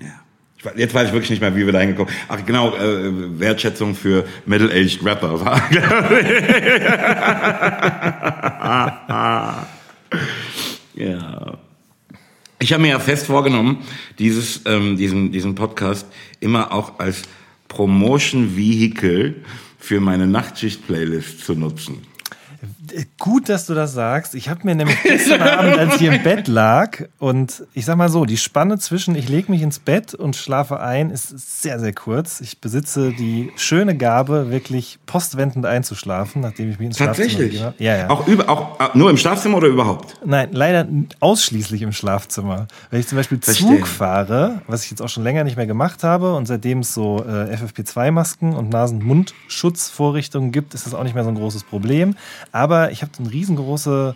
ja. 0.00 0.72
jetzt 0.76 0.94
weiß 0.94 1.08
ich 1.08 1.12
wirklich 1.12 1.30
nicht 1.30 1.40
mehr, 1.40 1.56
wie 1.56 1.66
wir 1.66 1.72
da 1.72 1.80
hingekommen 1.80 2.12
sind. 2.12 2.24
Ach 2.28 2.46
genau, 2.46 2.74
äh, 2.76 3.38
Wertschätzung 3.38 3.94
für 3.94 4.26
Middle-Aged 4.46 5.04
Rapper 5.04 5.44
war. 5.44 5.62
ja. 10.94 11.23
Ich 12.64 12.72
habe 12.72 12.80
mir 12.80 12.88
ja 12.88 12.98
fest 12.98 13.26
vorgenommen, 13.26 13.84
dieses, 14.18 14.62
ähm, 14.64 14.96
diesen, 14.96 15.30
diesen 15.30 15.54
Podcast 15.54 16.06
immer 16.40 16.72
auch 16.72 16.98
als 16.98 17.20
Promotion-Vehicle 17.68 19.34
für 19.78 20.00
meine 20.00 20.26
Nachtschicht-Playlist 20.26 21.44
zu 21.44 21.56
nutzen. 21.56 21.98
Gut, 23.18 23.48
dass 23.48 23.66
du 23.66 23.74
das 23.74 23.92
sagst. 23.92 24.34
Ich 24.34 24.48
habe 24.48 24.60
mir 24.64 24.74
nämlich 24.74 25.00
gestern 25.02 25.42
Abend, 25.42 25.78
als 25.78 25.96
ich 25.96 26.02
im 26.02 26.22
Bett 26.22 26.48
lag, 26.48 27.02
und 27.18 27.64
ich 27.74 27.84
sag 27.84 27.96
mal 27.96 28.08
so, 28.08 28.24
die 28.24 28.36
Spanne 28.36 28.78
zwischen 28.78 29.14
ich 29.14 29.28
lege 29.28 29.50
mich 29.50 29.62
ins 29.62 29.78
Bett 29.78 30.14
und 30.14 30.36
schlafe 30.36 30.80
ein 30.80 31.10
ist 31.10 31.62
sehr, 31.62 31.80
sehr 31.80 31.92
kurz. 31.92 32.40
Ich 32.40 32.60
besitze 32.60 33.12
die 33.12 33.52
schöne 33.56 33.96
Gabe, 33.96 34.50
wirklich 34.50 34.98
postwendend 35.06 35.66
einzuschlafen, 35.66 36.42
nachdem 36.42 36.70
ich 36.70 36.78
mich 36.78 36.86
ins 36.86 36.98
Tatsächlich? 36.98 37.58
Schlafzimmer 37.58 37.84
Ja, 37.84 37.96
ja. 37.96 38.10
Auch, 38.10 38.26
über, 38.26 38.48
auch 38.48 38.80
äh, 38.80 38.88
nur 38.94 39.10
im 39.10 39.16
Schlafzimmer 39.16 39.56
oder 39.56 39.68
überhaupt? 39.68 40.16
Nein, 40.24 40.48
leider 40.52 40.86
ausschließlich 41.20 41.82
im 41.82 41.92
Schlafzimmer. 41.92 42.66
Wenn 42.90 43.00
ich 43.00 43.08
zum 43.08 43.16
Beispiel 43.16 43.38
Verstehen. 43.40 43.78
Zug 43.78 43.86
fahre, 43.86 44.62
was 44.66 44.84
ich 44.84 44.90
jetzt 44.90 45.00
auch 45.00 45.08
schon 45.08 45.24
länger 45.24 45.44
nicht 45.44 45.56
mehr 45.56 45.66
gemacht 45.66 46.04
habe, 46.04 46.34
und 46.34 46.46
seitdem 46.46 46.80
es 46.80 46.94
so 46.94 47.24
äh, 47.26 47.54
FFP2-Masken 47.54 48.54
und 48.54 48.70
Nasen-Mund-Schutzvorrichtungen 48.70 50.52
gibt, 50.52 50.74
ist 50.74 50.86
das 50.86 50.94
auch 50.94 51.02
nicht 51.02 51.14
mehr 51.14 51.24
so 51.24 51.30
ein 51.30 51.36
großes 51.36 51.64
Problem. 51.64 52.16
Aber 52.52 52.83
ich 52.90 53.02
habe 53.02 53.12
eine 53.18 53.30
riesengroße 53.30 54.14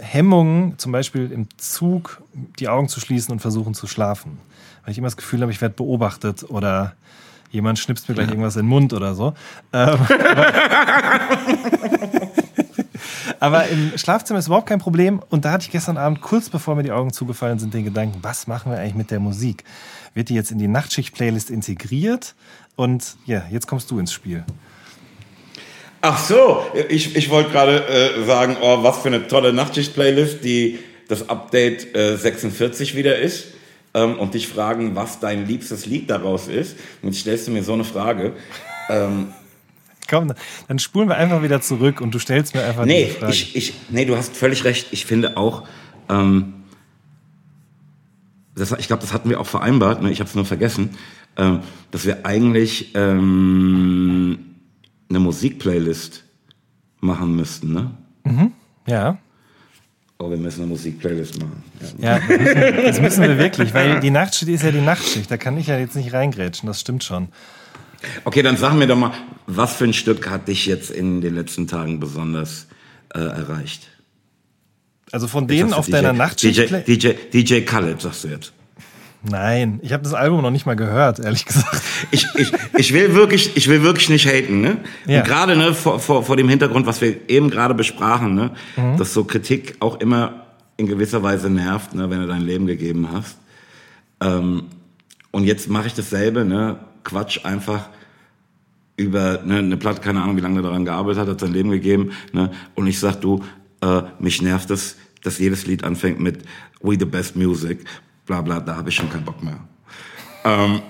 Hemmung, 0.00 0.78
zum 0.78 0.92
Beispiel 0.92 1.32
im 1.32 1.48
Zug 1.56 2.22
die 2.58 2.68
Augen 2.68 2.88
zu 2.88 3.00
schließen 3.00 3.32
und 3.32 3.40
versuchen 3.40 3.74
zu 3.74 3.86
schlafen. 3.86 4.38
Weil 4.84 4.92
ich 4.92 4.98
immer 4.98 5.06
das 5.06 5.16
Gefühl 5.16 5.40
habe, 5.40 5.50
ich 5.50 5.60
werde 5.60 5.74
beobachtet 5.74 6.48
oder 6.48 6.94
jemand 7.50 7.78
schnipst 7.78 8.08
mir 8.08 8.14
gleich 8.14 8.26
ja. 8.26 8.32
irgendwas 8.32 8.56
in 8.56 8.62
den 8.62 8.68
Mund 8.68 8.92
oder 8.92 9.14
so. 9.14 9.34
Ähm, 9.72 9.98
aber 13.40 13.68
im 13.68 13.96
Schlafzimmer 13.96 14.38
ist 14.38 14.46
überhaupt 14.46 14.68
kein 14.68 14.80
Problem. 14.80 15.22
Und 15.30 15.44
da 15.44 15.52
hatte 15.52 15.64
ich 15.64 15.70
gestern 15.70 15.96
Abend, 15.96 16.20
kurz 16.20 16.50
bevor 16.50 16.74
mir 16.74 16.82
die 16.82 16.92
Augen 16.92 17.12
zugefallen 17.12 17.58
sind, 17.58 17.72
den 17.74 17.84
Gedanken, 17.84 18.18
was 18.22 18.46
machen 18.46 18.70
wir 18.70 18.78
eigentlich 18.78 18.94
mit 18.94 19.10
der 19.10 19.20
Musik? 19.20 19.64
Wird 20.14 20.28
die 20.28 20.34
jetzt 20.34 20.50
in 20.50 20.58
die 20.58 20.68
Nachtschicht-Playlist 20.68 21.50
integriert? 21.50 22.34
Und 22.76 23.16
ja, 23.24 23.42
jetzt 23.50 23.66
kommst 23.66 23.90
du 23.90 23.98
ins 23.98 24.12
Spiel. 24.12 24.44
Ach 26.06 26.18
so, 26.18 26.62
ich, 26.90 27.16
ich 27.16 27.30
wollte 27.30 27.50
gerade 27.50 27.88
äh, 27.88 28.24
sagen, 28.26 28.58
oh, 28.60 28.82
was 28.82 28.98
für 28.98 29.08
eine 29.08 29.26
tolle 29.26 29.54
Nachtschicht-Playlist, 29.54 30.44
die 30.44 30.78
das 31.08 31.30
Update 31.30 31.96
äh, 31.96 32.18
46 32.18 32.94
wieder 32.94 33.18
ist. 33.18 33.46
Ähm, 33.94 34.18
und 34.18 34.34
dich 34.34 34.46
fragen, 34.46 34.94
was 34.96 35.18
dein 35.18 35.46
liebstes 35.46 35.86
Lied 35.86 36.10
daraus 36.10 36.46
ist. 36.46 36.76
Und 37.00 37.08
jetzt 37.08 37.20
stellst 37.20 37.46
du 37.46 37.52
mir 37.52 37.62
so 37.62 37.72
eine 37.72 37.84
Frage. 37.84 38.34
Ähm, 38.90 39.28
Komm, 40.06 40.34
dann 40.68 40.78
spulen 40.78 41.08
wir 41.08 41.16
einfach 41.16 41.42
wieder 41.42 41.62
zurück 41.62 42.02
und 42.02 42.14
du 42.14 42.18
stellst 42.18 42.54
mir 42.54 42.66
einfach 42.66 42.84
nee, 42.84 43.06
die 43.06 43.10
Frage. 43.12 43.32
Ich, 43.32 43.56
ich, 43.56 43.72
nee, 43.88 44.04
du 44.04 44.14
hast 44.14 44.36
völlig 44.36 44.64
recht. 44.64 44.88
Ich 44.90 45.06
finde 45.06 45.38
auch, 45.38 45.66
ähm, 46.10 46.52
das, 48.54 48.72
ich 48.72 48.88
glaube, 48.88 49.00
das 49.00 49.14
hatten 49.14 49.30
wir 49.30 49.40
auch 49.40 49.46
vereinbart, 49.46 50.02
ne? 50.02 50.10
ich 50.10 50.20
habe 50.20 50.28
es 50.28 50.34
nur 50.34 50.44
vergessen, 50.44 50.98
ähm, 51.38 51.60
dass 51.92 52.04
wir 52.04 52.26
eigentlich 52.26 52.94
ähm, 52.94 54.53
eine 55.08 55.20
Musikplaylist 55.20 56.24
machen 57.00 57.36
müssten, 57.36 57.72
ne? 57.72 57.90
Mhm. 58.24 58.52
Ja. 58.86 59.18
Oh, 60.18 60.30
wir 60.30 60.36
müssen 60.36 60.62
eine 60.62 60.70
Musikplaylist 60.70 61.40
machen. 61.40 61.62
Ja, 61.98 62.18
ja 62.18 62.82
das, 62.86 63.00
müssen, 63.00 63.22
wir 63.22 63.36
wirklich, 63.38 63.74
weil 63.74 64.00
die 64.00 64.10
Nachtschicht 64.10 64.50
ist 64.50 64.62
ja 64.62 64.70
die 64.70 64.80
Nachtschicht. 64.80 65.30
Da 65.30 65.36
kann 65.36 65.58
ich 65.58 65.66
ja 65.66 65.78
jetzt 65.78 65.96
nicht 65.96 66.12
reingrätschen, 66.12 66.66
das 66.66 66.80
stimmt 66.80 67.04
schon. 67.04 67.28
Okay, 68.24 68.42
dann 68.42 68.56
sag 68.56 68.74
mir 68.74 68.86
doch 68.86 68.96
mal, 68.96 69.12
was 69.46 69.74
für 69.74 69.84
ein 69.84 69.92
Stück 69.92 70.28
hat 70.30 70.48
dich 70.48 70.66
jetzt 70.66 70.90
in 70.90 71.20
den 71.20 71.34
letzten 71.34 71.66
Tagen 71.66 72.00
besonders 72.00 72.66
äh, 73.14 73.18
erreicht? 73.18 73.88
Also 75.10 75.26
von 75.26 75.46
denen 75.46 75.72
auf 75.72 75.86
DJ, 75.86 75.92
deiner 75.92 76.12
Nachtschicht. 76.12 76.70
DJ, 76.70 76.96
DJ, 76.96 77.08
DJ 77.32 77.60
Khaled, 77.60 78.00
sagst 78.00 78.24
du 78.24 78.28
jetzt. 78.28 78.52
Nein, 79.26 79.80
ich 79.82 79.92
habe 79.92 80.02
das 80.02 80.12
Album 80.12 80.42
noch 80.42 80.50
nicht 80.50 80.66
mal 80.66 80.76
gehört, 80.76 81.18
ehrlich 81.18 81.46
gesagt. 81.46 81.82
Ich, 82.10 82.26
ich, 82.34 82.52
ich 82.76 82.92
will 82.92 83.14
wirklich, 83.14 83.56
ich 83.56 83.68
will 83.68 83.82
wirklich 83.82 84.10
nicht 84.10 84.26
haten, 84.26 84.60
ne? 84.60 84.76
Ja. 85.06 85.20
Und 85.20 85.26
gerade 85.26 85.56
ne, 85.56 85.72
vor, 85.72 85.98
vor, 85.98 86.24
vor 86.24 86.36
dem 86.36 86.48
Hintergrund, 86.48 86.86
was 86.86 87.00
wir 87.00 87.28
eben 87.28 87.48
gerade 87.48 87.74
besprachen, 87.74 88.34
ne, 88.34 88.50
mhm. 88.76 88.98
dass 88.98 89.14
so 89.14 89.24
Kritik 89.24 89.76
auch 89.80 89.98
immer 90.00 90.44
in 90.76 90.86
gewisser 90.86 91.22
Weise 91.22 91.48
nervt, 91.48 91.94
ne, 91.94 92.10
wenn 92.10 92.20
du 92.20 92.26
dein 92.26 92.42
Leben 92.42 92.66
gegeben 92.66 93.08
hast. 93.10 93.38
Ähm, 94.20 94.64
und 95.30 95.44
jetzt 95.44 95.70
mache 95.70 95.86
ich 95.86 95.94
dasselbe, 95.94 96.44
ne? 96.44 96.76
Quatsch 97.02 97.44
einfach 97.44 97.88
über 98.96 99.40
ne, 99.44 99.58
eine 99.58 99.76
Platte, 99.78 100.02
keine 100.02 100.22
Ahnung, 100.22 100.36
wie 100.36 100.40
lange 100.42 100.60
er 100.60 100.64
daran 100.64 100.84
gearbeitet 100.84 101.22
hat, 101.22 101.28
hat 101.28 101.40
sein 101.40 101.52
Leben 101.52 101.70
gegeben, 101.70 102.12
ne? 102.32 102.50
Und 102.74 102.86
ich 102.86 102.98
sag, 102.98 103.22
du, 103.22 103.42
äh, 103.80 104.02
mich 104.18 104.42
nervt 104.42 104.70
es, 104.70 104.96
dass 105.22 105.38
jedes 105.38 105.66
Lied 105.66 105.82
anfängt 105.82 106.20
mit 106.20 106.42
We 106.82 106.96
the 106.98 107.06
best 107.06 107.36
music 107.36 107.86
bla 108.26 108.40
bla, 108.42 108.60
da 108.60 108.76
habe 108.76 108.88
ich 108.88 108.94
schon 108.94 109.10
keinen 109.10 109.24
Bock 109.24 109.42
mehr. 109.42 109.58
Ähm, 110.44 110.82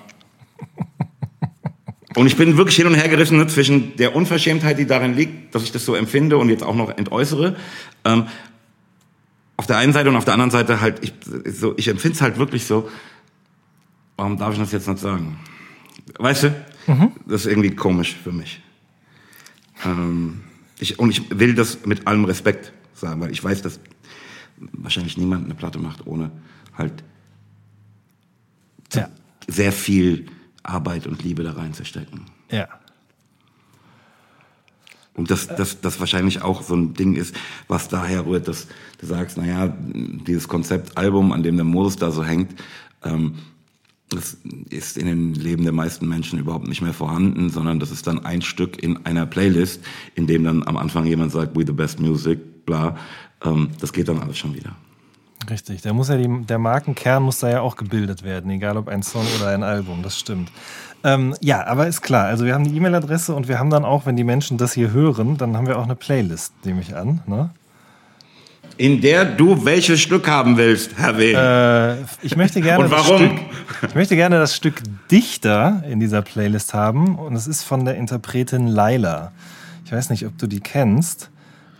und 2.16 2.26
ich 2.26 2.36
bin 2.36 2.56
wirklich 2.56 2.76
hin 2.76 2.86
und 2.86 2.94
her 2.94 3.08
gerissen 3.08 3.38
ne, 3.38 3.46
zwischen 3.46 3.96
der 3.96 4.14
Unverschämtheit, 4.14 4.78
die 4.78 4.86
darin 4.86 5.14
liegt, 5.14 5.54
dass 5.54 5.64
ich 5.64 5.72
das 5.72 5.84
so 5.84 5.94
empfinde 5.94 6.38
und 6.38 6.48
jetzt 6.48 6.62
auch 6.62 6.76
noch 6.76 6.96
entäußere. 6.96 7.56
Ähm, 8.04 8.26
auf 9.56 9.66
der 9.66 9.78
einen 9.78 9.92
Seite 9.92 10.10
und 10.10 10.16
auf 10.16 10.24
der 10.24 10.34
anderen 10.34 10.50
Seite 10.50 10.80
halt, 10.80 11.02
ich, 11.02 11.12
so, 11.52 11.74
ich 11.76 11.88
empfinde 11.88 12.16
es 12.16 12.22
halt 12.22 12.38
wirklich 12.38 12.66
so, 12.66 12.88
warum 14.16 14.38
darf 14.38 14.52
ich 14.52 14.58
das 14.58 14.72
jetzt 14.72 14.88
nicht 14.88 15.00
sagen? 15.00 15.38
Weißt 16.18 16.44
du? 16.44 16.64
Mhm. 16.86 17.12
Das 17.26 17.42
ist 17.42 17.50
irgendwie 17.50 17.70
komisch 17.70 18.16
für 18.22 18.32
mich. 18.32 18.60
Ähm, 19.84 20.40
ich, 20.78 20.98
und 20.98 21.10
ich 21.10 21.38
will 21.38 21.54
das 21.54 21.86
mit 21.86 22.06
allem 22.06 22.24
Respekt 22.24 22.72
sagen, 22.94 23.20
weil 23.20 23.30
ich 23.30 23.42
weiß, 23.42 23.62
dass 23.62 23.80
wahrscheinlich 24.72 25.16
niemand 25.16 25.44
eine 25.46 25.54
Platte 25.54 25.78
macht, 25.78 26.06
ohne 26.06 26.30
halt 26.76 27.02
ja. 28.94 29.08
sehr 29.48 29.72
viel 29.72 30.26
Arbeit 30.62 31.06
und 31.06 31.22
Liebe 31.22 31.42
da 31.42 31.52
reinzustecken. 31.52 32.22
Ja. 32.50 32.68
Und 35.14 35.30
das, 35.30 35.46
das, 35.46 35.80
das 35.80 36.00
wahrscheinlich 36.00 36.42
auch 36.42 36.62
so 36.62 36.74
ein 36.74 36.94
Ding 36.94 37.14
ist, 37.14 37.36
was 37.68 37.88
daher 37.88 38.26
rührt, 38.26 38.48
dass 38.48 38.66
du 38.98 39.06
sagst, 39.06 39.36
naja, 39.36 39.72
dieses 39.78 40.48
Konzept 40.48 40.96
Album, 40.98 41.32
an 41.32 41.42
dem 41.42 41.56
der 41.56 41.64
Moses 41.64 41.96
da 41.96 42.10
so 42.10 42.24
hängt, 42.24 42.60
ähm, 43.04 43.34
Das 44.10 44.36
ist 44.70 44.96
in 44.96 45.06
den 45.06 45.34
Leben 45.34 45.64
der 45.64 45.72
meisten 45.72 46.06
Menschen 46.08 46.38
überhaupt 46.38 46.68
nicht 46.68 46.82
mehr 46.82 46.92
vorhanden, 46.92 47.50
sondern 47.50 47.80
das 47.80 47.90
ist 47.90 48.06
dann 48.06 48.24
ein 48.24 48.42
Stück 48.42 48.82
in 48.82 49.06
einer 49.06 49.26
Playlist, 49.26 49.82
in 50.14 50.26
dem 50.26 50.44
dann 50.44 50.66
am 50.66 50.76
Anfang 50.76 51.06
jemand 51.06 51.32
sagt, 51.32 51.56
we 51.56 51.64
the 51.66 51.72
best 51.72 52.00
music, 52.00 52.66
bla. 52.66 52.96
Ähm, 53.42 53.70
das 53.80 53.92
geht 53.92 54.08
dann 54.08 54.18
alles 54.18 54.36
schon 54.36 54.54
wieder. 54.54 54.76
Richtig, 55.50 55.82
der 55.82 55.92
muss 55.92 56.08
ja 56.08 56.16
die, 56.16 56.28
der 56.46 56.58
Markenkern 56.58 57.22
muss 57.22 57.38
da 57.38 57.50
ja 57.50 57.60
auch 57.60 57.76
gebildet 57.76 58.22
werden, 58.22 58.50
egal 58.50 58.76
ob 58.76 58.88
ein 58.88 59.02
Song 59.02 59.26
oder 59.38 59.48
ein 59.48 59.62
Album, 59.62 60.02
das 60.02 60.18
stimmt. 60.18 60.50
Ähm, 61.02 61.34
ja, 61.40 61.66
aber 61.66 61.86
ist 61.86 62.00
klar, 62.00 62.26
also 62.26 62.46
wir 62.46 62.54
haben 62.54 62.64
die 62.64 62.74
E-Mail-Adresse 62.76 63.34
und 63.34 63.46
wir 63.46 63.58
haben 63.58 63.68
dann 63.68 63.84
auch, 63.84 64.06
wenn 64.06 64.16
die 64.16 64.24
Menschen 64.24 64.56
das 64.56 64.72
hier 64.72 64.92
hören, 64.92 65.36
dann 65.36 65.56
haben 65.56 65.66
wir 65.66 65.78
auch 65.78 65.84
eine 65.84 65.96
Playlist, 65.96 66.54
nehme 66.64 66.80
ich 66.80 66.96
an. 66.96 67.20
Ne? 67.26 67.50
In 68.76 69.02
der 69.02 69.24
du 69.24 69.64
welches 69.64 70.00
Stück 70.00 70.26
haben 70.26 70.56
willst, 70.56 70.96
Herr 70.96 71.18
W. 71.18 71.32
Äh, 71.32 72.04
ich 72.22 72.36
möchte 72.36 72.60
gerne 72.60 72.84
Und 72.84 72.90
warum? 72.90 73.18
Stück, 73.18 73.40
ich 73.88 73.94
möchte 73.94 74.16
gerne 74.16 74.38
das 74.38 74.56
Stück 74.56 74.82
Dichter 75.10 75.84
in 75.88 76.00
dieser 76.00 76.22
Playlist 76.22 76.72
haben 76.72 77.16
und 77.16 77.36
es 77.36 77.46
ist 77.46 77.64
von 77.64 77.84
der 77.84 77.96
Interpretin 77.96 78.66
Laila. 78.66 79.32
Ich 79.84 79.92
weiß 79.92 80.08
nicht, 80.08 80.26
ob 80.26 80.38
du 80.38 80.46
die 80.46 80.60
kennst, 80.60 81.30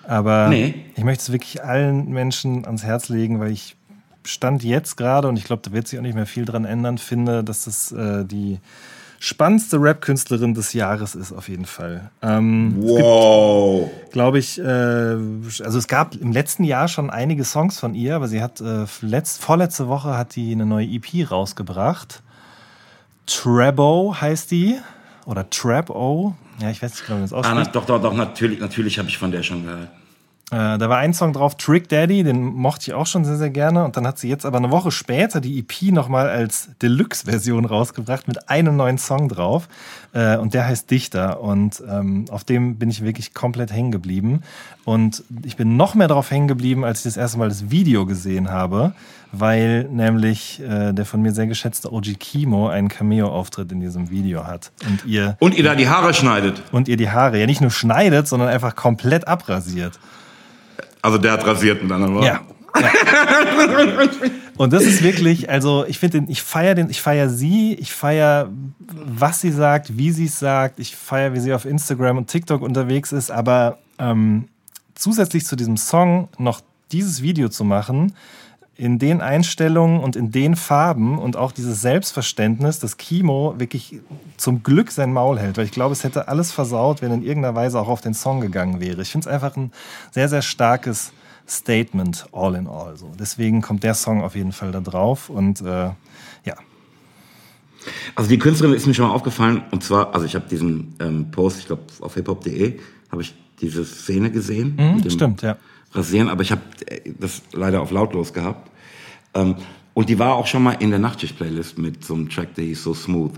aber 0.06 0.48
Nee. 0.48 0.74
ich 0.96 1.04
möchte 1.04 1.22
es 1.22 1.32
wirklich 1.32 1.62
allen 1.64 2.08
Menschen 2.10 2.64
ans 2.64 2.84
Herz 2.84 3.08
legen, 3.08 3.40
weil 3.40 3.50
ich 3.50 3.76
Stand 4.26 4.64
jetzt 4.64 4.96
gerade 4.96 5.28
und 5.28 5.36
ich 5.36 5.44
glaube, 5.44 5.62
da 5.64 5.72
wird 5.72 5.86
sich 5.86 5.98
auch 5.98 6.02
nicht 6.02 6.14
mehr 6.14 6.26
viel 6.26 6.44
dran 6.46 6.64
ändern, 6.64 6.96
finde, 6.98 7.44
dass 7.44 7.64
das 7.64 7.92
äh, 7.92 8.24
die 8.24 8.58
spannendste 9.20 9.76
Rap-Künstlerin 9.80 10.54
des 10.54 10.72
Jahres 10.74 11.14
ist 11.14 11.32
auf 11.32 11.48
jeden 11.48 11.64
Fall. 11.66 12.10
Ähm, 12.22 12.74
Wow. 12.78 13.90
glaube 14.12 14.38
ich, 14.38 14.58
äh, 14.58 14.62
also 14.62 15.78
es 15.78 15.88
gab 15.88 16.14
im 16.14 16.32
letzten 16.32 16.64
Jahr 16.64 16.88
schon 16.88 17.10
einige 17.10 17.44
Songs 17.44 17.78
von 17.78 17.94
ihr, 17.94 18.16
aber 18.16 18.28
sie 18.28 18.42
hat 18.42 18.60
äh, 18.62 18.84
letzt, 19.02 19.42
vorletzte 19.42 19.88
Woche 19.88 20.16
hat 20.16 20.36
die 20.36 20.52
eine 20.52 20.66
neue 20.66 20.86
EP 20.86 21.30
rausgebracht. 21.30 22.22
Trebo 23.26 24.14
heißt 24.20 24.50
die. 24.50 24.78
Oder 25.26 25.48
Trap-O. 25.48 26.34
Ja, 26.60 26.70
ich 26.70 26.82
weiß 26.82 26.92
nicht 26.92 27.06
genau, 27.06 27.18
wie 27.18 27.22
das 27.22 27.32
Ah, 27.32 27.54
na, 27.54 27.64
doch, 27.64 27.84
doch, 27.84 28.00
doch, 28.00 28.14
natürlich, 28.14 28.60
natürlich 28.60 28.98
habe 28.98 29.08
ich 29.08 29.18
von 29.18 29.30
der 29.30 29.42
schon 29.42 29.64
gehört. 29.64 29.88
Äh, 30.50 30.78
da 30.78 30.88
war 30.88 30.98
ein 30.98 31.14
Song 31.14 31.32
drauf, 31.32 31.56
Trick 31.56 31.88
Daddy, 31.88 32.22
den 32.22 32.44
mochte 32.44 32.90
ich 32.90 32.94
auch 32.94 33.06
schon 33.06 33.24
sehr, 33.24 33.36
sehr 33.36 33.50
gerne. 33.50 33.84
Und 33.84 33.96
dann 33.96 34.06
hat 34.06 34.18
sie 34.18 34.28
jetzt 34.28 34.44
aber 34.44 34.58
eine 34.58 34.70
Woche 34.70 34.90
später 34.90 35.40
die 35.40 35.58
EP 35.58 35.90
nochmal 35.90 36.28
als 36.28 36.68
Deluxe-Version 36.82 37.64
rausgebracht 37.64 38.28
mit 38.28 38.48
einem 38.48 38.76
neuen 38.76 38.98
Song 38.98 39.28
drauf. 39.28 39.68
Äh, 40.12 40.36
und 40.36 40.52
der 40.52 40.66
heißt 40.66 40.90
Dichter. 40.90 41.40
Und 41.40 41.82
ähm, 41.88 42.26
auf 42.30 42.44
dem 42.44 42.76
bin 42.76 42.90
ich 42.90 43.02
wirklich 43.02 43.32
komplett 43.32 43.72
hängen 43.72 43.90
geblieben. 43.90 44.42
Und 44.84 45.24
ich 45.44 45.56
bin 45.56 45.76
noch 45.76 45.94
mehr 45.94 46.08
drauf 46.08 46.30
hängen 46.30 46.46
geblieben, 46.46 46.84
als 46.84 46.98
ich 46.98 47.04
das 47.04 47.16
erste 47.16 47.38
Mal 47.38 47.48
das 47.48 47.70
Video 47.70 48.04
gesehen 48.04 48.50
habe, 48.50 48.94
weil 49.40 49.84
nämlich 49.84 50.60
äh, 50.60 50.92
der 50.92 51.04
von 51.04 51.22
mir 51.22 51.32
sehr 51.32 51.46
geschätzte 51.46 51.92
OG 51.92 52.18
Kimo 52.18 52.68
einen 52.68 52.88
Cameo-Auftritt 52.88 53.72
in 53.72 53.80
diesem 53.80 54.10
Video 54.10 54.46
hat. 54.46 54.72
Und 54.86 55.04
ihr, 55.04 55.36
Und 55.40 55.54
ihr 55.54 55.64
da 55.64 55.74
die 55.74 55.88
Haare 55.88 56.14
schneidet. 56.14 56.62
und 56.72 56.88
ihr 56.88 56.96
die 56.96 57.10
Haare 57.10 57.38
ja 57.38 57.46
nicht 57.46 57.60
nur 57.60 57.70
schneidet, 57.70 58.28
sondern 58.28 58.48
einfach 58.48 58.76
komplett 58.76 59.26
abrasiert. 59.28 59.98
Also 61.02 61.18
der 61.18 61.32
hat 61.32 61.46
rasiert 61.46 61.82
mit 61.82 61.92
anderen 61.92 62.14
Worten. 62.14 62.26
Ja. 62.26 62.40
ja. 62.80 62.88
Und 64.56 64.72
das 64.72 64.84
ist 64.84 65.02
wirklich, 65.02 65.50
also 65.50 65.84
ich 65.86 65.98
finde 65.98 66.20
den, 66.20 66.30
ich 66.30 66.42
feiere 66.42 66.74
den, 66.74 66.88
ich 66.88 67.02
feiere 67.02 67.28
sie, 67.28 67.74
ich 67.74 67.92
feiere, 67.92 68.50
was 68.78 69.40
sie 69.40 69.50
sagt, 69.50 69.98
wie 69.98 70.12
sie 70.12 70.26
es 70.26 70.38
sagt, 70.38 70.78
ich 70.78 70.94
feiere, 70.94 71.34
wie 71.34 71.40
sie 71.40 71.52
auf 71.52 71.64
Instagram 71.64 72.18
und 72.18 72.28
TikTok 72.28 72.62
unterwegs 72.62 73.10
ist, 73.10 73.30
aber 73.30 73.78
ähm, 73.98 74.48
zusätzlich 74.94 75.44
zu 75.44 75.56
diesem 75.56 75.76
Song 75.76 76.28
noch 76.38 76.60
dieses 76.92 77.22
Video 77.22 77.48
zu 77.48 77.64
machen, 77.64 78.14
in 78.76 78.98
den 78.98 79.20
Einstellungen 79.20 80.00
und 80.00 80.16
in 80.16 80.32
den 80.32 80.56
Farben 80.56 81.18
und 81.18 81.36
auch 81.36 81.52
dieses 81.52 81.80
Selbstverständnis, 81.80 82.80
dass 82.80 82.96
Kimo 82.96 83.54
wirklich 83.58 84.00
zum 84.36 84.62
Glück 84.62 84.90
sein 84.90 85.12
Maul 85.12 85.38
hält, 85.38 85.56
weil 85.56 85.64
ich 85.64 85.70
glaube, 85.70 85.92
es 85.92 86.02
hätte 86.02 86.26
alles 86.26 86.50
versaut, 86.50 87.00
wenn 87.00 87.12
in 87.12 87.22
irgendeiner 87.22 87.54
Weise 87.54 87.78
auch 87.78 87.88
auf 87.88 88.00
den 88.00 88.14
Song 88.14 88.40
gegangen 88.40 88.80
wäre. 88.80 89.02
Ich 89.02 89.10
finde 89.10 89.28
es 89.28 89.32
einfach 89.32 89.56
ein 89.56 89.70
sehr, 90.10 90.28
sehr 90.28 90.42
starkes 90.42 91.12
Statement, 91.46 92.26
all 92.32 92.56
in 92.56 92.66
all. 92.66 92.96
So. 92.96 93.12
Deswegen 93.18 93.62
kommt 93.62 93.84
der 93.84 93.94
Song 93.94 94.22
auf 94.22 94.34
jeden 94.34 94.52
Fall 94.52 94.72
da 94.72 94.80
drauf 94.80 95.28
und 95.28 95.60
äh, 95.60 95.90
ja. 96.44 96.56
Also 98.16 98.28
die 98.28 98.38
Künstlerin 98.38 98.74
ist 98.74 98.86
mir 98.86 98.94
schon 98.94 99.06
mal 99.06 99.14
aufgefallen 99.14 99.62
und 99.70 99.84
zwar, 99.84 100.14
also 100.14 100.26
ich 100.26 100.34
habe 100.34 100.48
diesen 100.48 100.96
ähm, 101.00 101.30
Post, 101.30 101.60
ich 101.60 101.66
glaube 101.66 101.82
auf 102.00 102.14
hiphop.de, 102.14 102.80
habe 103.12 103.22
ich 103.22 103.34
diese 103.60 103.84
Szene 103.84 104.32
gesehen. 104.32 104.76
dem 104.76 105.10
stimmt, 105.10 105.42
ja. 105.42 105.56
Rasieren, 105.94 106.28
aber 106.28 106.42
ich 106.42 106.50
habe 106.50 106.62
das 107.18 107.42
leider 107.52 107.80
auf 107.80 107.90
lautlos 107.90 108.32
gehabt. 108.32 108.70
Ähm, 109.34 109.56
und 109.94 110.08
die 110.08 110.18
war 110.18 110.34
auch 110.34 110.46
schon 110.46 110.62
mal 110.62 110.72
in 110.72 110.90
der 110.90 110.98
Nachtschicht-Playlist 110.98 111.78
mit 111.78 112.04
so 112.04 112.14
einem 112.14 112.28
Track, 112.28 112.54
der 112.56 112.64
hieß 112.64 112.82
So 112.82 112.94
Smooth. 112.94 113.32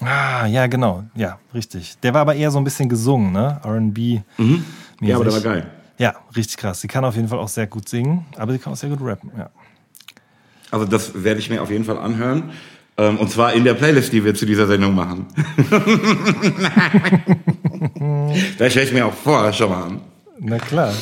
Ah, 0.00 0.46
ja, 0.46 0.66
genau. 0.66 1.04
Ja, 1.14 1.38
richtig. 1.54 1.96
Der 2.02 2.12
war 2.12 2.22
aber 2.22 2.34
eher 2.34 2.50
so 2.50 2.58
ein 2.58 2.64
bisschen 2.64 2.88
gesungen, 2.88 3.32
ne? 3.32 3.60
RB. 3.64 4.22
Ja, 5.00 5.14
aber 5.14 5.24
der 5.24 5.32
war 5.32 5.40
geil. 5.40 5.70
Ja, 5.98 6.14
richtig 6.34 6.56
krass. 6.56 6.80
Sie 6.80 6.88
kann 6.88 7.04
auf 7.04 7.14
jeden 7.14 7.28
Fall 7.28 7.38
auch 7.38 7.48
sehr 7.48 7.68
gut 7.68 7.88
singen, 7.88 8.26
aber 8.36 8.52
sie 8.52 8.58
kann 8.58 8.72
auch 8.72 8.76
sehr 8.76 8.90
gut 8.90 8.98
rappen, 9.02 9.30
ja. 9.38 9.50
Also 10.72 10.86
das 10.86 11.22
werde 11.22 11.38
ich 11.38 11.50
mir 11.50 11.62
auf 11.62 11.70
jeden 11.70 11.84
Fall 11.84 11.98
anhören. 11.98 12.50
Ähm, 12.96 13.18
und 13.18 13.30
zwar 13.30 13.52
in 13.52 13.62
der 13.62 13.74
Playlist, 13.74 14.12
die 14.12 14.24
wir 14.24 14.34
zu 14.34 14.46
dieser 14.46 14.66
Sendung 14.66 14.94
machen. 14.94 15.26
da 18.58 18.70
stelle 18.70 18.86
ich 18.86 18.92
mir 18.92 19.06
auch 19.06 19.14
vorher 19.14 19.52
schon 19.52 19.70
mal 19.70 19.84
an. 19.84 20.00
Na 20.40 20.58
klar. 20.58 20.92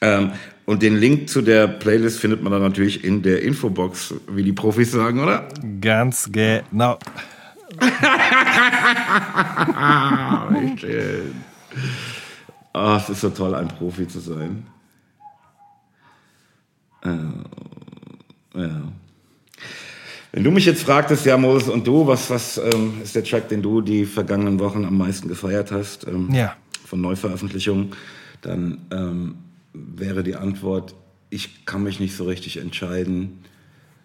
Ähm, 0.00 0.32
und 0.66 0.82
den 0.82 0.96
Link 0.96 1.28
zu 1.28 1.42
der 1.42 1.66
Playlist 1.68 2.18
findet 2.20 2.42
man 2.42 2.52
dann 2.52 2.62
natürlich 2.62 3.04
in 3.04 3.22
der 3.22 3.42
Infobox, 3.42 4.14
wie 4.28 4.42
die 4.44 4.52
Profis 4.52 4.92
sagen, 4.92 5.20
oder? 5.20 5.48
Ganz 5.80 6.30
genau. 6.32 6.98
Schön. 10.76 11.34
Ah, 12.72 12.98
es 13.02 13.08
ist 13.10 13.20
so 13.20 13.30
toll, 13.30 13.54
ein 13.54 13.68
Profi 13.68 14.06
zu 14.06 14.20
sein. 14.20 14.66
Äh, 17.02 17.08
ja. 18.58 18.82
Wenn 20.32 20.44
du 20.44 20.50
mich 20.52 20.66
jetzt 20.66 20.82
fragtest, 20.84 21.26
ja, 21.26 21.36
Moses, 21.36 21.68
und 21.68 21.84
du, 21.86 22.06
was, 22.06 22.30
was 22.30 22.58
ähm, 22.58 23.00
ist 23.02 23.16
der 23.16 23.24
Track, 23.24 23.48
den 23.48 23.62
du 23.62 23.80
die 23.80 24.04
vergangenen 24.04 24.60
Wochen 24.60 24.84
am 24.84 24.96
meisten 24.96 25.28
gefeiert 25.28 25.72
hast 25.72 26.06
ähm, 26.06 26.28
Ja. 26.32 26.54
von 26.86 27.00
Neuveröffentlichungen, 27.00 27.90
dann 28.42 28.78
ähm, 28.92 29.34
wäre 29.72 30.22
die 30.22 30.36
Antwort, 30.36 30.94
ich 31.30 31.64
kann 31.64 31.82
mich 31.82 32.00
nicht 32.00 32.16
so 32.16 32.24
richtig 32.24 32.56
entscheiden 32.56 33.44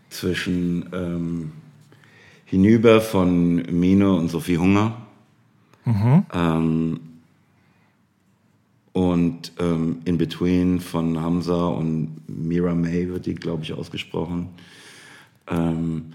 zwischen 0.09 0.89
ähm, 0.93 1.51
Hinüber 2.45 3.01
von 3.01 3.55
Mino 3.55 4.15
und 4.17 4.29
Sophie 4.29 4.57
Hunger 4.57 5.05
ähm, 6.33 6.99
und 8.93 9.51
ähm, 9.59 9.97
In 10.05 10.17
Between 10.17 10.79
von 10.79 11.19
Hamza 11.19 11.67
und 11.67 12.17
Mira 12.27 12.73
May 12.73 13.09
wird 13.09 13.25
die, 13.25 13.35
glaube 13.35 13.63
ich, 13.63 13.73
ausgesprochen. 13.73 14.49
Ähm, 15.47 16.13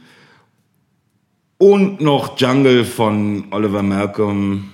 und 1.59 2.01
noch 2.01 2.39
Jungle 2.39 2.85
von 2.85 3.49
Oliver 3.51 3.83
Malcolm. 3.83 4.71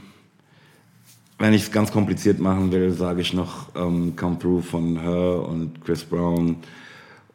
Wenn 1.38 1.52
ich 1.52 1.62
es 1.64 1.72
ganz 1.72 1.92
kompliziert 1.92 2.38
machen 2.38 2.72
will, 2.72 2.92
sage 2.92 3.20
ich 3.20 3.34
noch 3.34 3.74
ähm, 3.76 4.16
Come 4.16 4.38
Through 4.38 4.62
von 4.62 4.98
Her 4.98 5.46
und 5.46 5.84
Chris 5.84 6.02
Brown 6.02 6.56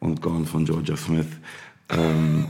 und 0.00 0.20
Gone 0.20 0.44
von 0.44 0.64
Georgia 0.64 0.96
Smith. 0.96 1.26
Ähm, 1.88 2.46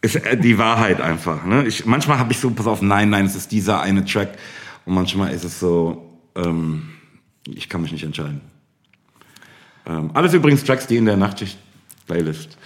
ist 0.00 0.16
äh, 0.16 0.36
die 0.38 0.56
Wahrheit 0.56 1.00
einfach. 1.00 1.44
Ne? 1.44 1.66
Ich, 1.66 1.84
manchmal 1.84 2.18
habe 2.18 2.32
ich 2.32 2.38
so, 2.38 2.50
pass 2.50 2.66
auf, 2.66 2.80
nein, 2.80 3.10
nein, 3.10 3.26
es 3.26 3.36
ist 3.36 3.52
dieser 3.52 3.82
eine 3.82 4.04
Track. 4.04 4.38
Und 4.86 4.94
manchmal 4.94 5.32
ist 5.34 5.44
es 5.44 5.60
so, 5.60 6.18
ähm, 6.34 6.88
ich 7.46 7.68
kann 7.68 7.82
mich 7.82 7.92
nicht 7.92 8.04
entscheiden. 8.04 8.40
Ähm, 9.86 10.10
alles 10.14 10.32
übrigens 10.32 10.64
Tracks, 10.64 10.86
die 10.86 10.96
in 10.96 11.04
der 11.04 11.18
Nachtschicht-Playlist 11.18 12.56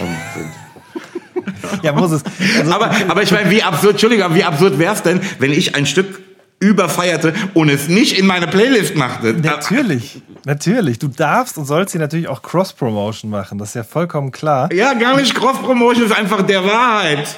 ähm, 0.00 0.16
sind. 0.34 1.82
Ja, 1.82 1.92
Moses. 1.92 2.22
Also, 2.58 2.72
Aber, 2.72 2.90
aber 3.08 3.22
ich 3.22 3.30
meine, 3.30 3.50
wie 3.50 3.62
absurd, 3.62 3.92
Entschuldigung, 3.92 4.34
wie 4.34 4.44
absurd 4.44 4.78
wäre 4.78 4.94
es 4.94 5.02
denn, 5.02 5.20
wenn 5.38 5.52
ich 5.52 5.74
ein 5.74 5.86
Stück 5.86 6.20
überfeierte 6.60 7.34
und 7.54 7.68
es 7.68 7.88
nicht 7.88 8.18
in 8.18 8.26
meine 8.26 8.46
Playlist 8.46 8.94
machte? 8.94 9.34
natürlich, 9.34 10.22
natürlich. 10.44 10.98
Du 10.98 11.08
darfst 11.08 11.58
und 11.58 11.64
sollst 11.64 11.92
hier 11.92 12.00
natürlich 12.00 12.28
auch 12.28 12.42
Cross-Promotion 12.42 13.30
machen. 13.30 13.58
Das 13.58 13.70
ist 13.70 13.74
ja 13.74 13.82
vollkommen 13.82 14.30
klar. 14.30 14.72
Ja, 14.72 14.92
gar 14.92 15.16
nicht 15.16 15.34
Cross-Promotion 15.34 16.06
ist 16.06 16.12
einfach 16.12 16.42
der 16.42 16.64
Wahrheit. 16.64 17.36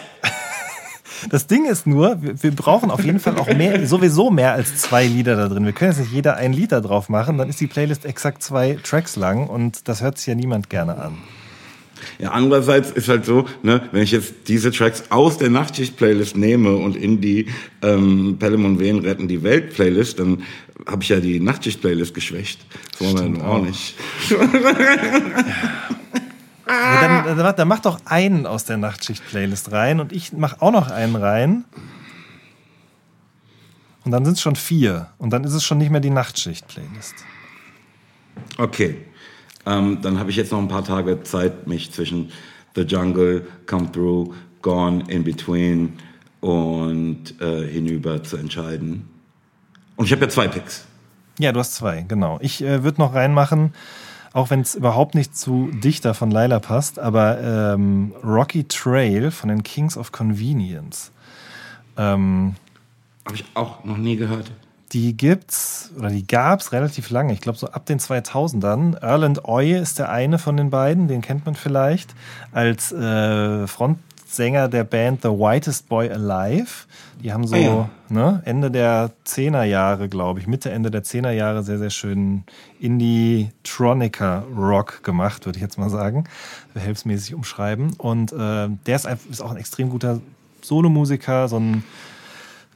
Das 1.30 1.46
Ding 1.46 1.66
ist 1.66 1.86
nur, 1.86 2.20
wir, 2.20 2.42
wir 2.42 2.50
brauchen 2.50 2.90
auf 2.90 3.04
jeden 3.04 3.20
Fall 3.20 3.38
auch 3.38 3.46
mehr, 3.46 3.86
sowieso 3.86 4.30
mehr 4.30 4.54
als 4.54 4.78
zwei 4.78 5.06
Lieder 5.06 5.36
da 5.36 5.48
drin. 5.48 5.64
Wir 5.64 5.72
können 5.72 5.92
jetzt 5.92 6.00
nicht 6.00 6.12
jeder 6.12 6.36
ein 6.36 6.52
Lied 6.52 6.72
da 6.72 6.80
drauf 6.80 7.08
machen, 7.08 7.38
dann 7.38 7.48
ist 7.48 7.60
die 7.60 7.66
Playlist 7.66 8.04
exakt 8.04 8.42
zwei 8.42 8.76
Tracks 8.82 9.16
lang 9.16 9.46
und 9.46 9.88
das 9.88 10.02
hört 10.02 10.18
sich 10.18 10.26
ja 10.26 10.34
niemand 10.34 10.68
gerne 10.68 10.96
an. 10.98 11.18
Ja, 12.18 12.30
andererseits 12.30 12.90
ist 12.90 13.08
halt 13.08 13.24
so, 13.24 13.46
ne, 13.62 13.88
wenn 13.92 14.02
ich 14.02 14.12
jetzt 14.12 14.34
diese 14.48 14.70
Tracks 14.70 15.04
aus 15.10 15.38
der 15.38 15.50
Nachtschicht-Playlist 15.50 16.36
nehme 16.36 16.76
und 16.76 16.96
in 16.96 17.20
die 17.20 17.46
ähm, 17.82 18.36
Pelham 18.38 18.64
und 18.64 18.78
Wehen 18.78 18.98
retten 19.00 19.28
die 19.28 19.42
Welt-Playlist, 19.42 20.18
dann 20.18 20.42
habe 20.86 21.02
ich 21.02 21.08
ja 21.08 21.20
die 21.20 21.40
Nachtschicht-Playlist 21.40 22.14
geschwächt. 22.14 22.60
Das 22.98 23.14
wollen 23.14 23.36
wir 23.36 23.44
auch 23.44 23.56
auch. 23.56 23.62
nicht. 23.62 23.94
Ja, 26.68 27.24
dann, 27.24 27.36
dann, 27.36 27.56
dann 27.56 27.68
mach 27.68 27.80
doch 27.80 28.00
einen 28.04 28.46
aus 28.46 28.64
der 28.64 28.76
Nachtschicht-Playlist 28.76 29.72
rein 29.72 30.00
und 30.00 30.12
ich 30.12 30.32
mach 30.32 30.60
auch 30.60 30.70
noch 30.70 30.90
einen 30.90 31.16
rein. 31.16 31.64
Und 34.04 34.12
dann 34.12 34.24
sind 34.24 34.34
es 34.34 34.40
schon 34.40 34.56
vier. 34.56 35.08
Und 35.18 35.30
dann 35.30 35.44
ist 35.44 35.52
es 35.52 35.64
schon 35.64 35.78
nicht 35.78 35.90
mehr 35.90 36.00
die 36.00 36.10
Nachtschicht-Playlist. 36.10 37.14
Okay. 38.58 38.96
Ähm, 39.66 39.98
dann 40.02 40.18
habe 40.18 40.30
ich 40.30 40.36
jetzt 40.36 40.52
noch 40.52 40.58
ein 40.58 40.68
paar 40.68 40.84
Tage 40.84 41.22
Zeit, 41.22 41.66
mich 41.66 41.92
zwischen 41.92 42.30
The 42.74 42.82
Jungle, 42.82 43.46
Come 43.66 43.90
Through, 43.92 44.34
Gone, 44.62 45.04
In 45.08 45.24
Between 45.24 45.94
und 46.40 47.40
äh, 47.40 47.66
hinüber 47.66 48.22
zu 48.22 48.36
entscheiden. 48.36 49.08
Und 49.96 50.06
ich 50.06 50.12
habe 50.12 50.22
ja 50.22 50.28
zwei 50.28 50.48
Picks. 50.48 50.86
Ja, 51.38 51.52
du 51.52 51.60
hast 51.60 51.74
zwei, 51.74 52.02
genau. 52.02 52.38
Ich 52.42 52.62
äh, 52.62 52.82
würde 52.82 53.00
noch 53.00 53.14
reinmachen, 53.14 53.72
auch 54.32 54.50
wenn 54.50 54.60
es 54.60 54.74
überhaupt 54.74 55.14
nicht 55.14 55.36
zu 55.36 55.70
Dichter 55.72 56.14
von 56.14 56.30
Laila 56.30 56.58
passt, 56.58 56.98
aber 56.98 57.40
ähm, 57.40 58.12
Rocky 58.24 58.64
Trail 58.64 59.30
von 59.30 59.48
den 59.48 59.62
Kings 59.62 59.96
of 59.96 60.12
Convenience. 60.12 61.12
Ähm, 61.96 62.54
Habe 63.26 63.36
ich 63.36 63.44
auch 63.54 63.84
noch 63.84 63.96
nie 63.96 64.16
gehört. 64.16 64.50
Die 64.92 65.16
gibt's 65.16 65.90
oder 65.98 66.10
die 66.10 66.26
gab's 66.26 66.72
relativ 66.72 67.08
lange. 67.10 67.32
Ich 67.32 67.40
glaube 67.40 67.58
so 67.58 67.68
ab 67.68 67.86
den 67.86 67.98
2000ern. 67.98 68.96
Erland 68.98 69.44
Oye 69.46 69.78
ist 69.78 69.98
der 69.98 70.10
eine 70.10 70.38
von 70.38 70.56
den 70.56 70.68
beiden, 70.70 71.08
den 71.08 71.22
kennt 71.22 71.46
man 71.46 71.54
vielleicht 71.54 72.14
als 72.52 72.92
äh, 72.92 73.66
Frontsänger 73.66 74.68
der 74.68 74.84
Band 74.84 75.22
The 75.22 75.28
Whitest 75.28 75.88
Boy 75.88 76.10
Alive. 76.10 76.86
Die 77.22 77.32
haben 77.32 77.46
so 77.46 77.54
Ah, 77.54 77.58
ja. 77.58 77.90
ne, 78.10 78.42
Ende 78.44 78.70
der 78.70 79.12
10er 79.26 79.62
Jahre, 79.62 80.08
glaube 80.08 80.40
ich, 80.40 80.46
Mitte 80.46 80.70
Ende 80.70 80.90
der 80.90 81.04
10er 81.04 81.30
Jahre 81.30 81.62
sehr 81.62 81.78
sehr 81.78 81.90
schön 81.90 82.44
Indie-Tronica 82.80 84.44
Rock 84.56 85.02
gemacht, 85.02 85.46
würde 85.46 85.56
ich 85.56 85.62
jetzt 85.62 85.78
mal 85.78 85.88
sagen, 85.90 86.24
behelfsmäßig 86.74 87.34
umschreiben. 87.34 87.94
Und 87.96 88.32
äh, 88.32 88.68
der 88.86 88.96
ist, 88.96 89.06
ist 89.30 89.40
auch 89.40 89.52
ein 89.52 89.56
extrem 89.56 89.88
guter 89.88 90.20
Solomusiker, 90.62 91.48
so 91.48 91.58
ein 91.58 91.84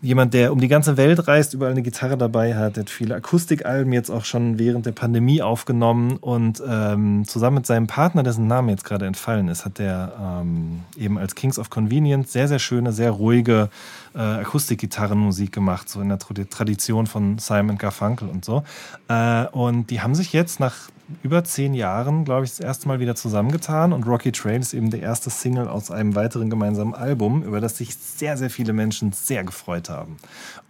jemand, 0.02 0.34
der 0.34 0.52
um 0.52 0.60
die 0.60 0.68
ganze 0.68 0.96
Welt 0.96 1.26
reist, 1.26 1.54
überall 1.54 1.72
eine 1.72 1.82
Gitarre 1.82 2.16
dabei 2.16 2.54
hat, 2.54 2.76
hat 2.76 2.90
viele 2.90 3.14
Akustikalben 3.14 3.92
jetzt 3.92 4.10
auch 4.10 4.24
schon 4.24 4.58
während 4.58 4.86
der 4.86 4.92
Pandemie 4.92 5.42
aufgenommen 5.42 6.16
und 6.18 6.62
ähm, 6.68 7.24
zusammen 7.26 7.56
mit 7.56 7.66
seinem 7.66 7.86
Partner, 7.86 8.22
dessen 8.22 8.46
Name 8.46 8.72
jetzt 8.72 8.84
gerade 8.84 9.06
entfallen 9.06 9.48
ist, 9.48 9.64
hat 9.64 9.78
der 9.78 10.12
ähm, 10.20 10.80
eben 10.96 11.18
als 11.18 11.34
Kings 11.34 11.58
of 11.58 11.70
Convenience 11.70 12.32
sehr, 12.32 12.48
sehr 12.48 12.58
schöne, 12.58 12.92
sehr 12.92 13.10
ruhige 13.10 13.70
äh, 14.14 14.18
Akustikgitarrenmusik 14.18 15.52
gemacht, 15.52 15.88
so 15.88 16.00
in 16.00 16.08
der 16.08 16.18
Trad- 16.18 16.50
Tradition 16.50 17.06
von 17.06 17.38
Simon 17.38 17.78
Garfunkel 17.78 18.28
und 18.28 18.44
so. 18.44 18.64
Äh, 19.08 19.46
und 19.46 19.90
die 19.90 20.00
haben 20.02 20.14
sich 20.14 20.32
jetzt 20.32 20.60
nach 20.60 20.74
über 21.22 21.44
zehn 21.44 21.74
Jahren, 21.74 22.24
glaube 22.24 22.44
ich, 22.44 22.50
das 22.50 22.60
erste 22.60 22.88
Mal 22.88 23.00
wieder 23.00 23.14
zusammengetan 23.14 23.92
und 23.92 24.06
Rocky 24.06 24.32
Trail 24.32 24.60
ist 24.60 24.74
eben 24.74 24.90
der 24.90 25.00
erste 25.00 25.30
Single 25.30 25.68
aus 25.68 25.90
einem 25.90 26.14
weiteren 26.14 26.50
gemeinsamen 26.50 26.94
Album, 26.94 27.42
über 27.42 27.60
das 27.60 27.76
sich 27.76 27.94
sehr, 27.94 28.36
sehr 28.36 28.50
viele 28.50 28.72
Menschen 28.72 29.12
sehr 29.12 29.44
gefreut 29.44 29.88
haben. 29.88 30.16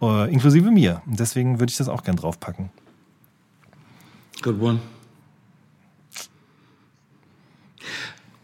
Äh, 0.01 0.31
inklusive 0.31 0.69
mir. 0.69 1.01
Und 1.05 1.19
deswegen 1.19 1.59
würde 1.59 1.71
ich 1.71 1.77
das 1.77 1.89
auch 1.89 2.03
gern 2.03 2.15
draufpacken. 2.15 2.69
Good 4.43 4.61
one. 4.61 4.79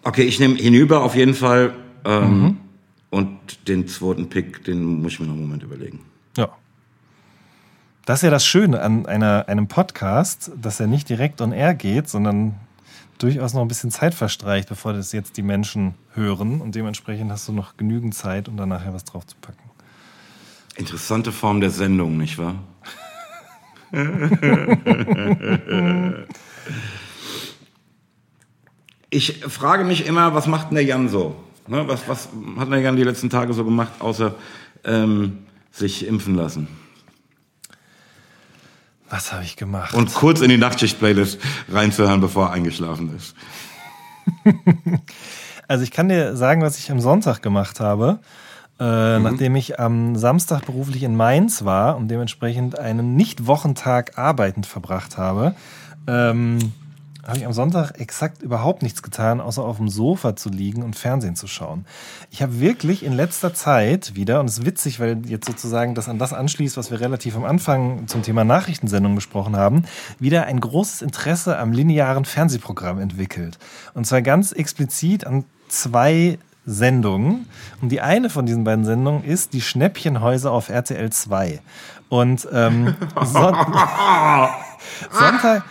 Okay, 0.03 0.23
ich 0.23 0.39
nehme 0.39 0.55
hinüber 0.55 1.03
auf 1.03 1.15
jeden 1.15 1.33
Fall. 1.33 1.73
Ähm, 2.05 2.57
Und 3.09 3.67
den 3.67 3.87
zweiten 3.87 4.27
Pick, 4.27 4.63
den 4.63 5.01
muss 5.01 5.13
ich 5.13 5.19
mir 5.19 5.27
noch 5.27 5.33
einen 5.33 5.43
Moment 5.43 5.61
überlegen. 5.61 5.99
Ja. 8.03 8.05
Das 8.05 8.19
ist 8.19 8.23
ja 8.23 8.29
das 8.29 8.45
Schöne 8.45 8.81
an 8.81 9.05
einer, 9.05 9.45
einem 9.47 9.67
Podcast, 9.67 10.51
dass 10.61 10.81
er 10.81 10.87
nicht 10.87 11.07
direkt 11.07 11.39
on 11.39 11.53
air 11.53 11.73
geht, 11.73 12.09
sondern 12.09 12.55
durchaus 13.17 13.53
noch 13.53 13.61
ein 13.61 13.69
bisschen 13.69 13.91
Zeit 13.91 14.13
verstreicht, 14.13 14.67
bevor 14.67 14.91
das 14.91 15.13
jetzt 15.13 15.37
die 15.37 15.41
Menschen 15.41 15.93
hören. 16.13 16.59
Und 16.59 16.75
dementsprechend 16.75 17.31
hast 17.31 17.47
du 17.47 17.53
noch 17.53 17.77
genügend 17.77 18.13
Zeit, 18.13 18.49
um 18.49 18.57
da 18.57 18.65
nachher 18.65 18.93
was 18.93 19.05
drauf 19.05 19.25
zu 19.25 19.37
packen. 19.39 19.63
Interessante 20.75 21.31
Form 21.31 21.61
der 21.61 21.69
Sendung, 21.69 22.17
nicht 22.17 22.37
wahr? 22.37 22.55
ich 29.11 29.45
frage 29.47 29.85
mich 29.85 30.07
immer, 30.07 30.33
was 30.33 30.47
macht 30.47 30.71
denn 30.71 30.75
der 30.75 30.83
Jan 30.83 31.07
so? 31.07 31.37
Ne, 31.67 31.87
was, 31.87 32.09
was 32.09 32.27
hat 32.57 32.69
der 32.71 32.79
Jan 32.79 32.97
die 32.97 33.03
letzten 33.03 33.29
Tage 33.29 33.53
so 33.53 33.63
gemacht, 33.63 33.93
außer 33.99 34.35
ähm, 34.83 35.45
sich 35.71 36.05
impfen 36.05 36.35
lassen? 36.35 36.67
Was 39.13 39.31
habe 39.31 39.43
ich 39.43 39.57
gemacht? 39.57 39.93
Und 39.93 40.11
kurz 40.15 40.41
in 40.41 40.49
die 40.49 40.57
Nachtschicht-Playlist 40.57 41.37
reinzuhören, 41.71 42.19
bevor 42.19 42.47
er 42.47 42.53
eingeschlafen 42.53 43.15
ist. 43.15 43.35
Also 45.65 45.85
ich 45.85 45.91
kann 45.91 46.09
dir 46.09 46.35
sagen, 46.35 46.61
was 46.61 46.77
ich 46.77 46.91
am 46.91 46.99
Sonntag 46.99 47.41
gemacht 47.41 47.79
habe. 47.79 48.19
Äh, 48.79 49.19
Nachdem 49.19 49.55
ich 49.55 49.79
am 49.79 50.17
Samstag 50.17 50.65
beruflich 50.65 51.03
in 51.03 51.15
Mainz 51.15 51.63
war 51.63 51.95
und 51.95 52.09
dementsprechend 52.09 52.77
einen 52.77 53.15
Nicht-Wochentag 53.15 54.17
arbeitend 54.17 54.65
verbracht 54.65 55.17
habe, 55.17 55.55
ähm, 56.05 56.73
habe 57.25 57.37
ich 57.37 57.45
am 57.45 57.53
Sonntag 57.53 57.99
exakt 57.99 58.41
überhaupt 58.41 58.83
nichts 58.83 59.01
getan, 59.01 59.39
außer 59.39 59.63
auf 59.63 59.77
dem 59.77 59.87
Sofa 59.87 60.35
zu 60.35 60.49
liegen 60.49 60.83
und 60.83 60.95
Fernsehen 60.95 61.35
zu 61.35 61.47
schauen. 61.47 61.85
Ich 62.31 62.41
habe 62.41 62.59
wirklich 62.59 63.03
in 63.03 63.13
letzter 63.13 63.53
Zeit 63.53 64.15
wieder, 64.15 64.41
und 64.41 64.49
es 64.49 64.59
ist 64.59 64.65
witzig, 64.65 64.99
weil 64.99 65.25
jetzt 65.25 65.47
sozusagen 65.47 65.95
das 65.95 66.09
an 66.09 66.19
das 66.19 66.33
anschließt, 66.33 66.75
was 66.75 66.91
wir 66.91 66.99
relativ 66.99 67.35
am 67.35 67.45
Anfang 67.45 68.07
zum 68.07 68.23
Thema 68.23 68.43
Nachrichtensendung 68.43 69.15
besprochen 69.15 69.55
haben, 69.55 69.85
wieder 70.19 70.45
ein 70.45 70.59
großes 70.59 71.01
Interesse 71.01 71.57
am 71.57 71.71
linearen 71.71 72.25
Fernsehprogramm 72.25 72.99
entwickelt. 72.99 73.57
Und 73.93 74.05
zwar 74.05 74.21
ganz 74.21 74.51
explizit 74.51 75.25
an 75.25 75.45
zwei 75.69 76.37
Sendungen. 76.65 77.47
Und 77.81 77.89
die 77.89 78.01
eine 78.01 78.29
von 78.29 78.45
diesen 78.45 78.63
beiden 78.63 78.85
Sendungen 78.85 79.23
ist 79.23 79.53
die 79.53 79.61
Schnäppchenhäuser 79.61 80.51
auf 80.51 80.69
RTL 80.69 81.09
2. 81.09 81.61
Und 82.09 82.47
ähm, 82.51 82.95
Sonntag, 85.11 85.63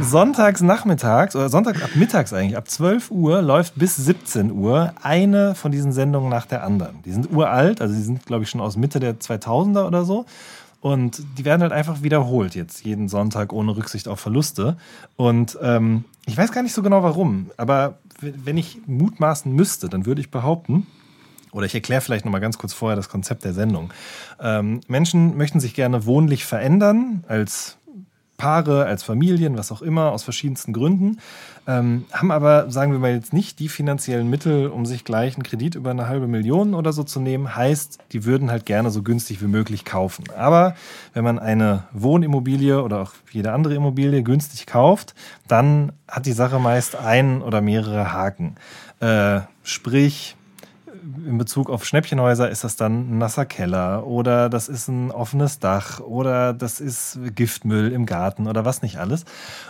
sonntags 0.00 0.60
nachmittags 0.60 1.36
oder 1.36 1.48
Sonntag 1.48 1.82
ab 1.82 1.90
mittags 1.94 2.32
eigentlich, 2.32 2.56
ab 2.56 2.68
12 2.68 3.10
Uhr 3.10 3.42
läuft 3.42 3.76
bis 3.76 3.96
17 3.96 4.52
Uhr 4.52 4.92
eine 5.02 5.54
von 5.54 5.72
diesen 5.72 5.92
Sendungen 5.92 6.30
nach 6.30 6.46
der 6.46 6.64
anderen. 6.64 7.02
Die 7.04 7.12
sind 7.12 7.32
uralt, 7.32 7.80
also 7.80 7.94
die 7.94 8.02
sind, 8.02 8.26
glaube 8.26 8.44
ich, 8.44 8.50
schon 8.50 8.60
aus 8.60 8.76
Mitte 8.76 9.00
der 9.00 9.18
2000er 9.18 9.86
oder 9.86 10.04
so. 10.04 10.26
Und 10.80 11.22
die 11.38 11.46
werden 11.46 11.62
halt 11.62 11.72
einfach 11.72 12.02
wiederholt 12.02 12.54
jetzt, 12.54 12.84
jeden 12.84 13.08
Sonntag 13.08 13.54
ohne 13.54 13.74
Rücksicht 13.74 14.06
auf 14.06 14.20
Verluste. 14.20 14.76
Und 15.16 15.56
ähm, 15.62 16.04
ich 16.26 16.36
weiß 16.36 16.52
gar 16.52 16.62
nicht 16.62 16.74
so 16.74 16.82
genau 16.82 17.02
warum, 17.02 17.50
aber 17.56 17.96
wenn 18.20 18.58
ich 18.58 18.80
mutmaßen 18.86 19.50
müsste, 19.50 19.88
dann 19.88 20.04
würde 20.04 20.20
ich 20.20 20.30
behaupten, 20.30 20.86
oder 21.52 21.66
ich 21.66 21.74
erkläre 21.74 22.00
vielleicht 22.00 22.24
noch 22.24 22.32
mal 22.32 22.40
ganz 22.40 22.58
kurz 22.58 22.74
vorher 22.74 22.96
das 22.96 23.08
Konzept 23.08 23.44
der 23.44 23.54
Sendung. 23.54 23.92
Ähm, 24.40 24.80
Menschen 24.88 25.36
möchten 25.36 25.60
sich 25.60 25.72
gerne 25.72 26.04
wohnlich 26.04 26.44
verändern, 26.44 27.24
als 27.28 27.78
Paare, 28.36 28.86
als 28.86 29.02
Familien, 29.02 29.56
was 29.56 29.70
auch 29.70 29.82
immer, 29.82 30.10
aus 30.12 30.24
verschiedensten 30.24 30.72
Gründen, 30.72 31.18
ähm, 31.66 32.04
haben 32.12 32.30
aber, 32.30 32.70
sagen 32.70 32.92
wir 32.92 32.98
mal 32.98 33.12
jetzt 33.12 33.32
nicht 33.32 33.58
die 33.58 33.68
finanziellen 33.68 34.28
Mittel, 34.28 34.68
um 34.68 34.84
sich 34.84 35.04
gleich 35.04 35.34
einen 35.34 35.44
Kredit 35.44 35.76
über 35.76 35.90
eine 35.90 36.08
halbe 36.08 36.26
Million 36.26 36.74
oder 36.74 36.92
so 36.92 37.04
zu 37.04 37.20
nehmen. 37.20 37.56
Heißt, 37.56 37.98
die 38.12 38.24
würden 38.24 38.50
halt 38.50 38.66
gerne 38.66 38.90
so 38.90 39.02
günstig 39.02 39.40
wie 39.40 39.46
möglich 39.46 39.84
kaufen. 39.84 40.24
Aber 40.36 40.74
wenn 41.14 41.24
man 41.24 41.38
eine 41.38 41.84
Wohnimmobilie 41.92 42.82
oder 42.82 43.00
auch 43.00 43.12
jede 43.30 43.52
andere 43.52 43.74
Immobilie 43.74 44.22
günstig 44.22 44.66
kauft, 44.66 45.14
dann 45.48 45.92
hat 46.08 46.26
die 46.26 46.32
Sache 46.32 46.58
meist 46.58 46.96
ein 46.96 47.40
oder 47.40 47.60
mehrere 47.60 48.12
Haken. 48.12 48.56
Äh, 49.00 49.40
sprich, 49.62 50.36
in 51.26 51.38
Bezug 51.38 51.68
auf 51.68 51.84
Schnäppchenhäuser 51.84 52.48
ist 52.48 52.64
das 52.64 52.76
dann 52.76 53.10
ein 53.10 53.18
nasser 53.18 53.44
Keller 53.44 54.06
oder 54.06 54.48
das 54.48 54.68
ist 54.68 54.88
ein 54.88 55.10
offenes 55.10 55.58
Dach 55.58 56.00
oder 56.00 56.52
das 56.52 56.80
ist 56.80 57.18
Giftmüll 57.34 57.92
im 57.92 58.06
Garten 58.06 58.46
oder 58.46 58.64
was 58.64 58.82
nicht 58.82 58.98
alles. 58.98 59.24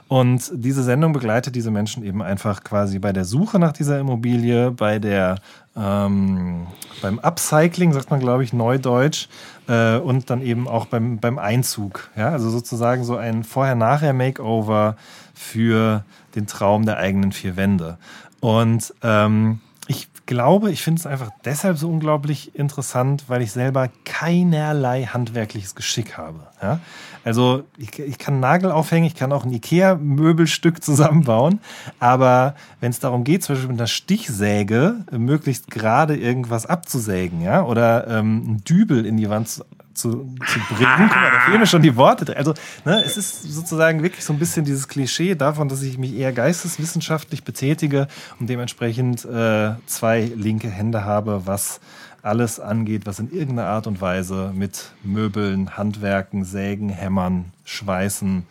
Und 0.07 0.51
diese 0.55 0.83
Sendung 0.83 1.13
begleitet 1.13 1.57
diese 1.57 1.71
Menschen 1.71 2.05
eben 2.05 2.23
einfach 2.23 2.63
quasi 2.63 2.99
bei 2.99 3.13
der 3.13 3.25
Suche 3.25 3.59
nach 3.59 3.73
dieser 3.73 3.99
Immobilie, 3.99 4.71
bei 4.71 4.99
der 4.99 5.37
ähm, 5.77 6.69
beim 7.03 7.19
Upcycling, 7.19 7.93
sagt 7.93 8.11
man 8.11 8.21
glaube 8.21 8.45
ich 8.45 8.53
neudeutsch, 8.53 9.29
äh, 9.67 9.97
und 9.97 10.31
dann 10.31 10.41
eben 10.41 10.69
auch 10.69 10.87
beim, 10.87 11.19
beim 11.19 11.39
Einzug. 11.39 12.11
Ja? 12.17 12.31
Also 12.31 12.51
sozusagen 12.51 13.05
so 13.05 13.17
ein 13.17 13.45
Vorher-Nachher-Makeover 13.45 14.97
für 15.35 16.05
den 16.37 16.47
Traum 16.47 16.87
der 16.87 16.99
eigenen 16.99 17.33
vier 17.33 17.57
Wände. 17.57 17.99
Und 18.41 18.95
ähm, 19.03 19.61
ich 19.87 20.09
glaube, 20.27 20.71
ich 20.71 20.83
finde 20.83 21.01
es 21.01 21.07
einfach 21.07 21.31
deshalb 21.45 21.77
so 21.77 21.89
unglaublich 21.89 22.55
interessant, 22.55 23.25
weil 23.29 23.43
ich 23.43 23.53
selber 23.53 23.91
keinerlei 24.05 25.05
handwerkliches 25.05 25.75
Geschick 25.75 26.17
habe. 26.17 26.41
Ja? 26.63 26.81
Also 27.25 27.65
ich, 27.77 27.99
ich 27.99 28.19
kann 28.19 28.41
Nagel 28.41 28.71
aufhängen, 28.71 29.07
ich 29.07 29.15
kann 29.15 29.33
auch 29.33 29.45
ein 29.45 29.53
Ikea-Möbelstück 29.53 30.83
zusammenbauen, 30.83 31.61
aber 31.99 32.55
wenn 32.81 32.91
es 32.91 33.01
darum 33.01 33.25
geht, 33.25 33.43
zum 33.43 33.55
Beispiel 33.55 33.71
mit 33.71 33.81
einer 33.81 33.87
Stichsäge 33.87 34.97
möglichst 35.11 35.71
gerade 35.71 36.17
irgendwas 36.17 36.67
abzusägen, 36.67 37.43
ja, 37.43 37.63
oder 37.65 38.07
ähm, 38.09 38.43
einen 38.47 38.65
Dübel 38.65 39.05
in 39.05 39.17
die 39.17 39.29
Wand 39.29 39.65
zu, 39.95 40.35
zu, 40.47 40.59
bringen. 40.75 41.09
Guck 41.09 41.17
mal, 41.17 41.31
da 41.31 41.41
fehlen 41.41 41.61
mir 41.61 41.67
schon 41.67 41.83
die 41.83 41.97
Worte. 41.97 42.37
Also, 42.37 42.55
ne, 42.85 43.03
es 43.05 43.17
ist 43.17 43.43
sozusagen 43.43 44.03
wirklich 44.03 44.25
so 44.25 44.33
ein 44.33 44.39
bisschen 44.39 44.65
dieses 44.65 44.89
Klischee 44.89 45.35
davon, 45.35 45.69
dass 45.69 45.83
ich 45.83 45.99
mich 45.99 46.15
eher 46.15 46.33
geisteswissenschaftlich 46.33 47.45
betätige 47.45 48.09
und 48.41 48.49
dementsprechend 48.49 49.25
äh, 49.25 49.73
zwei 49.87 50.31
linke 50.35 50.69
Hände 50.69 51.05
habe, 51.05 51.43
was 51.47 51.81
alles 52.23 52.59
angeht, 52.59 53.07
was 53.07 53.19
in 53.19 53.31
irgendeiner 53.31 53.69
Art 53.69 53.87
und 53.87 54.01
Weise 54.01 54.53
mit 54.55 54.93
Möbeln, 55.03 55.77
Handwerken, 55.77 56.45
Sägen, 56.45 56.89
Hämmern, 56.89 57.53
Schweißen, 57.65 58.47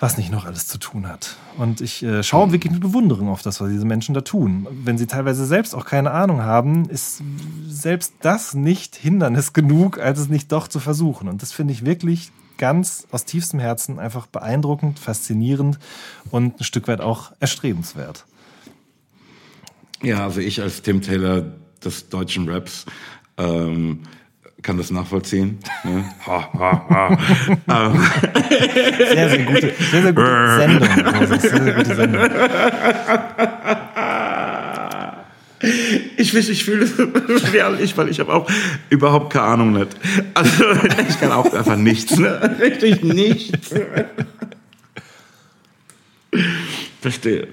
was 0.00 0.16
nicht 0.16 0.32
noch 0.32 0.46
alles 0.46 0.66
zu 0.66 0.78
tun 0.78 1.06
hat. 1.06 1.36
Und 1.58 1.82
ich 1.82 2.02
äh, 2.02 2.22
schaue 2.22 2.52
wirklich 2.52 2.72
mit 2.72 2.80
Bewunderung 2.80 3.28
auf 3.28 3.42
das, 3.42 3.60
was 3.60 3.68
diese 3.68 3.84
Menschen 3.84 4.14
da 4.14 4.22
tun. 4.22 4.66
Wenn 4.70 4.96
sie 4.96 5.06
teilweise 5.06 5.44
selbst 5.44 5.74
auch 5.74 5.84
keine 5.84 6.10
Ahnung 6.10 6.42
haben, 6.42 6.88
ist 6.88 7.22
selbst 7.68 8.14
das 8.22 8.54
nicht 8.54 8.96
Hindernis 8.96 9.52
genug, 9.52 9.98
als 9.98 10.18
es 10.18 10.28
nicht 10.28 10.50
doch 10.50 10.68
zu 10.68 10.80
versuchen. 10.80 11.28
Und 11.28 11.42
das 11.42 11.52
finde 11.52 11.74
ich 11.74 11.84
wirklich 11.84 12.32
ganz 12.56 13.06
aus 13.10 13.26
tiefstem 13.26 13.60
Herzen 13.60 13.98
einfach 13.98 14.26
beeindruckend, 14.26 14.98
faszinierend 14.98 15.78
und 16.30 16.60
ein 16.60 16.64
Stück 16.64 16.88
weit 16.88 17.00
auch 17.02 17.32
erstrebenswert. 17.38 18.24
Ja, 20.02 20.24
also 20.24 20.40
ich 20.40 20.62
als 20.62 20.80
Tim 20.80 21.02
Taylor 21.02 21.44
des 21.84 22.08
deutschen 22.08 22.48
Raps 22.48 22.86
ähm, 23.36 24.00
kann 24.62 24.78
das 24.78 24.90
nachvollziehen. 24.90 25.58
Ne? 25.84 26.04
Ha, 26.26 26.48
ha, 26.52 26.86
ha. 26.88 27.18
Ähm. 27.68 28.04
Sehr, 29.12 29.28
sehr 29.30 29.38
gute, 29.44 29.72
sehr, 29.90 30.02
sehr 30.02 30.12
gute 30.12 30.56
Sendung. 30.56 30.88
Moses. 31.18 31.42
Sehr, 31.50 31.62
sehr 31.62 31.72
gute 31.72 31.94
Sendung. 31.94 32.30
Ich, 36.16 36.34
ich 36.34 36.64
fühle 36.64 36.84
es 36.84 37.54
ehrlich, 37.54 37.96
weil 37.96 38.08
ich 38.08 38.20
habe 38.20 38.32
auch 38.32 38.50
überhaupt 38.88 39.32
keine 39.32 39.46
Ahnung 39.46 39.72
nicht. 39.72 39.88
Also 40.34 40.64
ich 41.08 41.20
kann 41.20 41.32
auch 41.32 41.52
einfach 41.52 41.76
nichts, 41.76 42.16
ne? 42.16 42.56
Richtig 42.60 43.02
nichts. 43.02 43.74
Verstehe. 47.00 47.48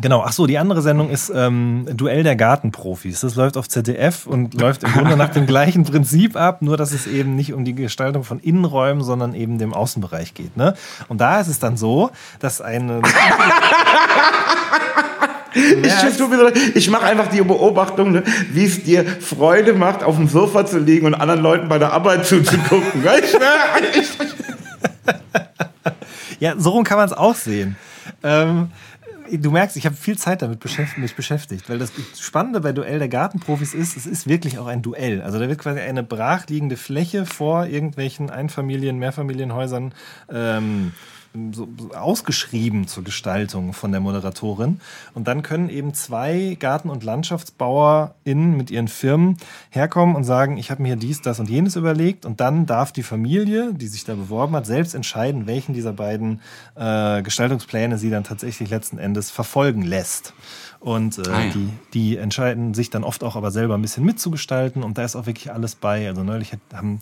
Genau, 0.00 0.24
ach 0.26 0.32
so, 0.32 0.46
die 0.46 0.58
andere 0.58 0.82
Sendung 0.82 1.08
ist 1.08 1.30
ähm, 1.34 1.86
Duell 1.92 2.24
der 2.24 2.34
Gartenprofis. 2.34 3.20
Das 3.20 3.36
läuft 3.36 3.56
auf 3.56 3.68
ZDF 3.68 4.26
und 4.26 4.60
läuft 4.60 4.82
im 4.82 4.92
Grunde 4.92 5.16
nach 5.16 5.28
dem 5.28 5.46
gleichen 5.46 5.84
Prinzip 5.84 6.36
ab, 6.36 6.62
nur 6.62 6.76
dass 6.76 6.92
es 6.92 7.06
eben 7.06 7.36
nicht 7.36 7.52
um 7.52 7.64
die 7.64 7.76
Gestaltung 7.76 8.24
von 8.24 8.40
Innenräumen, 8.40 9.04
sondern 9.04 9.34
eben 9.34 9.58
dem 9.58 9.72
Außenbereich 9.72 10.34
geht. 10.34 10.56
Ne? 10.56 10.74
Und 11.06 11.20
da 11.20 11.40
ist 11.40 11.46
es 11.46 11.60
dann 11.60 11.76
so, 11.76 12.10
dass 12.40 12.60
eine... 12.60 13.02
Ich, 15.56 16.74
ich 16.74 16.90
mache 16.90 17.04
einfach 17.04 17.28
die 17.28 17.40
Beobachtung, 17.40 18.10
ne, 18.10 18.24
wie 18.50 18.64
es 18.64 18.82
dir 18.82 19.06
Freude 19.06 19.72
macht, 19.72 20.02
auf 20.02 20.16
dem 20.16 20.26
Sofa 20.26 20.66
zu 20.66 20.80
liegen 20.80 21.06
und 21.06 21.14
anderen 21.14 21.42
Leuten 21.42 21.68
bei 21.68 21.78
der 21.78 21.92
Arbeit 21.92 22.26
zuzugucken. 22.26 23.04
ja, 26.40 26.54
so 26.58 26.70
rum 26.70 26.82
kann 26.82 26.96
man 26.96 27.06
es 27.06 27.12
auch 27.12 27.36
sehen. 27.36 27.76
Ähm, 28.24 28.72
du 29.30 29.50
merkst, 29.50 29.76
ich 29.76 29.86
habe 29.86 29.96
viel 29.96 30.18
Zeit 30.18 30.42
damit 30.42 30.60
beschäftigt, 30.60 30.98
mich 30.98 31.16
beschäftigt, 31.16 31.68
weil 31.68 31.78
das 31.78 31.92
Spannende 32.18 32.60
bei 32.60 32.72
Duell 32.72 32.98
der 32.98 33.08
Gartenprofis 33.08 33.74
ist, 33.74 33.96
es 33.96 34.06
ist 34.06 34.28
wirklich 34.28 34.58
auch 34.58 34.66
ein 34.66 34.82
Duell. 34.82 35.22
Also 35.22 35.38
da 35.38 35.48
wird 35.48 35.58
quasi 35.58 35.80
eine 35.80 36.02
brachliegende 36.02 36.76
Fläche 36.76 37.26
vor 37.26 37.66
irgendwelchen 37.66 38.30
Einfamilien-, 38.30 38.98
Mehrfamilienhäusern 38.98 39.94
ähm, 40.30 40.92
so, 41.52 41.68
ausgeschrieben 41.94 42.86
zur 42.86 43.02
Gestaltung 43.02 43.72
von 43.72 43.90
der 43.90 44.00
Moderatorin. 44.00 44.80
Und 45.14 45.26
dann 45.26 45.42
können 45.42 45.68
eben 45.68 45.92
zwei 45.92 46.56
Garten- 46.60 46.90
und 46.90 47.02
LandschaftsbauerInnen 47.02 48.56
mit 48.56 48.70
ihren 48.70 48.88
Firmen 48.88 49.36
herkommen 49.70 50.14
und 50.14 50.24
sagen, 50.24 50.56
ich 50.56 50.70
habe 50.70 50.82
mir 50.82 50.96
dies, 50.96 51.22
das 51.22 51.40
und 51.40 51.50
jenes 51.50 51.76
überlegt. 51.76 52.24
Und 52.24 52.40
dann 52.40 52.66
darf 52.66 52.92
die 52.92 53.02
Familie, 53.02 53.74
die 53.74 53.88
sich 53.88 54.04
da 54.04 54.14
beworben 54.14 54.54
hat, 54.54 54.66
selbst 54.66 54.94
entscheiden, 54.94 55.46
welchen 55.46 55.74
dieser 55.74 55.92
beiden 55.92 56.40
äh, 56.76 57.22
Gestaltungspläne 57.22 57.98
sie 57.98 58.10
dann 58.10 58.24
tatsächlich 58.24 58.70
letzten 58.70 58.98
Endes 58.98 59.30
verfolgen 59.30 59.82
lässt. 59.82 60.34
Und 60.84 61.16
äh, 61.16 61.30
ah, 61.30 61.44
ja. 61.44 61.50
die, 61.50 61.68
die 61.94 62.16
entscheiden 62.18 62.74
sich 62.74 62.90
dann 62.90 63.04
oft 63.04 63.24
auch 63.24 63.36
aber 63.36 63.50
selber 63.50 63.72
ein 63.72 63.80
bisschen 63.80 64.04
mitzugestalten 64.04 64.82
und 64.82 64.98
da 64.98 65.04
ist 65.04 65.16
auch 65.16 65.24
wirklich 65.24 65.50
alles 65.50 65.76
bei. 65.76 66.06
Also 66.06 66.22
neulich 66.22 66.52
hat, 66.52 66.60
haben, 66.74 67.00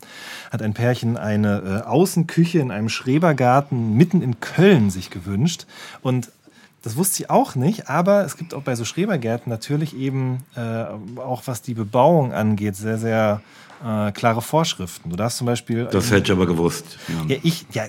hat 0.51 0.61
ein 0.61 0.73
Pärchen 0.73 1.17
eine 1.17 1.81
äh, 1.83 1.85
Außenküche 1.85 2.59
in 2.59 2.71
einem 2.71 2.87
Schrebergarten 2.87 3.97
mitten 3.97 4.21
in 4.21 4.39
Köln 4.39 4.89
sich 4.89 5.09
gewünscht. 5.09 5.65
Und 6.01 6.31
das 6.81 6.95
wusste 6.95 7.23
ich 7.23 7.29
auch 7.29 7.55
nicht, 7.55 7.89
aber 7.89 8.23
es 8.23 8.37
gibt 8.37 8.53
auch 8.53 8.61
bei 8.61 8.75
so 8.77 8.85
Schrebergärten 8.85 9.49
natürlich 9.49 9.97
eben 9.97 10.45
äh, 10.55 10.85
auch 11.19 11.41
was 11.45 11.61
die 11.61 11.73
Bebauung 11.73 12.31
angeht, 12.31 12.77
sehr, 12.77 12.97
sehr 12.97 13.41
äh, 13.85 14.13
klare 14.13 14.41
Vorschriften. 14.41 15.09
Du 15.09 15.17
darfst 15.17 15.39
zum 15.39 15.47
Beispiel. 15.47 15.89
Das 15.91 16.09
hätte 16.09 16.31
ich 16.31 16.31
aber 16.31 16.47
gewusst. 16.47 16.99
Ja, 17.09 17.35
ja 17.35 17.41
ich, 17.43 17.65
ja, 17.73 17.83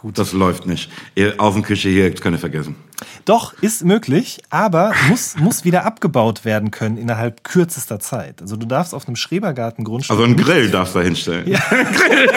Gut. 0.00 0.16
Das 0.16 0.32
läuft 0.32 0.64
nicht. 0.64 0.90
Außenküche 1.36 1.90
hier 1.90 2.14
könnt 2.14 2.34
ihr 2.34 2.38
vergessen. 2.38 2.74
Doch, 3.24 3.54
ist 3.60 3.84
möglich, 3.84 4.42
aber 4.50 4.92
muss, 5.08 5.36
muss 5.36 5.64
wieder 5.64 5.84
abgebaut 5.84 6.44
werden 6.44 6.70
können 6.70 6.96
innerhalb 6.96 7.44
kürzester 7.44 8.00
Zeit. 8.00 8.40
Also 8.42 8.56
du 8.56 8.66
darfst 8.66 8.94
auf 8.94 9.06
einem 9.06 9.16
Schrebergartengrundstück. 9.16 10.16
Also 10.16 10.24
einen 10.24 10.36
Grill 10.36 10.70
darfst 10.70 10.94
du 10.94 10.98
da 10.98 11.04
hinstellen. 11.04 11.48
Ja. 11.48 11.60
Grill. 11.60 12.28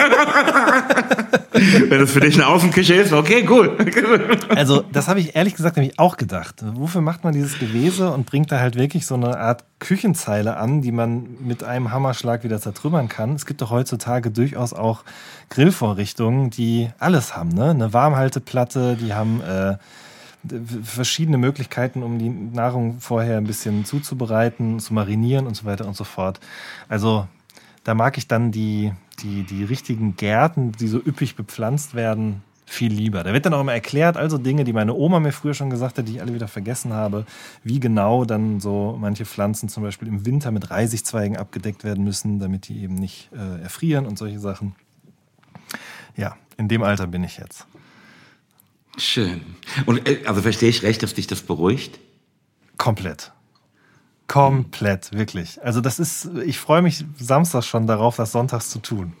Wenn 1.88 2.00
das 2.00 2.10
für 2.10 2.20
dich 2.20 2.34
eine 2.34 2.48
Außenküche 2.48 2.94
ist, 2.94 3.12
okay, 3.12 3.46
cool. 3.48 3.76
Also, 4.48 4.82
das 4.92 5.08
habe 5.08 5.20
ich 5.20 5.36
ehrlich 5.36 5.54
gesagt 5.54 5.76
nämlich 5.76 5.98
auch 5.98 6.16
gedacht. 6.16 6.56
Wofür 6.74 7.00
macht 7.00 7.24
man 7.24 7.32
dieses 7.32 7.58
Gewese 7.58 8.10
und 8.10 8.26
bringt 8.26 8.50
da 8.50 8.58
halt 8.58 8.76
wirklich 8.76 9.06
so 9.06 9.14
eine 9.14 9.38
Art 9.38 9.64
Küchenzeile 9.78 10.56
an, 10.56 10.82
die 10.82 10.92
man 10.92 11.26
mit 11.40 11.62
einem 11.62 11.90
Hammerschlag 11.92 12.44
wieder 12.44 12.60
zertrümmern 12.60 13.08
kann? 13.08 13.34
Es 13.34 13.46
gibt 13.46 13.62
doch 13.62 13.70
heutzutage 13.70 14.30
durchaus 14.30 14.72
auch 14.72 15.04
Grillvorrichtungen, 15.50 16.50
die 16.50 16.90
alles 16.98 17.36
haben. 17.36 17.50
Ne? 17.50 17.70
Eine 17.70 17.92
Warmhalteplatte, 17.92 18.96
die 19.00 19.14
haben 19.14 19.40
äh, 19.40 19.76
verschiedene 20.82 21.38
Möglichkeiten, 21.38 22.02
um 22.02 22.18
die 22.18 22.28
Nahrung 22.28 23.00
vorher 23.00 23.38
ein 23.38 23.44
bisschen 23.44 23.84
zuzubereiten, 23.84 24.78
zu 24.80 24.94
marinieren 24.94 25.46
und 25.46 25.54
so 25.54 25.64
weiter 25.64 25.86
und 25.86 25.96
so 25.96 26.04
fort. 26.04 26.40
Also 26.88 27.26
da 27.84 27.94
mag 27.94 28.18
ich 28.18 28.28
dann 28.28 28.50
die, 28.50 28.92
die, 29.22 29.44
die 29.44 29.64
richtigen 29.64 30.16
Gärten, 30.16 30.72
die 30.72 30.88
so 30.88 30.98
üppig 30.98 31.36
bepflanzt 31.36 31.94
werden, 31.94 32.42
viel 32.66 32.92
lieber. 32.92 33.22
Da 33.22 33.32
wird 33.32 33.46
dann 33.46 33.54
auch 33.54 33.60
immer 33.60 33.74
erklärt, 33.74 34.16
also 34.16 34.38
Dinge, 34.38 34.64
die 34.64 34.72
meine 34.72 34.94
Oma 34.94 35.20
mir 35.20 35.32
früher 35.32 35.54
schon 35.54 35.70
gesagt 35.70 35.98
hat, 35.98 36.08
die 36.08 36.12
ich 36.12 36.20
alle 36.20 36.34
wieder 36.34 36.48
vergessen 36.48 36.92
habe, 36.92 37.26
wie 37.62 37.78
genau 37.78 38.24
dann 38.24 38.58
so 38.58 38.96
manche 38.98 39.26
Pflanzen 39.26 39.68
zum 39.68 39.82
Beispiel 39.82 40.08
im 40.08 40.24
Winter 40.24 40.50
mit 40.50 40.70
Reisigzweigen 40.70 41.36
abgedeckt 41.36 41.84
werden 41.84 42.04
müssen, 42.04 42.38
damit 42.38 42.68
die 42.68 42.82
eben 42.82 42.94
nicht 42.94 43.30
äh, 43.32 43.62
erfrieren 43.62 44.06
und 44.06 44.18
solche 44.18 44.40
Sachen. 44.40 44.74
Ja, 46.16 46.36
in 46.56 46.68
dem 46.68 46.82
Alter 46.82 47.06
bin 47.06 47.22
ich 47.22 47.36
jetzt. 47.36 47.66
Schön. 48.96 49.42
Und 49.86 50.02
also 50.26 50.42
verstehe 50.42 50.68
ich 50.68 50.82
recht, 50.82 51.02
dass 51.02 51.14
dich 51.14 51.26
das 51.26 51.42
beruhigt? 51.42 51.98
Komplett. 52.78 53.32
Komplett, 54.26 55.12
wirklich. 55.12 55.62
Also 55.62 55.80
das 55.80 55.98
ist, 55.98 56.30
ich 56.44 56.58
freue 56.58 56.82
mich 56.82 57.04
Samstag 57.18 57.64
schon 57.64 57.86
darauf, 57.86 58.16
das 58.16 58.32
sonntags 58.32 58.70
zu 58.70 58.78
tun. 58.78 59.12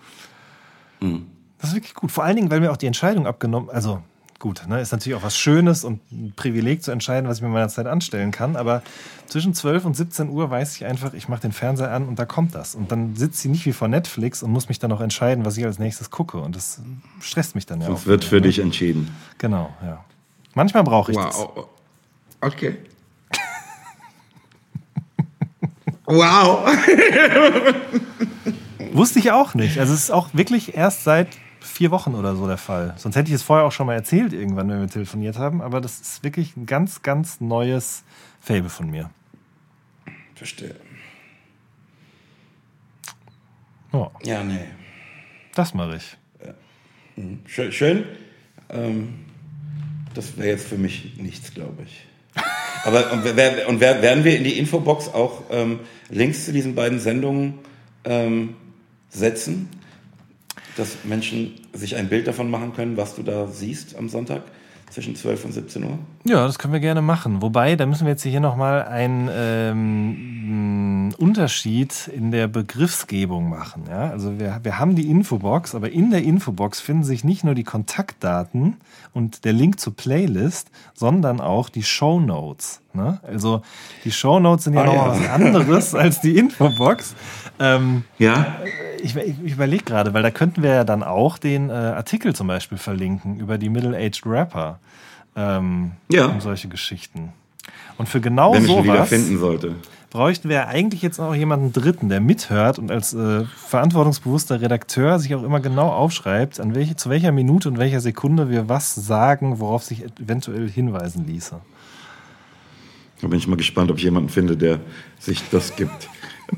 Mhm. 1.00 1.26
Das 1.58 1.70
ist 1.70 1.76
wirklich 1.76 1.94
gut. 1.94 2.10
Vor 2.10 2.24
allen 2.24 2.36
Dingen, 2.36 2.50
weil 2.50 2.60
mir 2.60 2.72
auch 2.72 2.76
die 2.76 2.86
Entscheidung 2.86 3.26
abgenommen, 3.26 3.70
also 3.70 4.02
gut, 4.44 4.68
ne, 4.68 4.78
ist 4.78 4.92
natürlich 4.92 5.16
auch 5.16 5.22
was 5.22 5.38
Schönes 5.38 5.84
und 5.84 6.00
ein 6.12 6.34
Privileg 6.36 6.82
zu 6.82 6.90
entscheiden, 6.90 7.30
was 7.30 7.38
ich 7.38 7.42
mir 7.42 7.48
in 7.48 7.54
meiner 7.54 7.70
Zeit 7.70 7.86
anstellen 7.86 8.30
kann. 8.30 8.56
Aber 8.56 8.82
zwischen 9.26 9.54
12 9.54 9.86
und 9.86 9.96
17 9.96 10.28
Uhr 10.28 10.50
weiß 10.50 10.76
ich 10.76 10.84
einfach, 10.84 11.14
ich 11.14 11.30
mache 11.30 11.40
den 11.40 11.52
Fernseher 11.52 11.90
an 11.90 12.06
und 12.06 12.18
da 12.18 12.26
kommt 12.26 12.54
das. 12.54 12.74
Und 12.74 12.92
dann 12.92 13.16
sitzt 13.16 13.40
sie 13.40 13.48
nicht 13.48 13.64
wie 13.64 13.72
vor 13.72 13.88
Netflix 13.88 14.42
und 14.42 14.50
muss 14.50 14.68
mich 14.68 14.78
dann 14.78 14.92
auch 14.92 15.00
entscheiden, 15.00 15.46
was 15.46 15.56
ich 15.56 15.64
als 15.64 15.78
nächstes 15.78 16.10
gucke. 16.10 16.36
Und 16.36 16.56
das 16.56 16.82
stresst 17.20 17.54
mich 17.54 17.64
dann 17.64 17.80
ja 17.80 17.86
auch. 17.86 17.94
Das 17.94 18.04
wird 18.04 18.22
für 18.22 18.34
ne? 18.34 18.42
dich 18.42 18.58
entschieden. 18.58 19.16
Genau, 19.38 19.72
ja. 19.82 20.04
Manchmal 20.52 20.84
brauche 20.84 21.10
ich 21.10 21.16
wow. 21.16 21.54
das. 21.54 21.64
Okay. 22.42 22.76
wow. 26.04 26.68
Wusste 28.92 29.20
ich 29.20 29.32
auch 29.32 29.54
nicht. 29.54 29.80
Also 29.80 29.94
es 29.94 30.00
ist 30.00 30.10
auch 30.10 30.28
wirklich 30.34 30.76
erst 30.76 31.04
seit 31.04 31.28
vier 31.64 31.90
Wochen 31.90 32.14
oder 32.14 32.36
so 32.36 32.46
der 32.46 32.58
Fall. 32.58 32.94
Sonst 32.96 33.16
hätte 33.16 33.28
ich 33.28 33.34
es 33.34 33.42
vorher 33.42 33.66
auch 33.66 33.72
schon 33.72 33.86
mal 33.86 33.94
erzählt, 33.94 34.32
irgendwann, 34.32 34.68
wenn 34.68 34.80
wir 34.80 34.88
telefoniert 34.88 35.38
haben. 35.38 35.62
Aber 35.62 35.80
das 35.80 36.00
ist 36.00 36.22
wirklich 36.22 36.56
ein 36.56 36.66
ganz, 36.66 37.02
ganz 37.02 37.40
neues 37.40 38.04
Fable 38.40 38.68
von 38.68 38.90
mir. 38.90 39.10
Verstehe. 40.34 40.76
Oh. 43.92 44.10
Ja, 44.22 44.42
nee. 44.42 44.64
Das 45.54 45.72
mache 45.72 45.96
ich. 45.96 46.16
Mhm. 47.16 47.40
Schön. 47.46 47.72
schön. 47.72 48.04
Ähm, 48.68 49.14
das 50.14 50.36
wäre 50.36 50.48
jetzt 50.48 50.66
für 50.66 50.76
mich 50.76 51.16
nichts, 51.16 51.54
glaube 51.54 51.84
ich. 51.84 52.06
Aber 52.84 53.12
und, 53.12 53.24
wer, 53.24 53.68
und 53.68 53.80
wer, 53.80 54.02
werden 54.02 54.24
wir 54.24 54.36
in 54.36 54.44
die 54.44 54.58
Infobox 54.58 55.08
auch 55.08 55.42
ähm, 55.50 55.80
Links 56.10 56.44
zu 56.44 56.52
diesen 56.52 56.74
beiden 56.74 56.98
Sendungen 56.98 57.60
ähm, 58.04 58.56
setzen? 59.10 59.68
Dass 60.76 61.04
Menschen 61.04 61.54
sich 61.72 61.96
ein 61.96 62.08
Bild 62.08 62.26
davon 62.26 62.50
machen 62.50 62.74
können, 62.74 62.96
was 62.96 63.14
du 63.14 63.22
da 63.22 63.46
siehst 63.46 63.96
am 63.96 64.08
Sonntag 64.08 64.42
zwischen 64.90 65.16
12 65.16 65.44
und 65.44 65.52
17 65.52 65.84
Uhr? 65.84 65.98
Ja, 66.24 66.46
das 66.46 66.58
können 66.58 66.72
wir 66.72 66.80
gerne 66.80 67.02
machen. 67.02 67.42
Wobei, 67.42 67.76
da 67.76 67.84
müssen 67.86 68.06
wir 68.06 68.12
jetzt 68.12 68.22
hier 68.22 68.40
nochmal 68.40 68.84
ein, 68.84 69.28
ähm, 69.32 70.44
ähm, 71.04 71.14
Unterschied 71.18 72.08
in 72.08 72.30
der 72.30 72.48
Begriffsgebung 72.48 73.48
machen. 73.48 73.84
Ja? 73.88 74.10
Also 74.10 74.38
wir, 74.38 74.60
wir 74.62 74.78
haben 74.78 74.94
die 74.94 75.10
Infobox, 75.10 75.74
aber 75.74 75.90
in 75.90 76.10
der 76.10 76.22
Infobox 76.22 76.80
finden 76.80 77.04
sich 77.04 77.24
nicht 77.24 77.44
nur 77.44 77.54
die 77.54 77.64
Kontaktdaten 77.64 78.76
und 79.12 79.44
der 79.44 79.52
Link 79.52 79.80
zur 79.80 79.94
Playlist, 79.96 80.70
sondern 80.94 81.40
auch 81.40 81.68
die 81.68 81.82
Show 81.82 82.20
Notes. 82.20 82.80
Ne? 82.92 83.20
Also 83.22 83.62
die 84.04 84.12
Show 84.12 84.40
Notes 84.40 84.64
sind 84.64 84.74
ja 84.74 84.82
Ah, 84.82 84.86
noch 84.86 84.94
ja. 84.94 85.08
was 85.08 85.28
anderes 85.30 85.94
als 85.94 86.20
die 86.20 86.36
Infobox. 86.36 87.14
Ähm, 87.58 88.04
Ja? 88.18 88.56
ich, 89.02 89.14
ich, 89.16 89.34
ich 89.44 89.52
überlege 89.52 89.84
gerade, 89.84 90.14
weil 90.14 90.22
da 90.22 90.30
könnten 90.30 90.62
wir 90.62 90.70
ja 90.70 90.84
dann 90.84 91.02
auch 91.02 91.38
den 91.38 91.70
äh, 91.70 91.72
Artikel 91.72 92.34
zum 92.34 92.46
Beispiel 92.46 92.78
verlinken 92.78 93.38
über 93.38 93.58
die 93.58 93.68
Middle-Aged 93.68 94.22
Rapper. 94.26 94.78
Ähm, 95.36 95.92
Ja. 96.10 96.26
Und 96.26 96.42
solche 96.42 96.68
Geschichten. 96.68 97.32
Und 97.96 98.08
für 98.08 98.20
genau 98.20 98.54
Wenn 98.54 98.64
sowas 98.64 99.10
bräuchten 100.14 100.48
wir 100.48 100.68
eigentlich 100.68 101.02
jetzt 101.02 101.18
auch 101.18 101.34
jemanden 101.34 101.72
Dritten, 101.72 102.08
der 102.08 102.20
mithört 102.20 102.78
und 102.78 102.92
als 102.92 103.14
äh, 103.14 103.44
verantwortungsbewusster 103.66 104.60
Redakteur 104.60 105.18
sich 105.18 105.34
auch 105.34 105.42
immer 105.42 105.58
genau 105.58 105.88
aufschreibt, 105.88 106.60
an 106.60 106.76
welche, 106.76 106.94
zu 106.94 107.10
welcher 107.10 107.32
Minute 107.32 107.68
und 107.68 107.78
welcher 107.78 108.00
Sekunde 108.00 108.48
wir 108.48 108.68
was 108.68 108.94
sagen, 108.94 109.58
worauf 109.58 109.82
sich 109.82 110.04
eventuell 110.20 110.70
hinweisen 110.70 111.26
ließe. 111.26 111.60
Da 113.20 113.26
bin 113.26 113.38
ich 113.38 113.48
mal 113.48 113.56
gespannt, 113.56 113.90
ob 113.90 113.98
ich 113.98 114.04
jemanden 114.04 114.28
finde, 114.28 114.56
der 114.56 114.78
sich 115.18 115.42
das 115.50 115.74
gibt. 115.74 116.08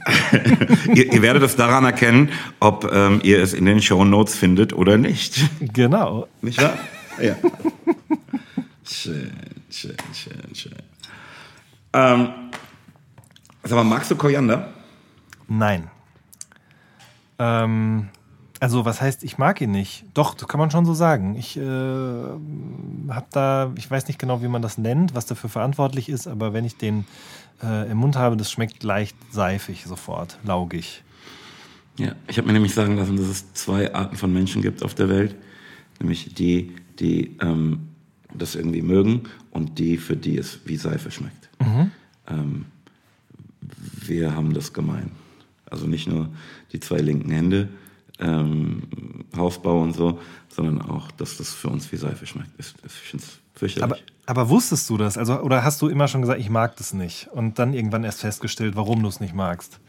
ihr, 0.95 1.15
ihr 1.15 1.23
werdet 1.23 1.43
es 1.43 1.57
daran 1.57 1.85
erkennen, 1.85 2.31
ob 2.61 2.91
ähm, 2.93 3.21
ihr 3.23 3.43
es 3.43 3.55
in 3.55 3.65
den 3.65 3.81
Shownotes 3.81 4.37
findet 4.37 4.75
oder 4.75 4.99
nicht. 4.99 5.41
Genau. 5.73 6.27
Nicht 6.43 6.61
wahr? 6.61 6.75
Ja. 7.23 7.37
schön, 8.89 9.33
schön, 9.71 9.97
schön, 10.13 10.55
schön. 10.55 10.73
Ähm, 11.93 12.29
sag 13.63 13.77
mal, 13.77 13.85
magst 13.85 14.11
du 14.11 14.17
Koriander? 14.17 14.73
Nein. 15.49 15.91
Ähm, 17.39 18.09
also, 18.61 18.85
was 18.85 19.01
heißt, 19.01 19.23
ich 19.25 19.39
mag 19.39 19.61
ihn 19.61 19.71
nicht? 19.71 20.05
Doch, 20.15 20.35
das 20.35 20.49
kann 20.49 20.59
man 20.59 20.71
schon 20.71 20.87
so 20.87 20.95
sagen. 20.95 21.37
Ich 21.37 21.57
äh, 21.57 21.61
habe 21.63 23.27
da, 23.31 23.73
ich 23.77 23.91
weiß 23.91 24.09
nicht 24.09 24.19
genau, 24.19 24.43
wie 24.43 24.49
man 24.49 24.63
das 24.63 24.79
nennt, 24.79 25.15
was 25.15 25.27
dafür 25.27 25.51
verantwortlich 25.51 26.09
ist, 26.09 26.27
aber 26.27 26.53
wenn 26.53 26.65
ich 26.65 26.77
den 26.77 27.05
äh, 27.63 27.91
im 27.91 27.99
Mund 27.99 28.17
habe, 28.17 28.37
das 28.37 28.51
schmeckt 28.51 28.83
leicht 28.83 29.17
seifig 29.31 29.85
sofort, 29.85 30.39
laugig. 30.45 31.03
Ja, 31.99 32.13
ich 32.29 32.39
habe 32.39 32.47
mir 32.47 32.55
nämlich 32.55 32.75
sagen 32.75 32.97
lassen, 32.97 33.17
dass 33.17 33.27
es 33.27 33.53
zwei 33.55 33.95
Arten 33.95 34.17
von 34.17 34.33
Menschen 34.33 34.63
gibt 34.63 34.83
auf 34.83 34.95
der 34.95 35.09
Welt. 35.09 35.35
Nämlich 35.99 36.35
die, 36.35 36.77
die 36.99 37.37
ähm, 37.41 37.89
das 38.39 38.55
irgendwie 38.55 38.83
mögen 38.83 39.23
und 39.51 39.79
die, 39.79 39.97
für 39.97 40.17
die 40.17 40.39
es 40.39 40.61
wie 40.65 40.77
Seife 40.77 41.11
schmeckt. 41.11 41.49
Ähm, 42.29 42.67
wir 44.07 44.35
haben 44.35 44.55
das 44.55 44.73
gemein. 44.73 45.11
Also 45.69 45.87
nicht 45.87 46.07
nur 46.07 46.29
die 46.73 46.81
zwei 46.81 46.99
linken 46.99 47.31
Hände, 47.31 47.69
ähm, 48.19 48.83
Hausbau 49.37 49.83
und 49.83 49.95
so, 49.95 50.21
sondern 50.49 50.81
auch, 50.81 51.11
dass 51.13 51.37
das 51.37 51.53
für 51.53 51.69
uns 51.69 51.91
wie 51.93 51.97
Seife 51.97 52.27
schmeckt. 52.27 52.51
Ich, 52.59 52.73
ich 52.85 52.93
finde 52.93 53.25
es 53.25 53.39
fürchterlich. 53.55 53.85
Aber, 53.85 53.99
aber 54.41 54.49
wusstest 54.49 54.89
du 54.89 54.97
das? 54.97 55.19
Also, 55.19 55.41
oder 55.41 55.65
hast 55.65 55.83
du 55.83 55.89
immer 55.89 56.09
schon 56.09 56.23
gesagt, 56.23 56.41
ich 56.41 56.49
mag 56.51 56.77
das 56.77 56.95
nicht? 56.95 57.29
Und 57.33 57.59
dann 57.59 57.75
irgendwann 57.75 58.05
erst 58.05 58.21
festgestellt, 58.21 58.77
warum 58.77 59.03
du 59.03 59.09
es 59.09 59.21
nicht 59.21 59.35
magst? 59.35 59.81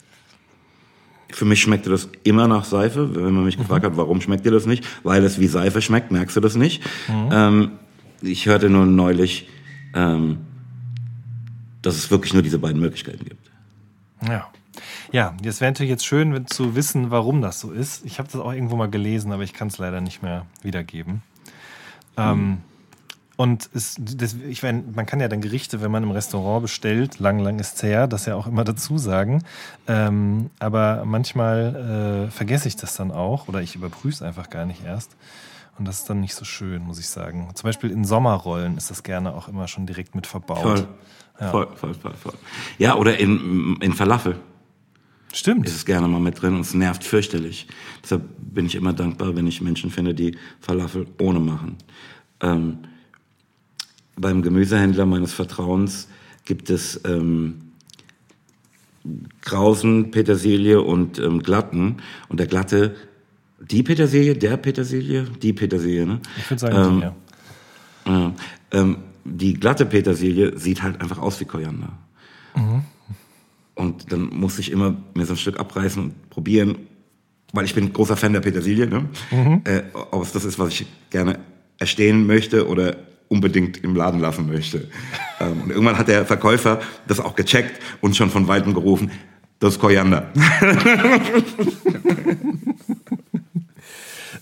Für 1.29 1.45
mich 1.45 1.61
schmeckte 1.61 1.89
das 1.89 2.07
immer 2.23 2.47
nach 2.47 2.63
Seife. 2.63 3.13
Wenn 3.15 3.33
man 3.33 3.43
mich 3.43 3.57
gefragt 3.57 3.85
hat, 3.85 3.97
warum 3.97 4.21
schmeckt 4.21 4.45
dir 4.45 4.51
das 4.51 4.65
nicht? 4.65 4.85
Weil 5.03 5.23
es 5.25 5.39
wie 5.39 5.47
Seife 5.47 5.81
schmeckt, 5.81 6.11
merkst 6.11 6.35
du 6.35 6.39
das 6.39 6.55
nicht. 6.55 6.83
Ähm, 7.09 7.71
ich 8.21 8.45
hörte 8.45 8.69
nur 8.69 8.85
neulich, 8.85 9.49
ähm, 9.93 10.39
dass 11.81 11.95
es 11.95 12.11
wirklich 12.11 12.33
nur 12.33 12.43
diese 12.43 12.59
beiden 12.59 12.79
Möglichkeiten 12.79 13.25
gibt. 13.25 13.51
Ja. 14.27 14.47
Ja, 15.11 15.35
das 15.41 15.61
wäre 15.61 15.71
natürlich 15.71 15.89
jetzt 15.89 16.05
schön 16.05 16.45
zu 16.47 16.75
wissen, 16.75 17.11
warum 17.11 17.41
das 17.41 17.59
so 17.59 17.71
ist. 17.71 18.05
Ich 18.05 18.19
habe 18.19 18.29
das 18.31 18.41
auch 18.41 18.51
irgendwo 18.51 18.75
mal 18.75 18.89
gelesen, 18.89 19.31
aber 19.31 19.43
ich 19.43 19.53
kann 19.53 19.69
es 19.69 19.77
leider 19.77 20.01
nicht 20.01 20.21
mehr 20.21 20.45
wiedergeben. 20.61 21.21
Ähm, 22.17 22.57
und 23.37 23.69
es, 23.73 23.95
das, 23.99 24.33
ich 24.33 24.63
meine, 24.63 24.83
man 24.93 25.05
kann 25.05 25.19
ja 25.19 25.27
dann 25.27 25.41
Gerichte, 25.41 25.81
wenn 25.81 25.91
man 25.91 26.03
im 26.03 26.11
Restaurant 26.11 26.63
bestellt, 26.63 27.19
lang, 27.19 27.37
lang 27.39 27.59
ist 27.59 27.81
her, 27.83 28.07
das 28.07 28.25
ja 28.25 28.35
auch 28.35 28.47
immer 28.47 28.63
dazu 28.63 28.97
sagen. 28.97 29.43
Ähm, 29.87 30.49
aber 30.59 31.03
manchmal 31.05 32.27
äh, 32.27 32.31
vergesse 32.31 32.67
ich 32.67 32.75
das 32.75 32.95
dann 32.95 33.11
auch 33.11 33.47
oder 33.47 33.61
ich 33.61 33.75
überprüfe 33.75 34.15
es 34.15 34.21
einfach 34.23 34.49
gar 34.49 34.65
nicht 34.65 34.83
erst. 34.83 35.15
Und 35.77 35.85
das 35.85 35.99
ist 35.99 36.09
dann 36.09 36.21
nicht 36.21 36.33
so 36.33 36.45
schön, 36.45 36.83
muss 36.83 36.99
ich 36.99 37.07
sagen. 37.07 37.49
Zum 37.53 37.67
Beispiel 37.67 37.91
in 37.91 38.03
Sommerrollen 38.03 38.77
ist 38.77 38.89
das 38.89 39.03
gerne 39.03 39.33
auch 39.33 39.47
immer 39.47 39.67
schon 39.67 39.85
direkt 39.85 40.15
mit 40.15 40.25
verbaut. 40.25 40.61
Voll. 40.61 40.87
Voll, 41.39 41.67
voll, 41.75 41.93
voll, 41.93 42.13
voll. 42.15 42.33
Ja, 42.79 42.95
oder 42.95 43.19
in, 43.19 43.77
in 43.81 43.93
Falafel 43.93 44.39
Stimmt. 45.31 45.67
ist 45.67 45.75
es 45.75 45.85
gerne 45.85 46.07
mal 46.07 46.19
mit 46.19 46.41
drin 46.41 46.55
und 46.55 46.61
es 46.61 46.73
nervt 46.73 47.03
fürchterlich. 47.03 47.67
Deshalb 48.03 48.23
bin 48.39 48.65
ich 48.65 48.73
immer 48.73 48.93
dankbar, 48.93 49.35
wenn 49.35 49.45
ich 49.45 49.61
Menschen 49.61 49.91
finde, 49.91 50.15
die 50.15 50.35
Falafel 50.59 51.05
ohne 51.19 51.39
machen. 51.39 51.77
Ähm, 52.41 52.79
beim 54.15 54.41
Gemüsehändler 54.41 55.05
meines 55.05 55.31
Vertrauens 55.33 56.07
gibt 56.43 56.71
es 56.71 57.01
ähm, 57.05 57.73
Grausen, 59.41 60.09
Petersilie 60.09 60.81
und 60.81 61.19
ähm, 61.19 61.43
Glatten. 61.43 61.97
Und 62.29 62.39
der 62.39 62.47
Glatte, 62.47 62.95
die 63.59 63.83
Petersilie, 63.83 64.35
der 64.35 64.57
Petersilie, 64.57 65.23
die 65.41 65.53
Petersilie, 65.53 66.05
ne? 66.05 66.19
Ich 66.37 66.49
würde 66.49 66.59
sagen, 66.59 66.75
Ähm, 66.75 67.01
ja. 67.01 67.15
Ja. 68.05 68.33
Ähm, 68.71 68.97
die 69.25 69.53
glatte 69.55 69.85
Petersilie 69.85 70.57
sieht 70.57 70.81
halt 70.83 71.01
einfach 71.01 71.17
aus 71.17 71.39
wie 71.39 71.45
Koriander. 71.45 71.91
Und 73.75 74.11
dann 74.11 74.29
muss 74.29 74.57
ich 74.57 74.71
immer 74.71 74.95
mir 75.13 75.25
so 75.25 75.33
ein 75.33 75.37
Stück 75.37 75.59
abreißen 75.59 76.01
und 76.01 76.29
probieren, 76.29 76.75
weil 77.53 77.65
ich 77.65 77.75
bin 77.75 77.93
großer 77.93 78.17
Fan 78.17 78.33
der 78.33 78.39
Petersilie, 78.39 78.87
ne? 78.87 79.05
Äh, 79.65 79.83
ob 80.11 80.23
es 80.23 80.31
das 80.31 80.45
ist, 80.45 80.57
was 80.57 80.69
ich 80.69 80.85
gerne 81.09 81.39
erstehen 81.77 82.25
möchte 82.25 82.67
oder 82.67 82.95
unbedingt 83.27 83.83
im 83.83 83.95
Laden 83.95 84.19
lassen 84.19 84.47
möchte. 84.47 84.89
ähm, 85.39 85.61
und 85.61 85.69
irgendwann 85.69 85.97
hat 85.97 86.07
der 86.07 86.25
Verkäufer 86.25 86.79
das 87.07 87.19
auch 87.19 87.35
gecheckt 87.35 87.81
und 88.01 88.15
schon 88.15 88.29
von 88.29 88.47
Weitem 88.47 88.73
gerufen, 88.73 89.11
das 89.59 89.73
ist 89.73 89.79
Koriander. 89.79 90.27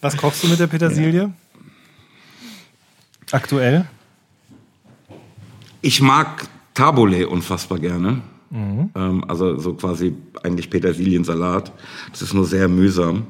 Was 0.01 0.17
kochst 0.17 0.43
du 0.43 0.47
mit 0.47 0.59
der 0.59 0.67
Petersilie? 0.67 1.31
Aktuell? 3.31 3.85
Ich 5.81 6.01
mag 6.01 6.47
Tabbouleh 6.73 7.25
unfassbar 7.25 7.79
gerne. 7.79 8.21
Ähm, 8.51 9.23
also 9.27 9.57
so 9.59 9.73
quasi 9.73 10.15
eigentlich 10.43 10.69
Petersiliensalat. 10.69 11.71
Das 12.11 12.21
ist 12.21 12.33
nur 12.33 12.45
sehr 12.45 12.67
mühsam. 12.67 13.25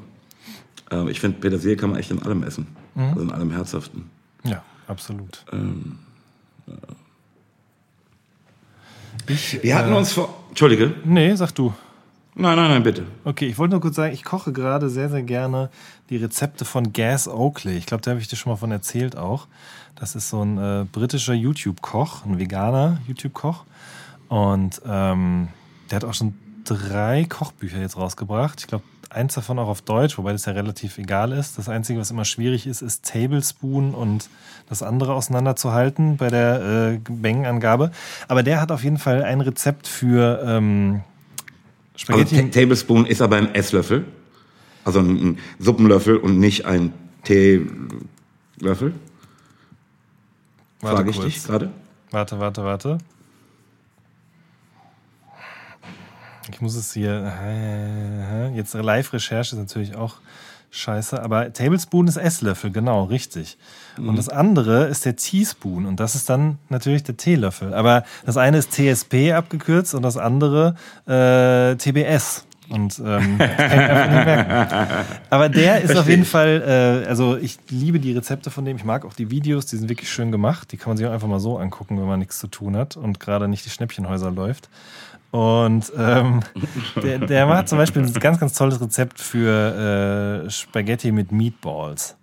Ähm, 0.90 1.08
ich 1.08 1.20
finde, 1.20 1.38
Petersilie 1.38 1.76
kann 1.76 1.90
man 1.90 1.98
echt 1.98 2.10
in 2.10 2.22
allem 2.22 2.42
essen. 2.42 2.66
Also 2.94 3.20
in 3.22 3.30
allem 3.32 3.50
Herzhaften. 3.50 4.10
Ja, 4.44 4.62
absolut. 4.86 5.44
Ich, 9.28 9.62
Wir 9.62 9.76
hatten 9.76 9.92
uns 9.92 10.12
vor... 10.12 10.45
Entschuldige. 10.56 10.94
nee, 11.04 11.34
sag 11.34 11.54
du. 11.54 11.74
Nein, 12.34 12.56
nein, 12.56 12.70
nein, 12.70 12.82
bitte. 12.82 13.04
Okay, 13.24 13.46
ich 13.46 13.58
wollte 13.58 13.72
nur 13.72 13.82
kurz 13.82 13.96
sagen, 13.96 14.14
ich 14.14 14.24
koche 14.24 14.54
gerade 14.54 14.88
sehr, 14.88 15.10
sehr 15.10 15.22
gerne 15.22 15.68
die 16.08 16.16
Rezepte 16.16 16.64
von 16.64 16.94
Gas 16.94 17.28
Oakley. 17.28 17.76
Ich 17.76 17.84
glaube, 17.84 18.00
da 18.00 18.12
habe 18.12 18.22
ich 18.22 18.28
dir 18.28 18.36
schon 18.36 18.52
mal 18.52 18.56
von 18.56 18.72
erzählt 18.72 19.18
auch. 19.18 19.48
Das 19.96 20.14
ist 20.14 20.30
so 20.30 20.42
ein 20.42 20.56
äh, 20.56 20.86
britischer 20.90 21.34
YouTube-Koch, 21.34 22.24
ein 22.24 22.38
veganer 22.38 23.02
YouTube-Koch. 23.06 23.64
Und 24.28 24.80
ähm, 24.86 25.48
der 25.90 25.96
hat 25.96 26.04
auch 26.04 26.14
schon 26.14 26.32
drei 26.64 27.26
Kochbücher 27.26 27.78
jetzt 27.78 27.98
rausgebracht. 27.98 28.60
Ich 28.60 28.66
glaube, 28.66 28.84
eins 29.10 29.34
davon 29.34 29.58
auch 29.58 29.68
auf 29.68 29.82
Deutsch, 29.82 30.18
wobei 30.18 30.32
das 30.32 30.46
ja 30.46 30.52
relativ 30.52 30.98
egal 30.98 31.32
ist. 31.32 31.58
Das 31.58 31.68
Einzige, 31.68 32.00
was 32.00 32.10
immer 32.10 32.24
schwierig 32.24 32.66
ist, 32.66 32.82
ist 32.82 33.04
Tablespoon 33.04 33.94
und 33.94 34.28
das 34.68 34.82
andere 34.82 35.14
auseinanderzuhalten 35.14 36.16
bei 36.16 36.28
der 36.28 36.98
äh, 37.06 37.12
Mengenangabe. 37.12 37.90
Aber 38.28 38.42
der 38.42 38.60
hat 38.60 38.72
auf 38.72 38.82
jeden 38.84 38.98
Fall 38.98 39.22
ein 39.22 39.40
Rezept 39.40 39.86
für 39.86 40.42
ähm, 40.44 41.02
Also 41.94 42.22
Spaghetti. 42.24 42.50
Ta 42.50 42.60
Tablespoon 42.60 43.06
ist 43.06 43.22
aber 43.22 43.36
ein 43.36 43.54
Esslöffel. 43.54 44.04
Also 44.84 45.00
ein, 45.00 45.16
ein 45.16 45.38
Suppenlöffel 45.58 46.16
und 46.16 46.38
nicht 46.38 46.64
ein 46.64 46.92
Teelöffel. 47.24 48.94
Frage 50.80 51.10
ich 51.10 51.16
kurz. 51.16 51.26
dich 51.26 51.44
gerade. 51.44 51.70
Warte, 52.10 52.38
warte, 52.38 52.64
warte. 52.64 52.98
Ich 56.50 56.60
muss 56.60 56.76
es 56.76 56.92
hier. 56.92 57.32
Jetzt 58.54 58.74
Live-Recherche 58.74 59.56
ist 59.56 59.60
natürlich 59.60 59.96
auch 59.96 60.16
scheiße, 60.70 61.22
aber 61.22 61.52
Tablespoon 61.52 62.06
ist 62.06 62.16
Esslöffel, 62.16 62.70
genau, 62.70 63.04
richtig. 63.04 63.56
Und 63.96 64.16
das 64.16 64.28
andere 64.28 64.84
ist 64.86 65.04
der 65.06 65.16
Teaspoon 65.16 65.86
und 65.86 66.00
das 66.00 66.14
ist 66.14 66.28
dann 66.28 66.58
natürlich 66.68 67.02
der 67.02 67.16
Teelöffel. 67.16 67.72
Aber 67.72 68.04
das 68.26 68.36
eine 68.36 68.58
ist 68.58 68.72
TSP 68.72 69.32
abgekürzt 69.32 69.94
und 69.94 70.02
das 70.02 70.16
andere 70.18 70.74
äh, 71.06 71.76
TBS. 71.76 72.44
Und 72.68 73.00
ähm. 73.04 73.38
Aber 75.30 75.48
der 75.48 75.82
ist 75.82 75.96
auf 75.96 76.08
jeden 76.08 76.24
Fall, 76.24 77.04
äh, 77.04 77.08
also 77.08 77.36
ich 77.36 77.58
liebe 77.68 78.00
die 78.00 78.12
Rezepte 78.12 78.50
von 78.50 78.64
dem. 78.64 78.76
Ich 78.76 78.84
mag 78.84 79.04
auch 79.04 79.14
die 79.14 79.30
Videos, 79.30 79.66
die 79.66 79.76
sind 79.76 79.88
wirklich 79.88 80.10
schön 80.10 80.32
gemacht. 80.32 80.72
Die 80.72 80.76
kann 80.76 80.90
man 80.90 80.96
sich 80.96 81.06
auch 81.06 81.12
einfach 81.12 81.28
mal 81.28 81.38
so 81.38 81.58
angucken, 81.58 81.96
wenn 81.98 82.08
man 82.08 82.18
nichts 82.18 82.40
zu 82.40 82.48
tun 82.48 82.76
hat 82.76 82.96
und 82.96 83.20
gerade 83.20 83.46
nicht 83.46 83.64
die 83.64 83.70
Schnäppchenhäuser 83.70 84.32
läuft. 84.32 84.68
Und 85.30 85.92
ähm, 85.96 86.40
der, 87.02 87.18
der 87.18 87.46
macht 87.46 87.68
zum 87.68 87.78
Beispiel 87.78 88.02
ein 88.02 88.12
ganz, 88.14 88.38
ganz 88.38 88.54
tolles 88.54 88.80
Rezept 88.80 89.20
für 89.20 90.44
äh, 90.46 90.50
Spaghetti 90.50 91.12
mit 91.12 91.32
Meatballs. 91.32 92.16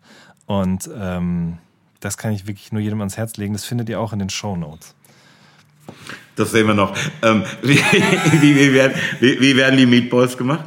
Und 0.46 0.90
ähm, 0.98 1.58
das 2.00 2.18
kann 2.18 2.34
ich 2.34 2.48
wirklich 2.48 2.72
nur 2.72 2.82
jedem 2.82 3.00
ans 3.00 3.18
Herz 3.18 3.38
legen. 3.38 3.54
Das 3.54 3.66
findet 3.66 3.90
ihr 3.90 4.00
auch 4.00 4.14
in 4.14 4.20
den 4.20 4.30
Show 4.30 4.56
Notes. 4.56 4.96
Das 6.36 6.52
sehen 6.52 6.68
wir 6.68 6.74
noch. 6.74 6.96
Ähm, 7.22 7.44
wie, 7.62 7.78
wie, 7.78 8.56
wie, 8.56 8.74
werden, 8.74 8.94
wie, 9.20 9.40
wie, 9.40 9.56
werden, 9.56 9.78
die 9.78 9.86
Meatballs 9.86 10.38
gemacht? 10.38 10.66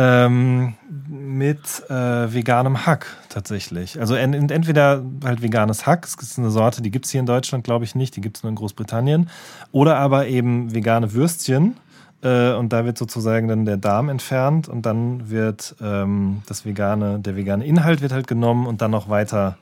Ähm, 0.00 0.74
mit 1.08 1.90
äh, 1.90 2.32
veganem 2.32 2.86
Hack 2.86 3.16
tatsächlich. 3.30 3.98
Also 3.98 4.14
ent 4.14 4.52
entweder 4.52 5.02
halt 5.24 5.42
veganes 5.42 5.86
Hack, 5.86 6.02
das 6.02 6.14
ist 6.22 6.38
eine 6.38 6.50
Sorte, 6.50 6.82
die 6.82 6.92
gibt 6.92 7.06
es 7.06 7.10
hier 7.10 7.18
in 7.18 7.26
Deutschland, 7.26 7.64
glaube 7.64 7.84
ich, 7.84 7.96
nicht, 7.96 8.14
die 8.14 8.20
gibt 8.20 8.36
es 8.36 8.44
nur 8.44 8.50
in 8.50 8.54
Großbritannien. 8.54 9.28
Oder 9.72 9.96
aber 9.96 10.28
eben 10.28 10.72
vegane 10.72 11.14
Würstchen. 11.14 11.78
Äh, 12.22 12.52
und 12.52 12.72
da 12.72 12.84
wird 12.84 12.96
sozusagen 12.96 13.48
dann 13.48 13.64
der 13.64 13.76
Darm 13.76 14.08
entfernt 14.08 14.68
und 14.68 14.86
dann 14.86 15.30
wird 15.30 15.74
ähm, 15.80 16.42
das 16.46 16.64
vegane, 16.64 17.18
der 17.18 17.34
vegane 17.34 17.66
Inhalt 17.66 18.00
wird 18.00 18.12
halt 18.12 18.28
genommen 18.28 18.68
und 18.68 18.80
dann 18.80 18.92
noch 18.92 19.08
weiter 19.08 19.58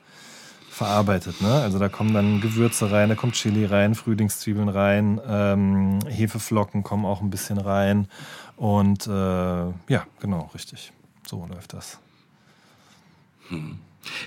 verarbeitet. 0.77 1.41
Ne? 1.41 1.51
Also 1.51 1.79
da 1.79 1.89
kommen 1.89 2.13
dann 2.13 2.43
Gewürze 2.43 2.91
rein, 2.91 3.09
da 3.09 3.15
kommt 3.15 3.33
Chili 3.33 3.65
rein, 3.65 3.95
Frühlingszwiebeln 3.95 4.69
rein, 4.69 5.19
ähm, 5.27 6.01
Hefeflocken 6.07 6.83
kommen 6.83 7.07
auch 7.07 7.23
ein 7.23 7.31
bisschen 7.31 7.57
rein. 7.57 8.09
Und 8.57 9.07
äh, 9.07 9.11
ja, 9.11 10.07
genau, 10.21 10.51
richtig. 10.55 10.93
So 11.27 11.47
läuft 11.47 11.75
das. 11.75 11.99
Hm. 13.49 13.79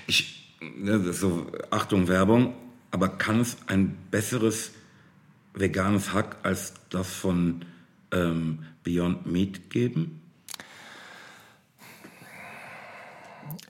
Ich, 0.06 0.54
ne, 0.60 1.12
so, 1.12 1.46
Achtung, 1.70 2.08
Werbung, 2.08 2.54
aber 2.90 3.08
kann 3.08 3.40
es 3.40 3.56
ein 3.66 3.96
besseres 4.10 4.72
veganes 5.54 6.12
Hack 6.12 6.36
als 6.42 6.74
das 6.90 7.12
von 7.12 7.64
ähm, 8.12 8.64
Beyond 8.84 9.26
Meat 9.26 9.70
geben? 9.70 10.22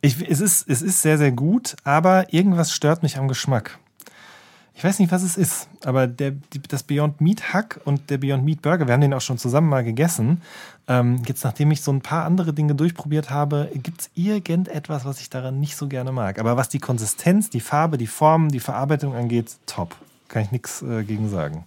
Ich, 0.02 0.20
es, 0.28 0.40
ist, 0.40 0.68
es 0.68 0.82
ist 0.82 1.02
sehr, 1.02 1.18
sehr 1.18 1.32
gut, 1.32 1.76
aber 1.84 2.32
irgendwas 2.32 2.72
stört 2.72 3.02
mich 3.02 3.18
am 3.18 3.28
Geschmack. 3.28 3.78
Ich 4.80 4.84
weiß 4.84 4.98
nicht, 4.98 5.12
was 5.12 5.22
es 5.22 5.36
ist, 5.36 5.68
aber 5.84 6.06
der, 6.06 6.30
die, 6.30 6.62
das 6.62 6.82
Beyond 6.84 7.20
Meat 7.20 7.52
Hack 7.52 7.82
und 7.84 8.08
der 8.08 8.16
Beyond 8.16 8.46
Meat 8.46 8.62
Burger, 8.62 8.86
wir 8.86 8.94
haben 8.94 9.02
den 9.02 9.12
auch 9.12 9.20
schon 9.20 9.36
zusammen 9.36 9.68
mal 9.68 9.84
gegessen. 9.84 10.40
Ähm, 10.88 11.20
jetzt, 11.26 11.44
nachdem 11.44 11.70
ich 11.70 11.82
so 11.82 11.92
ein 11.92 12.00
paar 12.00 12.24
andere 12.24 12.54
Dinge 12.54 12.74
durchprobiert 12.74 13.28
habe, 13.28 13.70
gibt 13.74 14.00
es 14.00 14.10
irgendetwas, 14.14 15.04
was 15.04 15.20
ich 15.20 15.28
daran 15.28 15.60
nicht 15.60 15.76
so 15.76 15.86
gerne 15.86 16.12
mag. 16.12 16.38
Aber 16.38 16.56
was 16.56 16.70
die 16.70 16.78
Konsistenz, 16.78 17.50
die 17.50 17.60
Farbe, 17.60 17.98
die 17.98 18.06
Form, 18.06 18.48
die 18.48 18.58
Verarbeitung 18.58 19.14
angeht, 19.14 19.54
top. 19.66 19.94
Kann 20.28 20.44
ich 20.44 20.50
nichts 20.50 20.80
äh, 20.80 21.04
gegen 21.04 21.28
sagen. 21.28 21.66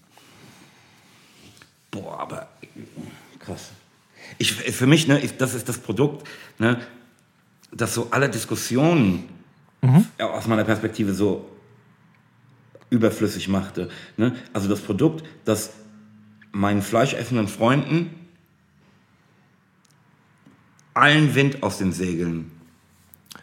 Boah, 1.91 2.19
aber 2.19 2.47
krass. 3.37 3.69
Ich, 4.39 4.53
für 4.53 4.87
mich, 4.87 5.07
ne, 5.07 5.19
ich, 5.19 5.37
das 5.37 5.53
ist 5.53 5.69
das 5.69 5.77
Produkt, 5.77 6.27
ne, 6.57 6.81
das 7.71 7.93
so 7.93 8.07
alle 8.09 8.27
Diskussionen 8.27 9.29
mhm. 9.83 10.07
aus 10.17 10.47
meiner 10.47 10.63
Perspektive 10.63 11.13
so 11.13 11.52
überflüssig 12.93 13.47
machte. 13.47 13.89
Ne? 14.17 14.35
Also 14.53 14.69
das 14.69 14.79
Produkt, 14.79 15.25
das 15.45 15.71
meinen 16.51 16.83
fleischessenden 16.83 17.47
Freunden 17.47 18.11
allen 20.93 21.33
Wind 21.33 21.63
aus 21.63 21.79
den 21.79 21.91
Segeln 21.91 22.51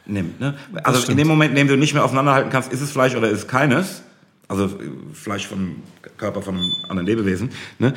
nimmt. 0.07 0.39
Ne? 0.39 0.57
Also 0.85 1.11
in 1.11 1.19
dem 1.19 1.27
Moment, 1.27 1.51
in 1.51 1.57
dem 1.57 1.69
du 1.69 1.77
nicht 1.77 1.95
mehr 1.95 2.05
auseinanderhalten 2.05 2.51
kannst, 2.51 2.73
ist 2.73 2.81
es 2.81 2.93
Fleisch 2.93 3.17
oder 3.17 3.29
ist 3.29 3.39
es 3.41 3.49
keines, 3.49 4.03
also 4.47 4.71
Fleisch 5.13 5.49
vom 5.49 5.83
Körper 6.17 6.43
von 6.43 6.57
einem 6.57 6.73
anderen 6.89 7.07
Lebewesen, 7.07 7.51
ne? 7.81 7.93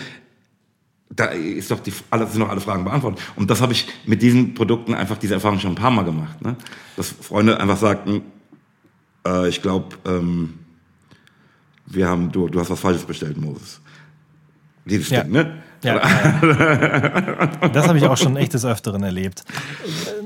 da 1.16 1.26
ist 1.26 1.70
doch 1.70 1.80
die, 1.80 1.94
alle, 2.10 2.26
sind 2.26 2.42
doch 2.42 2.50
alle 2.50 2.62
Fragen 2.62 2.84
beantwortet. 2.84 3.22
Und 3.36 3.52
das 3.52 3.62
habe 3.62 3.74
ich 3.74 3.88
mit 4.08 4.24
diesen 4.24 4.56
Produkten 4.56 4.96
einfach 4.96 5.18
diese 5.18 5.36
Erfahrung 5.36 5.60
schon 5.60 5.74
ein 5.74 5.76
paar 5.76 5.92
Mal 5.92 6.02
gemacht. 6.02 6.42
Ne? 6.42 6.56
Dass 6.98 7.10
Freunde 7.10 7.60
einfach 7.60 7.78
sagten, 7.78 8.24
äh, 9.28 9.48
ich 9.48 9.62
glaube, 9.62 9.96
ähm, 10.06 10.63
wir 11.94 12.08
haben, 12.08 12.32
du, 12.32 12.48
du 12.48 12.60
hast 12.60 12.70
was 12.70 12.80
Falsches 12.80 13.04
bestellt, 13.04 13.38
Moses. 13.38 13.82
Dieses 14.86 15.10
ja. 15.10 15.24
Ding, 15.24 15.32
ne? 15.32 15.64
Ja, 15.84 16.00
das 17.74 17.88
habe 17.90 17.98
ich 17.98 18.06
auch 18.06 18.16
schon 18.16 18.38
echt 18.38 18.54
des 18.54 18.64
Öfteren 18.64 19.04
erlebt. 19.04 19.44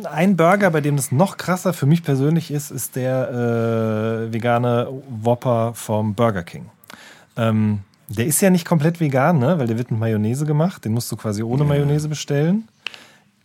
Ein 0.04 0.38
Burger, 0.38 0.70
bei 0.70 0.82
dem 0.82 0.98
das 0.98 1.12
noch 1.12 1.38
krasser 1.38 1.74
für 1.74 1.88
mich 1.88 2.04
persönlich 2.04 2.52
ist, 2.52 2.70
ist 2.70 2.96
der 2.96 4.28
äh, 4.30 4.34
vegane 4.34 4.88
Whopper 5.10 5.74
vom 5.74 6.14
Burger 6.14 6.44
King. 6.44 6.70
Ähm, 7.36 7.80
der 8.08 8.28
ist 8.28 8.40
ja 8.42 8.52
nicht 8.52 8.66
komplett 8.66 9.00
vegan, 9.00 9.40
ne? 9.40 9.58
weil 9.58 9.66
der 9.68 9.78
wird 9.78 9.90
mit 9.90 10.00
Mayonnaise 10.00 10.46
gemacht. 10.46 10.86
Den 10.86 10.94
musst 10.94 11.12
du 11.12 11.16
quasi 11.16 11.42
ohne 11.42 11.64
Mayonnaise 11.64 12.08
bestellen. 12.08 12.68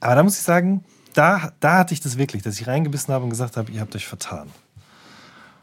Aber 0.00 0.16
da 0.16 0.22
muss 0.22 0.36
ich 0.36 0.42
sagen, 0.42 0.84
da, 1.14 1.52
da 1.60 1.78
hatte 1.78 1.94
ich 1.94 2.00
das 2.00 2.18
wirklich, 2.18 2.42
dass 2.42 2.60
ich 2.60 2.66
reingebissen 2.66 3.12
habe 3.12 3.24
und 3.24 3.30
gesagt 3.30 3.56
habe, 3.56 3.72
ihr 3.72 3.80
habt 3.80 3.96
euch 3.96 4.06
vertan. 4.06 4.48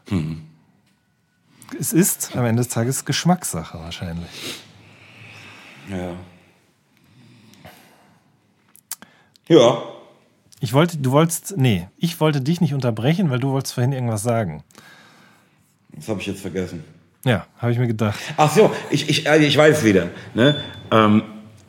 Hm. 0.08 0.42
Es 1.78 1.92
ist 1.92 2.36
am 2.36 2.44
Ende 2.44 2.62
des 2.62 2.68
Tages 2.72 3.04
Geschmackssache 3.04 3.78
wahrscheinlich. 3.78 4.60
Ja. 5.88 6.14
Ja. 9.48 9.82
Ich 10.60 10.72
wollte, 10.72 10.98
du 10.98 11.10
wolltest, 11.12 11.56
nee, 11.56 11.88
ich 11.96 12.20
wollte 12.20 12.40
dich 12.40 12.60
nicht 12.60 12.74
unterbrechen, 12.74 13.30
weil 13.30 13.38
du 13.38 13.50
wolltest 13.50 13.74
vorhin 13.74 13.92
irgendwas 13.92 14.22
sagen. 14.22 14.62
Das 15.92 16.08
habe 16.08 16.20
ich 16.20 16.26
jetzt 16.26 16.42
vergessen. 16.42 16.84
Ja, 17.24 17.46
habe 17.58 17.72
ich 17.72 17.78
mir 17.78 17.86
gedacht. 17.86 18.18
Ach 18.36 18.50
so, 18.50 18.72
ich, 18.90 19.08
ich, 19.08 19.26
äh, 19.26 19.44
ich 19.44 19.56
weiß 19.56 19.84
wieder. 19.84 20.08
Ne? 20.34 20.56
Ähm, 20.90 21.22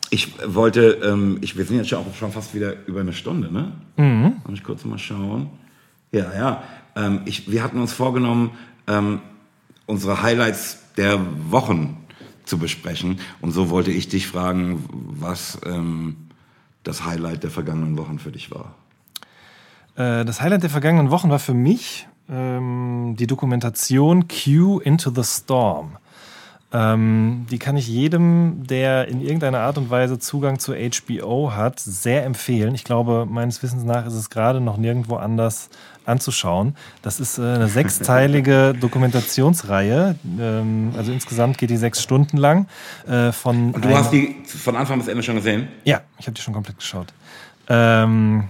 ich 0.10 0.34
wollte, 0.46 1.00
ähm, 1.04 1.40
ich, 1.42 1.58
wir 1.58 1.66
sind 1.66 1.78
jetzt 1.78 1.90
schon, 1.90 2.00
auch 2.00 2.16
schon 2.16 2.32
fast 2.32 2.54
wieder 2.54 2.86
über 2.86 3.00
eine 3.00 3.14
Stunde, 3.14 3.52
ne? 3.52 3.72
Mhm. 3.96 4.42
Muss 4.46 4.60
ich 4.60 4.64
kurz 4.64 4.84
mal 4.84 4.98
schauen. 4.98 5.50
Ja, 6.12 6.34
ja. 6.36 6.64
Ähm, 6.96 7.22
ich, 7.26 7.50
wir 7.50 7.64
hatten 7.64 7.80
uns 7.80 7.94
vorgenommen, 7.94 8.52
ähm, 8.88 9.22
unsere 9.92 10.24
Highlights 10.24 10.80
der 10.96 11.20
Wochen 11.52 11.98
zu 12.46 12.58
besprechen. 12.58 13.20
Und 13.42 13.52
so 13.52 13.70
wollte 13.70 13.92
ich 13.92 14.08
dich 14.08 14.26
fragen, 14.26 14.86
was 14.92 15.60
ähm, 15.66 16.30
das 16.84 17.04
Highlight 17.06 17.44
der 17.44 17.52
vergangenen 17.52 17.98
Wochen 17.98 18.18
für 18.18 18.32
dich 18.32 18.52
war. 18.52 18.74
Äh, 19.96 20.24
das 20.24 20.42
Highlight 20.42 20.64
der 20.64 20.70
vergangenen 20.70 21.12
Wochen 21.12 21.30
war 21.30 21.40
für 21.40 21.54
mich 21.54 22.08
ähm, 22.30 23.16
die 23.20 23.28
Dokumentation 23.28 24.30
Q 24.30 24.80
Into 24.80 25.12
the 25.14 25.24
Storm. 25.24 25.98
Ähm, 26.74 27.46
die 27.52 27.60
kann 27.60 27.76
ich 27.76 27.90
jedem, 27.90 28.66
der 28.66 29.10
in 29.10 29.20
irgendeiner 29.20 29.60
Art 29.60 29.78
und 29.78 29.90
Weise 29.90 30.20
Zugang 30.20 30.58
zu 30.58 30.74
HBO 30.74 31.52
hat, 31.54 31.82
sehr 31.82 32.24
empfehlen. 32.24 32.74
Ich 32.76 32.86
glaube, 32.86 33.28
meines 33.30 33.62
Wissens 33.62 33.84
nach 33.84 34.06
ist 34.06 34.14
es 34.14 34.30
gerade 34.30 34.62
noch 34.62 34.78
nirgendwo 34.78 35.18
anders 35.18 35.70
anzuschauen. 36.06 36.76
Das 37.02 37.20
ist 37.20 37.38
äh, 37.38 37.42
eine 37.42 37.68
sechsteilige 37.68 38.74
Dokumentationsreihe. 38.80 40.16
Ähm, 40.40 40.94
also 40.98 41.12
insgesamt 41.12 41.58
geht 41.58 41.70
die 41.70 41.78
sechs 41.78 42.02
Stunden 42.02 42.38
lang. 42.38 42.68
Äh, 43.08 43.32
von 43.32 43.72
und 43.72 43.84
du 43.84 43.90
hast 43.90 44.12
die 44.12 44.36
von 44.46 44.76
Anfang 44.76 45.00
bis 45.00 45.08
Ende 45.08 45.24
schon 45.24 45.36
gesehen? 45.36 45.68
Ja, 45.84 46.02
ich 46.20 46.28
habe 46.28 46.36
die 46.36 46.42
schon 46.42 46.54
komplett 46.54 46.78
geschaut. 46.78 47.08
Ähm, 47.70 48.50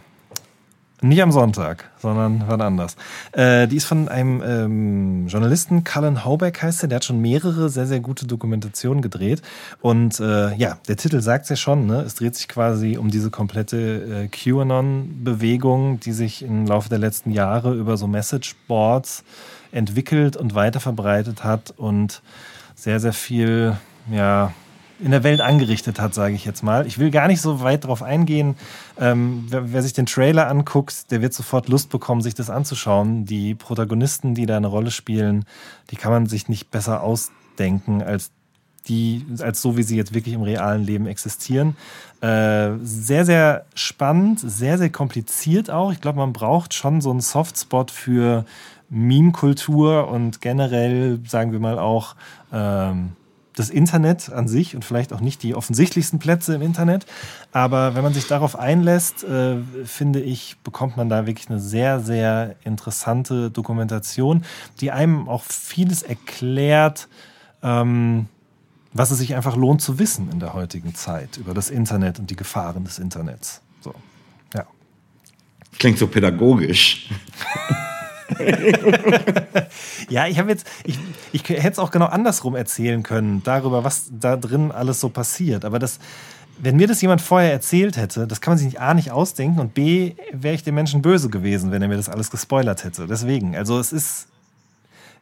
nicht 1.01 1.21
am 1.21 1.31
Sonntag, 1.31 1.89
sondern 1.97 2.43
wann 2.47 2.61
anders. 2.61 2.95
Äh, 3.31 3.67
die 3.67 3.77
ist 3.77 3.85
von 3.85 4.07
einem 4.07 4.41
ähm, 4.45 5.27
Journalisten, 5.27 5.83
Cullen 5.83 6.23
Haubeck 6.23 6.61
heißt 6.61 6.83
er, 6.83 6.89
der 6.89 6.97
hat 6.97 7.05
schon 7.05 7.19
mehrere 7.19 7.69
sehr, 7.69 7.87
sehr 7.87 7.99
gute 7.99 8.27
Dokumentationen 8.27 9.01
gedreht. 9.01 9.41
Und 9.81 10.19
äh, 10.19 10.53
ja, 10.55 10.77
der 10.87 10.97
Titel 10.97 11.21
sagt 11.21 11.45
es 11.45 11.49
ja 11.49 11.55
schon, 11.55 11.87
ne? 11.87 12.01
es 12.01 12.15
dreht 12.15 12.35
sich 12.35 12.47
quasi 12.47 12.97
um 12.97 13.09
diese 13.09 13.31
komplette 13.31 14.25
äh, 14.25 14.27
QAnon-Bewegung, 14.27 15.99
die 15.99 16.11
sich 16.11 16.43
im 16.43 16.67
Laufe 16.67 16.89
der 16.89 16.99
letzten 16.99 17.31
Jahre 17.31 17.73
über 17.73 17.97
so 17.97 18.05
Messageboards 18.05 19.23
entwickelt 19.71 20.37
und 20.37 20.53
weiterverbreitet 20.53 21.43
hat 21.43 21.73
und 21.77 22.21
sehr, 22.75 22.99
sehr 22.99 23.13
viel, 23.13 23.75
ja, 24.11 24.53
in 25.03 25.11
der 25.11 25.23
Welt 25.23 25.41
angerichtet 25.41 25.99
hat, 25.99 26.13
sage 26.13 26.35
ich 26.35 26.45
jetzt 26.45 26.63
mal. 26.63 26.85
Ich 26.85 26.99
will 26.99 27.11
gar 27.11 27.27
nicht 27.27 27.41
so 27.41 27.61
weit 27.61 27.83
darauf 27.83 28.03
eingehen. 28.03 28.55
Ähm, 28.99 29.45
wer, 29.49 29.73
wer, 29.73 29.81
sich 29.81 29.93
den 29.93 30.05
Trailer 30.05 30.47
anguckt, 30.47 31.11
der 31.11 31.21
wird 31.21 31.33
sofort 31.33 31.67
Lust 31.69 31.89
bekommen, 31.89 32.21
sich 32.21 32.35
das 32.35 32.49
anzuschauen. 32.49 33.25
Die 33.25 33.55
Protagonisten, 33.55 34.35
die 34.35 34.45
da 34.45 34.57
eine 34.57 34.67
Rolle 34.67 34.91
spielen, 34.91 35.45
die 35.89 35.95
kann 35.95 36.11
man 36.11 36.27
sich 36.27 36.49
nicht 36.49 36.71
besser 36.71 37.01
ausdenken 37.01 38.01
als 38.01 38.31
die, 38.87 39.25
als 39.39 39.61
so 39.61 39.77
wie 39.77 39.83
sie 39.83 39.95
jetzt 39.95 40.13
wirklich 40.13 40.33
im 40.33 40.41
realen 40.41 40.83
Leben 40.83 41.05
existieren. 41.05 41.75
Äh, 42.21 42.71
sehr, 42.81 43.25
sehr 43.25 43.65
spannend, 43.75 44.39
sehr, 44.39 44.77
sehr 44.77 44.89
kompliziert 44.89 45.69
auch. 45.69 45.91
Ich 45.91 46.01
glaube, 46.01 46.19
man 46.19 46.33
braucht 46.33 46.73
schon 46.73 47.01
so 47.01 47.11
einen 47.11 47.21
Softspot 47.21 47.91
für 47.91 48.45
Meme-Kultur 48.89 50.07
und 50.09 50.41
generell, 50.41 51.19
sagen 51.27 51.51
wir 51.51 51.59
mal 51.59 51.79
auch, 51.79 52.15
ähm, 52.51 53.13
das 53.61 53.69
Internet 53.69 54.31
an 54.31 54.47
sich 54.47 54.75
und 54.75 54.83
vielleicht 54.83 55.13
auch 55.13 55.21
nicht 55.21 55.43
die 55.43 55.53
offensichtlichsten 55.53 56.17
Plätze 56.17 56.55
im 56.55 56.63
Internet. 56.63 57.05
Aber 57.51 57.93
wenn 57.93 58.01
man 58.01 58.13
sich 58.13 58.25
darauf 58.25 58.57
einlässt, 58.57 59.23
äh, 59.23 59.57
finde 59.85 60.19
ich, 60.19 60.57
bekommt 60.63 60.97
man 60.97 61.09
da 61.09 61.27
wirklich 61.27 61.49
eine 61.49 61.59
sehr, 61.59 61.99
sehr 61.99 62.55
interessante 62.63 63.51
Dokumentation, 63.51 64.43
die 64.79 64.91
einem 64.91 65.29
auch 65.29 65.43
vieles 65.43 66.01
erklärt, 66.01 67.07
ähm, 67.61 68.27
was 68.93 69.11
es 69.11 69.19
sich 69.19 69.35
einfach 69.35 69.55
lohnt 69.55 69.81
zu 69.81 69.99
wissen 69.99 70.31
in 70.31 70.39
der 70.39 70.53
heutigen 70.53 70.95
Zeit 70.95 71.37
über 71.37 71.53
das 71.53 71.69
Internet 71.69 72.17
und 72.17 72.31
die 72.31 72.35
Gefahren 72.35 72.83
des 72.83 72.97
Internets. 72.97 73.61
So, 73.81 73.93
ja. 74.55 74.65
Klingt 75.77 75.99
so 75.99 76.07
pädagogisch. 76.07 77.09
Ja, 80.09 80.27
ich 80.27 80.39
habe 80.39 80.49
jetzt, 80.49 80.67
ich, 80.83 80.99
ich 81.31 81.47
hätte 81.47 81.69
es 81.69 81.79
auch 81.79 81.91
genau 81.91 82.05
andersrum 82.05 82.55
erzählen 82.55 83.03
können, 83.03 83.41
darüber, 83.43 83.83
was 83.83 84.11
da 84.11 84.35
drin 84.35 84.71
alles 84.71 84.99
so 84.99 85.09
passiert. 85.09 85.63
Aber 85.63 85.79
das, 85.79 85.99
wenn 86.59 86.75
mir 86.75 86.87
das 86.87 87.01
jemand 87.01 87.21
vorher 87.21 87.51
erzählt 87.51 87.97
hätte, 87.97 88.27
das 88.27 88.41
kann 88.41 88.51
man 88.51 88.57
sich 88.57 88.67
nicht 88.67 88.81
A 88.81 88.93
nicht 88.93 89.11
ausdenken 89.11 89.59
und 89.59 89.73
B 89.73 90.13
wäre 90.33 90.55
ich 90.55 90.63
dem 90.63 90.75
Menschen 90.75 91.01
böse 91.01 91.29
gewesen, 91.29 91.71
wenn 91.71 91.81
er 91.81 91.87
mir 91.87 91.97
das 91.97 92.09
alles 92.09 92.29
gespoilert 92.29 92.83
hätte. 92.83 93.07
Deswegen, 93.07 93.55
also 93.55 93.79
es 93.79 93.93
ist 93.93 94.27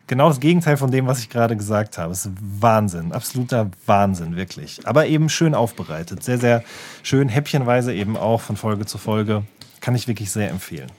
genau 0.07 0.27
das 0.29 0.39
Gegenteil 0.39 0.75
von 0.75 0.91
dem, 0.91 1.07
was 1.07 1.19
ich 1.19 1.29
gerade 1.29 1.55
gesagt 1.55 1.97
habe. 1.97 2.11
Es 2.11 2.25
ist 2.25 2.33
Wahnsinn, 2.41 3.11
absoluter 3.11 3.69
Wahnsinn, 3.85 4.35
wirklich. 4.35 4.81
Aber 4.85 5.05
eben 5.05 5.29
schön 5.29 5.53
aufbereitet, 5.53 6.23
sehr, 6.23 6.39
sehr 6.39 6.63
schön, 7.03 7.29
häppchenweise 7.29 7.93
eben 7.93 8.17
auch 8.17 8.41
von 8.41 8.57
Folge 8.57 8.85
zu 8.85 8.97
Folge. 8.97 9.43
Kann 9.81 9.95
ich 9.95 10.07
wirklich 10.07 10.31
sehr 10.31 10.49
empfehlen. 10.49 10.89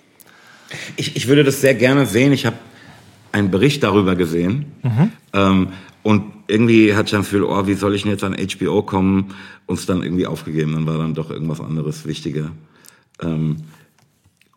Ich, 0.97 1.17
ich 1.17 1.29
würde 1.29 1.45
das 1.45 1.61
sehr 1.61 1.75
gerne 1.75 2.07
sehen. 2.07 2.33
Ich 2.33 2.47
habe 2.47 2.57
einen 3.33 3.51
Bericht 3.51 3.83
darüber 3.83 4.17
gesehen. 4.17 4.73
Ähm, 5.33 5.69
und 6.03 6.33
irgendwie 6.49 6.95
hatte 6.95 7.07
ich 7.07 7.11
dann 7.13 7.23
Gefühl, 7.23 7.45
oh, 7.45 7.67
wie 7.67 7.75
soll 7.75 7.95
ich 7.95 8.03
denn 8.03 8.11
jetzt 8.11 8.25
an 8.25 8.37
HBO 8.37 8.83
kommen? 8.83 9.35
Und 9.67 9.79
es 9.79 9.87
dann 9.87 10.03
irgendwie 10.03 10.27
aufgegeben. 10.27 10.73
Dann 10.73 10.87
war 10.87 10.99
dann 10.99 11.15
doch 11.15 11.31
irgendwas 11.31 11.61
anderes 11.61 12.07
wichtiger. 12.07 12.53
Ähm, 13.21 13.59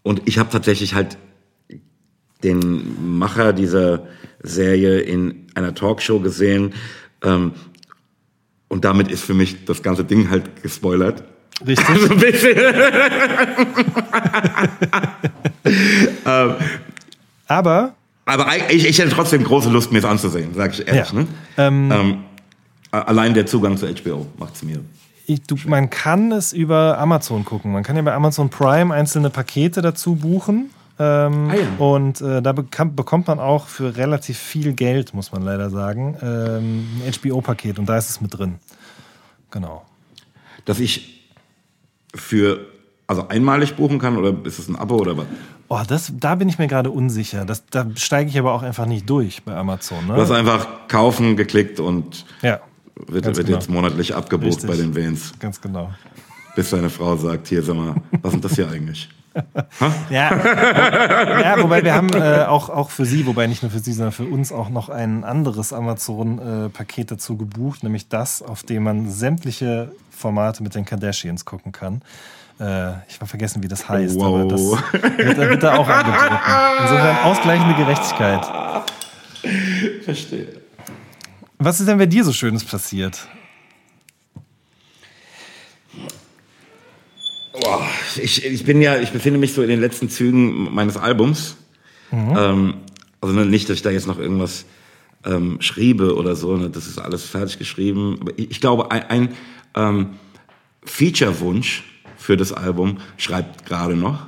und 0.02 0.22
ich 0.26 0.38
habe 0.38 0.50
tatsächlich 0.50 0.96
halt 0.96 1.18
den 2.44 3.18
Macher 3.18 3.54
dieser 3.54 4.08
Serie 4.42 5.00
in 5.00 5.48
einer 5.56 5.74
Talkshow 5.74 6.20
gesehen. 6.20 6.74
Ähm, 7.22 7.52
und 8.68 8.86
damit 8.86 9.12
ist 9.12 9.24
für 9.24 9.34
mich 9.34 9.66
das 9.66 9.84
ganze 9.84 10.04
Ding 10.04 10.30
halt 10.30 10.62
gespoilert. 10.62 11.24
Richtig? 11.66 11.88
So 11.98 12.14
ein 12.14 12.20
bisschen. 12.20 12.58
Aber 17.48 17.94
Aber 18.26 18.48
ich, 18.70 18.88
ich 18.88 19.00
hätte 19.00 19.12
trotzdem 19.12 19.44
große 19.44 19.70
Lust, 19.70 19.92
mir 19.92 20.00
es 20.00 20.06
anzusehen, 20.06 20.54
sag 20.56 20.74
ich 20.74 20.88
ehrlich. 20.88 21.12
Ja. 21.12 21.20
Ne? 21.20 21.28
Ähm, 21.58 22.24
allein 22.92 23.34
der 23.34 23.46
Zugang 23.46 23.78
zu 23.78 23.88
HBO 23.88 24.26
macht 24.38 24.56
es 24.56 24.64
mir. 24.64 24.80
ich, 25.26 25.42
du, 25.44 25.56
man 25.66 25.90
kann 25.90 26.32
es 26.32 26.54
über 26.54 26.98
Amazon 26.98 27.46
gucken. 27.46 27.72
Man 27.72 27.84
kann 27.84 27.96
ja 27.96 28.02
bei 28.02 28.14
Amazon 28.14 28.50
Prime 28.50 28.94
einzelne 28.94 29.30
Pakete 29.30 29.82
dazu 29.82 30.16
buchen. 30.16 30.70
Ähm, 31.00 31.50
Ah 31.50 31.56
ja. 31.56 31.62
Und 31.80 32.22
äh, 32.22 32.42
da 32.42 32.52
bekam, 32.54 32.96
bekommt 32.96 33.28
man 33.28 33.40
auch 33.40 33.68
für 33.68 33.98
relativ 33.98 34.38
viel 34.38 34.74
Geld, 34.74 35.14
muss 35.16 35.32
man 35.32 35.42
leider 35.42 35.72
sagen, 35.72 36.16
ähm, 36.22 36.88
ein 37.06 37.12
HBO-Paket 37.12 37.80
und 37.80 37.90
da 37.90 37.98
ist 37.98 38.12
es 38.12 38.22
mit 38.22 38.38
drin. 38.38 38.56
Genau. 39.50 39.86
Dass 40.66 40.80
ich 40.80 41.23
für, 42.16 42.66
also 43.08 43.28
einmalig 43.28 43.76
buchen 43.76 44.00
kann 44.00 44.18
oder 44.18 44.34
ist 44.46 44.60
es 44.60 44.68
ein 44.68 44.76
Abo 44.76 44.96
oder 44.98 45.18
was? 45.18 45.26
Oh, 45.70 45.80
das, 45.88 46.12
da 46.20 46.36
bin 46.36 46.50
ich 46.50 46.60
mir 46.60 46.68
gerade 46.68 46.92
unsicher. 46.92 47.46
Das, 47.46 47.66
da 47.72 47.88
steige 47.96 48.30
ich 48.30 48.38
aber 48.38 48.54
auch 48.54 48.62
einfach 48.64 48.86
nicht 48.86 49.10
durch 49.10 49.44
bei 49.44 49.56
Amazon. 49.56 50.06
Du 50.08 50.14
hast 50.14 50.30
Ne? 50.30 50.36
einfach 50.36 50.68
kaufen 50.88 51.36
geklickt 51.36 51.80
und 51.80 52.26
Ja, 52.42 52.60
wird, 53.08 53.26
wird 53.26 53.38
genau. 53.46 53.58
jetzt 53.58 53.70
monatlich 53.70 54.14
abgebucht 54.16 54.64
Richtig. 54.64 54.70
bei 54.70 54.76
den 54.76 54.96
Vans. 54.96 55.34
ganz 55.40 55.60
genau. 55.60 55.92
Bis 56.56 56.70
deine 56.70 56.92
Frau 56.92 57.16
sagt, 57.18 57.48
hier, 57.48 57.64
sag 57.64 57.76
mal, 57.76 57.96
was 58.22 58.36
ist 58.36 58.46
das 58.46 58.54
hier 58.56 58.70
eigentlich? 58.70 59.10
Ja, 60.12 60.30
ja 61.42 61.56
wobei 61.64 61.84
wir 61.84 61.96
haben 61.96 62.10
äh, 62.14 62.44
auch, 62.48 62.70
auch 62.70 62.92
für 62.92 63.06
Sie, 63.06 63.26
wobei 63.26 63.48
nicht 63.48 63.64
nur 63.64 63.72
für 63.72 63.80
Sie, 63.80 63.92
sondern 63.94 64.12
für 64.12 64.26
uns 64.26 64.52
auch 64.52 64.70
noch 64.70 64.90
ein 64.90 65.24
anderes 65.24 65.74
Amazon-Paket 65.74 67.10
dazu 67.10 67.36
gebucht, 67.38 67.82
nämlich 67.82 68.10
das, 68.10 68.44
auf 68.44 68.62
dem 68.62 68.84
man 68.84 69.10
sämtliche 69.10 69.92
Formate 70.24 70.64
mit 70.64 70.74
den 70.74 70.86
Kardashians 70.86 71.44
gucken 71.44 71.74
kann. 71.74 72.02
Äh, 72.58 72.92
ich 73.10 73.16
habe 73.16 73.28
vergessen, 73.28 73.62
wie 73.62 73.68
das 73.68 73.90
heißt, 73.90 74.18
aber 74.22 74.46
das 74.46 74.62
Wow. 74.62 74.82
wird, 75.18 75.38
wird 75.38 75.64
da 75.64 75.76
auch 75.76 75.88
angeboten. 75.88 76.36
Insofern 76.82 77.18
ausgleichende 77.26 77.76
Gerechtigkeit. 77.76 78.46
Verstehe. 80.06 80.48
Was 81.60 81.80
ist 81.82 81.90
denn 81.90 81.98
bei 81.98 82.06
dir 82.06 82.24
so 82.24 82.32
Schönes 82.32 82.64
passiert? 82.64 83.28
Boah, 87.52 87.86
ich, 88.16 88.46
ich 88.46 88.64
bin 88.64 88.82
ja, 88.82 88.98
ich 88.98 89.12
befinde 89.12 89.40
mich 89.40 89.54
so 89.54 89.62
in 89.62 89.68
den 89.70 89.82
letzten 89.82 90.10
Zügen 90.10 90.74
meines 90.74 90.96
Albums. 90.98 91.58
Ähm, 92.12 92.76
also 93.22 93.34
ne, 93.36 93.46
nicht, 93.46 93.68
dass 93.70 93.76
ich 93.78 93.82
da 93.82 93.90
jetzt 93.90 94.08
noch 94.08 94.20
irgendwas 94.20 94.66
ähm, 95.26 95.58
schriebe 95.62 96.16
oder 96.16 96.36
so, 96.36 96.56
ne, 96.56 96.70
das 96.70 96.88
ist 96.88 96.98
alles 97.00 97.26
fertig 97.26 97.58
geschrieben. 97.60 98.18
Aber 98.22 98.32
ich, 98.38 98.52
ich 98.52 98.62
glaube, 98.62 98.92
ein, 98.92 99.04
ein 99.10 99.30
ähm, 99.76 100.12
Feature-Wunsch 100.86 101.84
für 102.18 102.38
das 102.38 102.52
Album 102.54 102.98
schreibt 103.18 103.66
gerade 103.66 103.96
noch. 103.96 104.28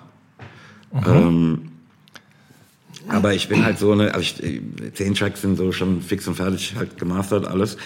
Ähm, 1.05 1.71
aber 3.07 3.33
ich 3.33 3.47
bin 3.47 3.63
halt 3.63 3.77
so 3.77 3.91
eine, 3.91 4.13
also 4.13 4.21
ich, 4.21 4.61
zehn 4.93 5.13
Tracks 5.13 5.41
sind 5.41 5.57
so 5.57 5.71
schon 5.71 6.01
fix 6.01 6.27
und 6.27 6.35
fertig, 6.35 6.75
halt 6.75 6.97
gemastert 6.97 7.47
alles. 7.47 7.77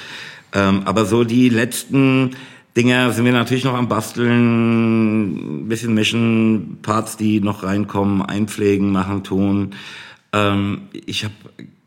Ähm, 0.53 0.83
aber 0.85 1.05
so 1.05 1.23
die 1.23 1.49
letzten 1.49 2.31
Dinger 2.77 3.11
sind 3.11 3.25
wir 3.25 3.33
natürlich 3.33 3.63
noch 3.63 3.73
am 3.73 3.89
Basteln, 3.89 5.63
ein 5.63 5.67
bisschen 5.67 5.93
mischen, 5.93 6.77
Parts, 6.81 7.17
die 7.17 7.41
noch 7.41 7.63
reinkommen, 7.63 8.21
einpflegen, 8.21 8.91
machen, 8.91 9.23
tun. 9.23 9.71
Ähm, 10.31 10.83
ich 10.93 11.23
habe 11.23 11.33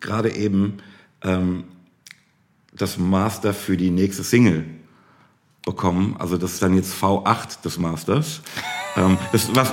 gerade 0.01 0.35
eben 0.35 0.79
ähm, 1.23 1.65
das 2.75 2.99
Master 2.99 3.55
für 3.55 3.77
die 3.77 3.91
nächste 3.91 4.25
Single 4.25 4.65
bekommen. 5.65 6.17
Also 6.19 6.37
das 6.37 6.55
ist 6.55 6.63
dann 6.63 6.75
jetzt 6.75 6.95
V8 6.95 7.63
des 7.63 7.79
Masters. 7.79 8.43
ähm, 8.97 9.19
das, 9.33 9.55
was, 9.55 9.73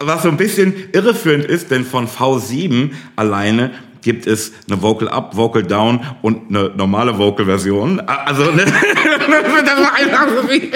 was, 0.00 0.22
so 0.22 0.28
ein 0.28 0.36
bisschen 0.36 0.74
irreführend 0.92 1.44
ist, 1.44 1.70
denn 1.70 1.84
von 1.84 2.06
V7 2.08 2.92
alleine 3.16 3.72
gibt 4.02 4.26
es 4.26 4.52
eine 4.68 4.80
Vocal 4.80 5.08
Up, 5.08 5.36
Vocal 5.36 5.62
Down 5.62 6.00
und 6.22 6.50
eine 6.50 6.70
normale 6.70 7.18
Vocal-Version. 7.18 8.00
Also 8.00 8.50
ne, 8.52 8.64
das 8.64 9.80
war 9.80 9.94
einfach 9.94 10.28
so 10.28 10.50
wie- 10.50 10.70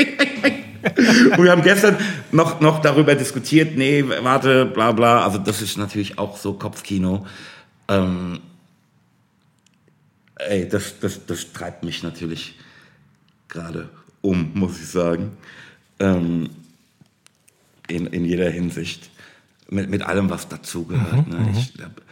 und 0.82 1.44
wir 1.44 1.52
haben 1.52 1.62
gestern 1.62 1.96
noch, 2.32 2.60
noch 2.60 2.80
darüber 2.80 3.14
diskutiert, 3.14 3.76
nee, 3.76 4.04
warte, 4.22 4.66
bla 4.66 4.90
bla. 4.90 5.24
Also 5.24 5.38
das 5.38 5.62
ist 5.62 5.78
natürlich 5.78 6.18
auch 6.18 6.36
so 6.36 6.54
Kopfkino. 6.54 7.24
Ähm, 7.86 8.40
ey, 10.36 10.68
das, 10.68 10.98
das, 10.98 11.24
das 11.24 11.52
treibt 11.52 11.84
mich 11.84 12.02
natürlich 12.02 12.59
gerade 13.48 13.90
um, 14.23 14.51
muss 14.55 14.81
ich 14.81 14.89
sagen. 14.89 15.32
Ähm, 15.99 16.49
in, 17.89 18.07
in 18.07 18.24
jeder 18.24 18.51
Hinsicht. 18.51 19.11
Mit, 19.69 19.90
mit 19.90 20.03
allem, 20.03 20.31
was 20.31 20.49
dazugehört. 20.49 21.28
ne? 21.28 21.53
Ich 21.53 21.74
habe 21.82 22.03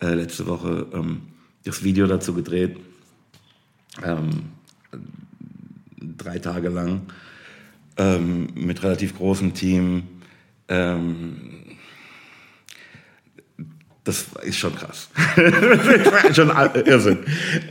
äh, 0.00 0.14
letzte 0.14 0.46
Woche 0.46 0.86
ähm, 0.92 1.22
das 1.64 1.82
Video 1.82 2.06
dazu 2.06 2.34
gedreht. 2.34 2.76
Ähm, 4.02 4.50
drei 5.98 6.38
Tage 6.38 6.68
lang. 6.68 7.02
Ähm, 7.96 8.48
mit 8.54 8.82
relativ 8.82 9.16
großem 9.16 9.54
Team. 9.54 10.04
Ähm, 10.68 11.59
das 14.10 14.26
ist 14.42 14.56
schon 14.56 14.74
krass. 14.74 15.08
das 15.36 16.24
ist 16.30 16.36
schon 16.36 16.50
Irrsinn. 16.50 17.18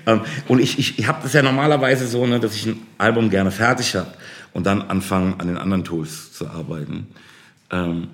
Ähm, 0.06 0.22
und 0.48 0.60
ich, 0.60 0.80
ich, 0.80 0.98
ich 0.98 1.08
habe 1.08 1.20
das 1.22 1.34
ja 1.34 1.42
normalerweise 1.42 2.08
so, 2.08 2.26
ne, 2.26 2.40
dass 2.40 2.56
ich 2.56 2.66
ein 2.66 2.82
Album 2.98 3.30
gerne 3.30 3.52
fertig 3.52 3.96
habe 3.96 4.14
und 4.54 4.66
dann 4.66 4.82
anfange, 4.84 5.36
an 5.40 5.48
den 5.48 5.58
anderen 5.58 5.84
Tools 5.84 6.32
zu 6.32 6.48
arbeiten. 6.48 7.08
Ähm, 7.72 8.08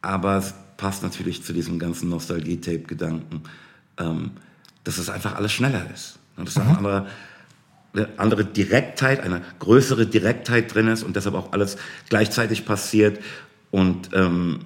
aber 0.00 0.36
es 0.36 0.54
passt 0.76 1.02
natürlich 1.02 1.42
zu 1.42 1.52
diesem 1.52 1.78
ganzen 1.78 2.08
Nostalgie-Tape-Gedanken, 2.08 3.42
ähm, 3.98 4.30
dass 4.84 4.98
es 4.98 5.10
einfach 5.10 5.34
alles 5.34 5.52
schneller 5.52 5.86
ist. 5.92 6.18
Und 6.36 6.46
dass 6.46 6.54
da 6.54 6.62
eine 6.62 6.76
andere, 6.78 7.06
eine 7.92 8.08
andere 8.16 8.44
Direktheit, 8.44 9.20
eine 9.20 9.42
größere 9.58 10.06
Direktheit 10.06 10.72
drin 10.72 10.86
ist 10.86 11.02
und 11.02 11.16
deshalb 11.16 11.34
auch 11.34 11.52
alles 11.52 11.76
gleichzeitig 12.08 12.64
passiert 12.64 13.18
und 13.70 14.10
ähm, 14.14 14.58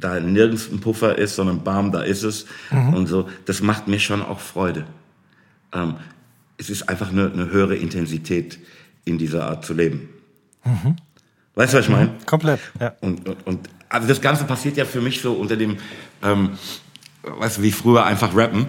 da 0.00 0.20
nirgends 0.20 0.70
ein 0.70 0.80
Puffer 0.80 1.16
ist, 1.16 1.36
sondern 1.36 1.64
bam, 1.64 1.90
da 1.92 2.02
ist 2.02 2.22
es 2.22 2.46
und 2.94 3.06
so. 3.06 3.28
Das 3.46 3.62
macht 3.62 3.88
mir 3.88 3.98
schon 3.98 4.22
auch 4.22 4.40
Freude. 4.40 4.84
Ähm, 5.72 5.94
es 6.58 6.68
ist 6.70 6.88
einfach 6.88 7.10
eine, 7.10 7.30
eine 7.32 7.50
höhere 7.50 7.76
Intensität 7.76 8.58
in 9.04 9.18
dieser 9.18 9.46
Art 9.48 9.64
zu 9.64 9.72
leben. 9.74 10.08
Weißt 11.54 11.72
du, 11.72 11.78
was 11.78 11.84
ich 11.86 11.90
meine? 11.90 12.10
Komplett, 12.26 12.60
ja. 12.80 12.94
Und, 13.00 13.28
und, 13.28 13.46
und 13.46 13.68
also 13.88 14.06
das 14.08 14.20
Ganze 14.20 14.44
passiert 14.44 14.76
ja 14.76 14.84
für 14.84 15.00
mich 15.00 15.20
so 15.20 15.32
unter 15.32 15.56
dem, 15.56 15.76
ähm, 16.22 16.50
weißt 17.22 17.58
du, 17.58 17.62
wie 17.62 17.72
früher 17.72 18.04
einfach 18.06 18.34
rappen. 18.36 18.66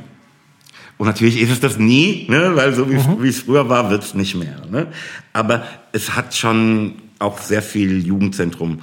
Und 0.97 1.07
natürlich 1.07 1.41
ist 1.41 1.49
es 1.51 1.60
das 1.60 1.77
nie, 1.77 2.26
ne? 2.30 2.51
weil 2.55 2.73
so 2.73 2.89
wie 2.89 2.95
es- 2.95 3.07
wie 3.19 3.27
es 3.27 3.41
früher 3.41 3.68
war, 3.69 3.89
wird 3.89 4.03
es 4.03 4.14
nicht 4.14 4.35
mehr. 4.35 4.61
Ne? 4.72 4.88
Aber 5.34 5.65
es 5.91 6.15
hat 6.15 6.35
schon 6.35 6.95
auch 7.19 7.39
sehr 7.39 7.61
viel 7.61 8.05
Jugendzentrum 8.05 8.81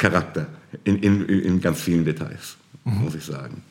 Charakter 0.00 0.46
in, 0.84 0.96
in, 1.02 1.28
in 1.28 1.60
ganz 1.60 1.80
vielen 1.82 2.04
Details, 2.04 2.56
muss 2.84 3.14
ich 3.14 3.24
sagen. 3.24 3.62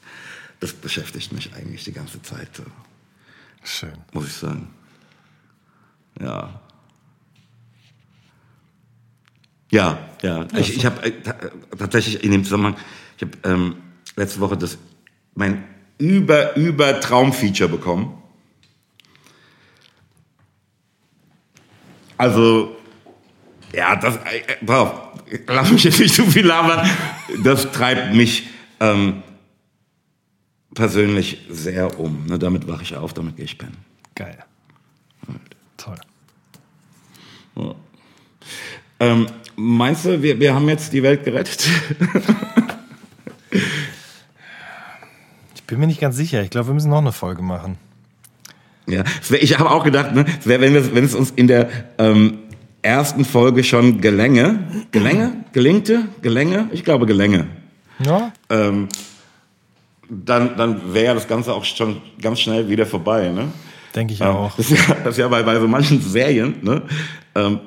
Das 0.60 0.74
beschäftigt 0.74 1.32
mich 1.34 1.54
eigentlich 1.56 1.84
die 1.84 1.92
ganze 1.92 2.22
Zeit, 2.22 2.56
so, 2.56 2.64
Schön. 3.64 3.94
muss 4.14 4.28
ich 4.28 4.34
sagen. 4.34 4.68
Ja. 6.22 6.62
Ja, 9.72 9.98
ja. 10.22 10.48
Ich, 10.56 10.76
ich 10.78 10.86
habe 10.86 11.04
äh, 11.04 11.12
ta- 11.22 11.36
tatsächlich 11.78 12.24
in 12.24 12.32
dem 12.32 12.44
Zusammenhang, 12.44 12.76
ich 13.18 13.24
habe 13.24 13.38
ähm, 13.44 13.76
letzte 14.16 14.40
Woche 14.40 14.58
das 14.58 14.78
mein 15.36 15.64
über 15.98 16.56
über 16.56 17.00
Traumfeature 17.00 17.70
bekommen. 17.70 18.22
Also 22.18 22.76
ja, 23.74 23.96
das 23.96 24.18
äh, 24.18 24.40
äh, 24.40 24.66
pass 24.66 24.78
auf, 24.80 25.09
lass 25.48 25.72
mich 25.72 25.84
jetzt 25.84 26.00
nicht 26.00 26.14
zu 26.14 26.26
viel 26.26 26.46
labern. 26.46 26.90
Das 27.44 27.72
treibt 27.72 28.14
mich 28.14 28.48
ähm, 28.80 29.24
persönlich 30.74 31.46
sehr 31.50 32.00
um. 32.00 32.26
Ne, 32.28 32.40
damit 32.40 32.68
wache 32.68 32.84
ich 32.84 32.96
auf, 32.96 33.14
damit 33.14 33.36
gehe 33.36 33.46
ich 33.46 33.58
pennen. 33.58 33.78
Geil. 34.16 34.38
Toll. 35.78 35.96
Ähm, 39.00 39.28
meinst 39.56 40.06
du, 40.06 40.22
wir, 40.22 40.40
wir 40.40 40.54
haben 40.54 40.68
jetzt 40.70 40.94
die 40.94 41.04
Welt 41.04 41.24
gerettet? 41.24 41.68
Ich 45.56 45.72
bin 45.72 45.82
mir 45.82 45.88
nicht 45.88 46.02
ganz 46.02 46.16
sicher. 46.16 46.42
Ich 46.42 46.50
glaube, 46.50 46.70
wir 46.70 46.74
müssen 46.74 46.90
noch 46.90 46.98
eine 46.98 47.12
Folge 47.12 47.44
machen. 47.44 47.78
Ja, 48.88 49.04
ich 49.30 49.60
habe 49.60 49.70
auch 49.70 49.84
gedacht, 49.84 50.16
ne, 50.16 50.26
wenn 50.46 50.76
es 50.76 51.14
uns 51.14 51.30
in 51.30 51.48
der 51.48 51.70
ähm, 52.00 52.40
ersten 52.82 53.26
Folge 53.26 53.64
schon 53.64 54.02
gelänge, 54.02 54.60
gelänge, 54.92 55.44
gelingte, 55.54 56.04
gelänge, 56.22 56.70
ich 56.72 56.84
glaube 56.84 57.06
gelänge, 57.06 57.48
Ja? 58.00 58.32
ähm, 58.50 58.88
dann, 60.10 60.56
dann 60.58 60.94
wäre 60.94 61.14
das 61.16 61.28
Ganze 61.28 61.54
auch 61.54 61.64
schon 61.66 62.02
ganz 62.22 62.40
schnell 62.40 62.68
wieder 62.70 62.86
vorbei. 62.86 63.30
Ne? 63.30 63.50
Denke 63.96 64.14
ich 64.14 64.22
Ähm, 64.22 64.28
auch. 64.28 64.56
Das 64.58 64.72
ist 64.72 64.88
ja, 64.88 64.96
das 65.04 65.14
ist 65.16 65.18
ja 65.20 65.28
bei, 65.28 65.44
bei 65.44 65.60
so 65.60 65.68
manchen 65.68 66.02
Serien, 66.02 66.56
ne? 66.62 66.82
ähm, 67.36 67.60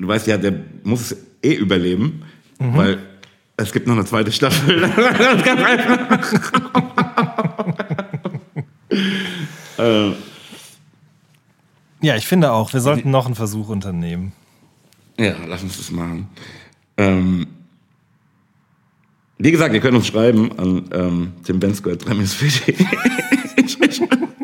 du 0.00 0.06
weißt 0.08 0.26
ja, 0.28 0.36
der 0.36 0.52
muss 0.84 1.10
es 1.12 1.16
eh 1.42 1.54
überleben, 1.54 2.22
Mhm. 2.60 2.76
weil 2.76 2.98
es 3.56 3.72
gibt 3.72 3.86
noch 3.88 3.94
eine 3.94 4.04
zweite 4.04 4.30
Staffel. 4.30 4.80
Das 4.80 4.90
ist 5.36 5.44
ganz 5.44 5.62
einfach. 5.62 6.42
äh, 9.78 10.12
Ja, 12.02 12.16
ich 12.16 12.26
finde 12.26 12.52
auch, 12.52 12.72
wir 12.72 12.80
sollten 12.80 13.10
noch 13.10 13.26
einen 13.26 13.34
Versuch 13.34 13.68
unternehmen. 13.68 14.32
Ja, 15.18 15.34
lass 15.46 15.62
uns 15.62 15.76
das 15.76 15.90
machen. 15.90 16.28
Ähm, 16.96 17.46
wie 19.38 19.50
gesagt, 19.50 19.74
ihr 19.74 19.80
könnt 19.80 19.96
uns 19.96 20.06
schreiben 20.06 20.56
an 20.58 20.88
ähm, 20.92 21.32
Tim 21.44 21.58
Bensko 21.58 21.90
at 21.90 22.06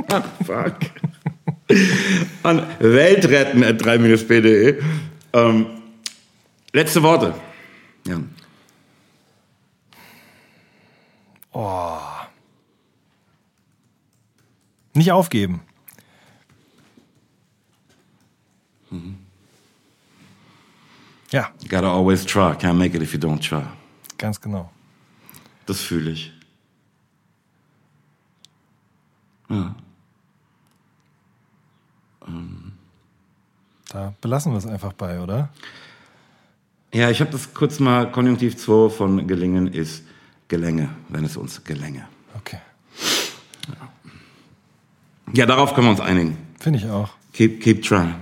ah, 0.09 0.23
fuck. 0.45 0.77
An 2.43 2.66
weltretten 2.81 3.62
at 3.62 3.81
3-p.de. 3.81 4.81
Ähm, 5.35 5.66
letzte 6.73 7.03
Worte. 7.03 7.35
Ja. 8.07 8.20
Nicht 14.95 15.12
aufgeben. 15.12 15.61
Ja, 21.30 21.50
You 21.62 21.68
gotta 21.68 21.88
always 21.88 22.24
try. 22.24 22.55
Can't 22.55 22.74
make 22.78 22.96
it 22.96 23.02
if 23.02 23.12
you 23.12 23.20
don't 23.20 23.40
try. 23.40 23.62
ganz 24.16 24.40
genau. 24.40 24.70
Das 25.66 25.80
fühle 25.80 26.10
ich. 26.10 26.32
Da 33.90 34.12
belassen 34.20 34.52
wir 34.52 34.59
es 34.59 34.66
einfach 34.66 34.92
bei, 34.92 35.20
oder? 35.20 35.48
Ja, 36.92 37.10
ich 37.10 37.20
habe 37.20 37.30
das 37.30 37.55
kurz 37.55 37.80
mal, 37.80 38.10
Konjunktiv 38.10 38.56
2 38.56 38.90
von 38.90 39.26
gelingen 39.26 39.66
ist 39.68 40.05
Gelänge, 40.48 40.90
wenn 41.09 41.24
es 41.24 41.36
uns 41.36 41.64
gelänge. 41.64 42.09
Okay. 42.36 42.59
Ja, 45.34 45.44
darauf 45.44 45.74
können 45.74 45.86
wir 45.88 45.90
uns 45.90 46.00
einigen. 46.00 46.38
Finde 46.59 46.78
ich 46.78 46.86
auch. 46.86 47.10
Keep, 47.34 47.62
keep 47.62 47.82
trying. 47.82 48.14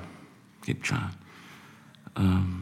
Keep 0.65 0.83
trying. 0.83 1.11
Ähm, 2.17 2.56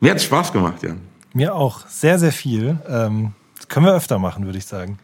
mir 0.00 0.10
hat's 0.12 0.24
Spaß 0.24 0.52
gemacht, 0.52 0.82
ja. 0.82 0.94
Mir 1.32 1.54
auch. 1.54 1.86
Sehr, 1.88 2.18
sehr 2.18 2.32
viel. 2.32 2.78
Ähm, 2.88 3.32
das 3.56 3.68
können 3.68 3.86
wir 3.86 3.94
öfter 3.94 4.18
machen, 4.18 4.46
würde 4.46 4.58
ich 4.58 4.66
sagen. 4.66 4.98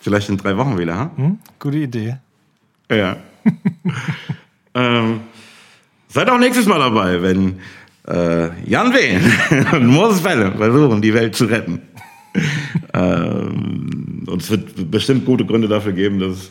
Vielleicht 0.00 0.28
in 0.28 0.36
drei 0.36 0.56
Wochen 0.56 0.78
wieder, 0.78 0.94
ha? 0.96 1.10
Hm? 1.16 1.38
Gute 1.58 1.78
Idee. 1.78 2.16
Ja. 2.90 3.16
ähm, 4.74 5.20
seid 6.08 6.30
auch 6.30 6.38
nächstes 6.38 6.66
Mal 6.66 6.78
dabei, 6.78 7.22
wenn 7.22 7.60
äh, 8.06 8.50
Jan 8.68 8.92
Wehn 8.92 9.22
und 9.72 9.86
Moses 9.86 10.20
Fälle 10.20 10.52
versuchen, 10.52 11.02
die 11.02 11.14
Welt 11.14 11.34
zu 11.34 11.46
retten. 11.46 11.82
ähm, 12.94 14.24
und 14.26 14.42
es 14.42 14.50
wird 14.50 14.90
bestimmt 14.90 15.24
gute 15.24 15.44
Gründe 15.44 15.68
dafür 15.68 15.92
geben, 15.92 16.18
dass 16.18 16.32
es 16.32 16.50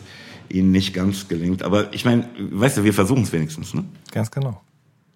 ihnen 0.49 0.71
nicht 0.71 0.93
ganz 0.93 1.27
gelingt. 1.27 1.63
Aber 1.63 1.93
ich 1.93 2.05
meine, 2.05 2.27
weißt 2.37 2.77
du, 2.77 2.83
wir 2.83 2.93
versuchen 2.93 3.23
es 3.23 3.31
wenigstens. 3.31 3.73
Ne? 3.73 3.83
Ganz 4.11 4.31
genau. 4.31 4.61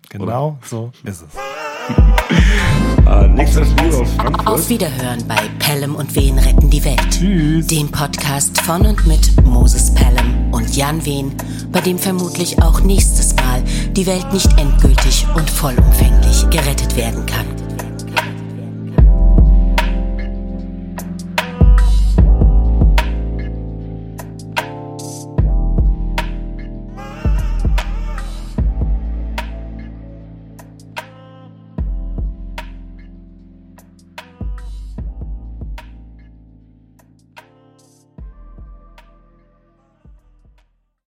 Genau 0.09 0.57
so 0.63 0.91
ist 1.03 1.23
es. 1.23 1.95
Äh, 3.07 3.27
nächstes 3.29 3.69
Spiel 3.69 3.93
aus 3.93 4.09
Frankfurt. 4.17 4.47
Auf 4.47 4.67
Wiederhören 4.67 5.25
bei 5.29 5.37
Pelham 5.59 5.95
und 5.95 6.13
Wen 6.13 6.37
retten 6.37 6.69
die 6.69 6.83
Welt. 6.83 7.01
Tschüss. 7.09 7.67
Dem 7.67 7.89
Podcast 7.89 8.59
von 8.59 8.85
und 8.85 9.07
mit 9.07 9.45
Moses 9.45 9.93
Pelham 9.93 10.53
und 10.53 10.75
Jan 10.75 11.05
Wehn, 11.05 11.31
bei 11.71 11.79
dem 11.79 11.97
vermutlich 11.97 12.61
auch 12.61 12.81
nächstes 12.81 13.33
Mal 13.35 13.63
die 13.91 14.05
Welt 14.05 14.33
nicht 14.33 14.49
endgültig 14.59 15.25
und 15.35 15.49
vollumfänglich 15.49 16.49
gerettet 16.49 16.97
werden 16.97 17.25
kann. 17.25 17.66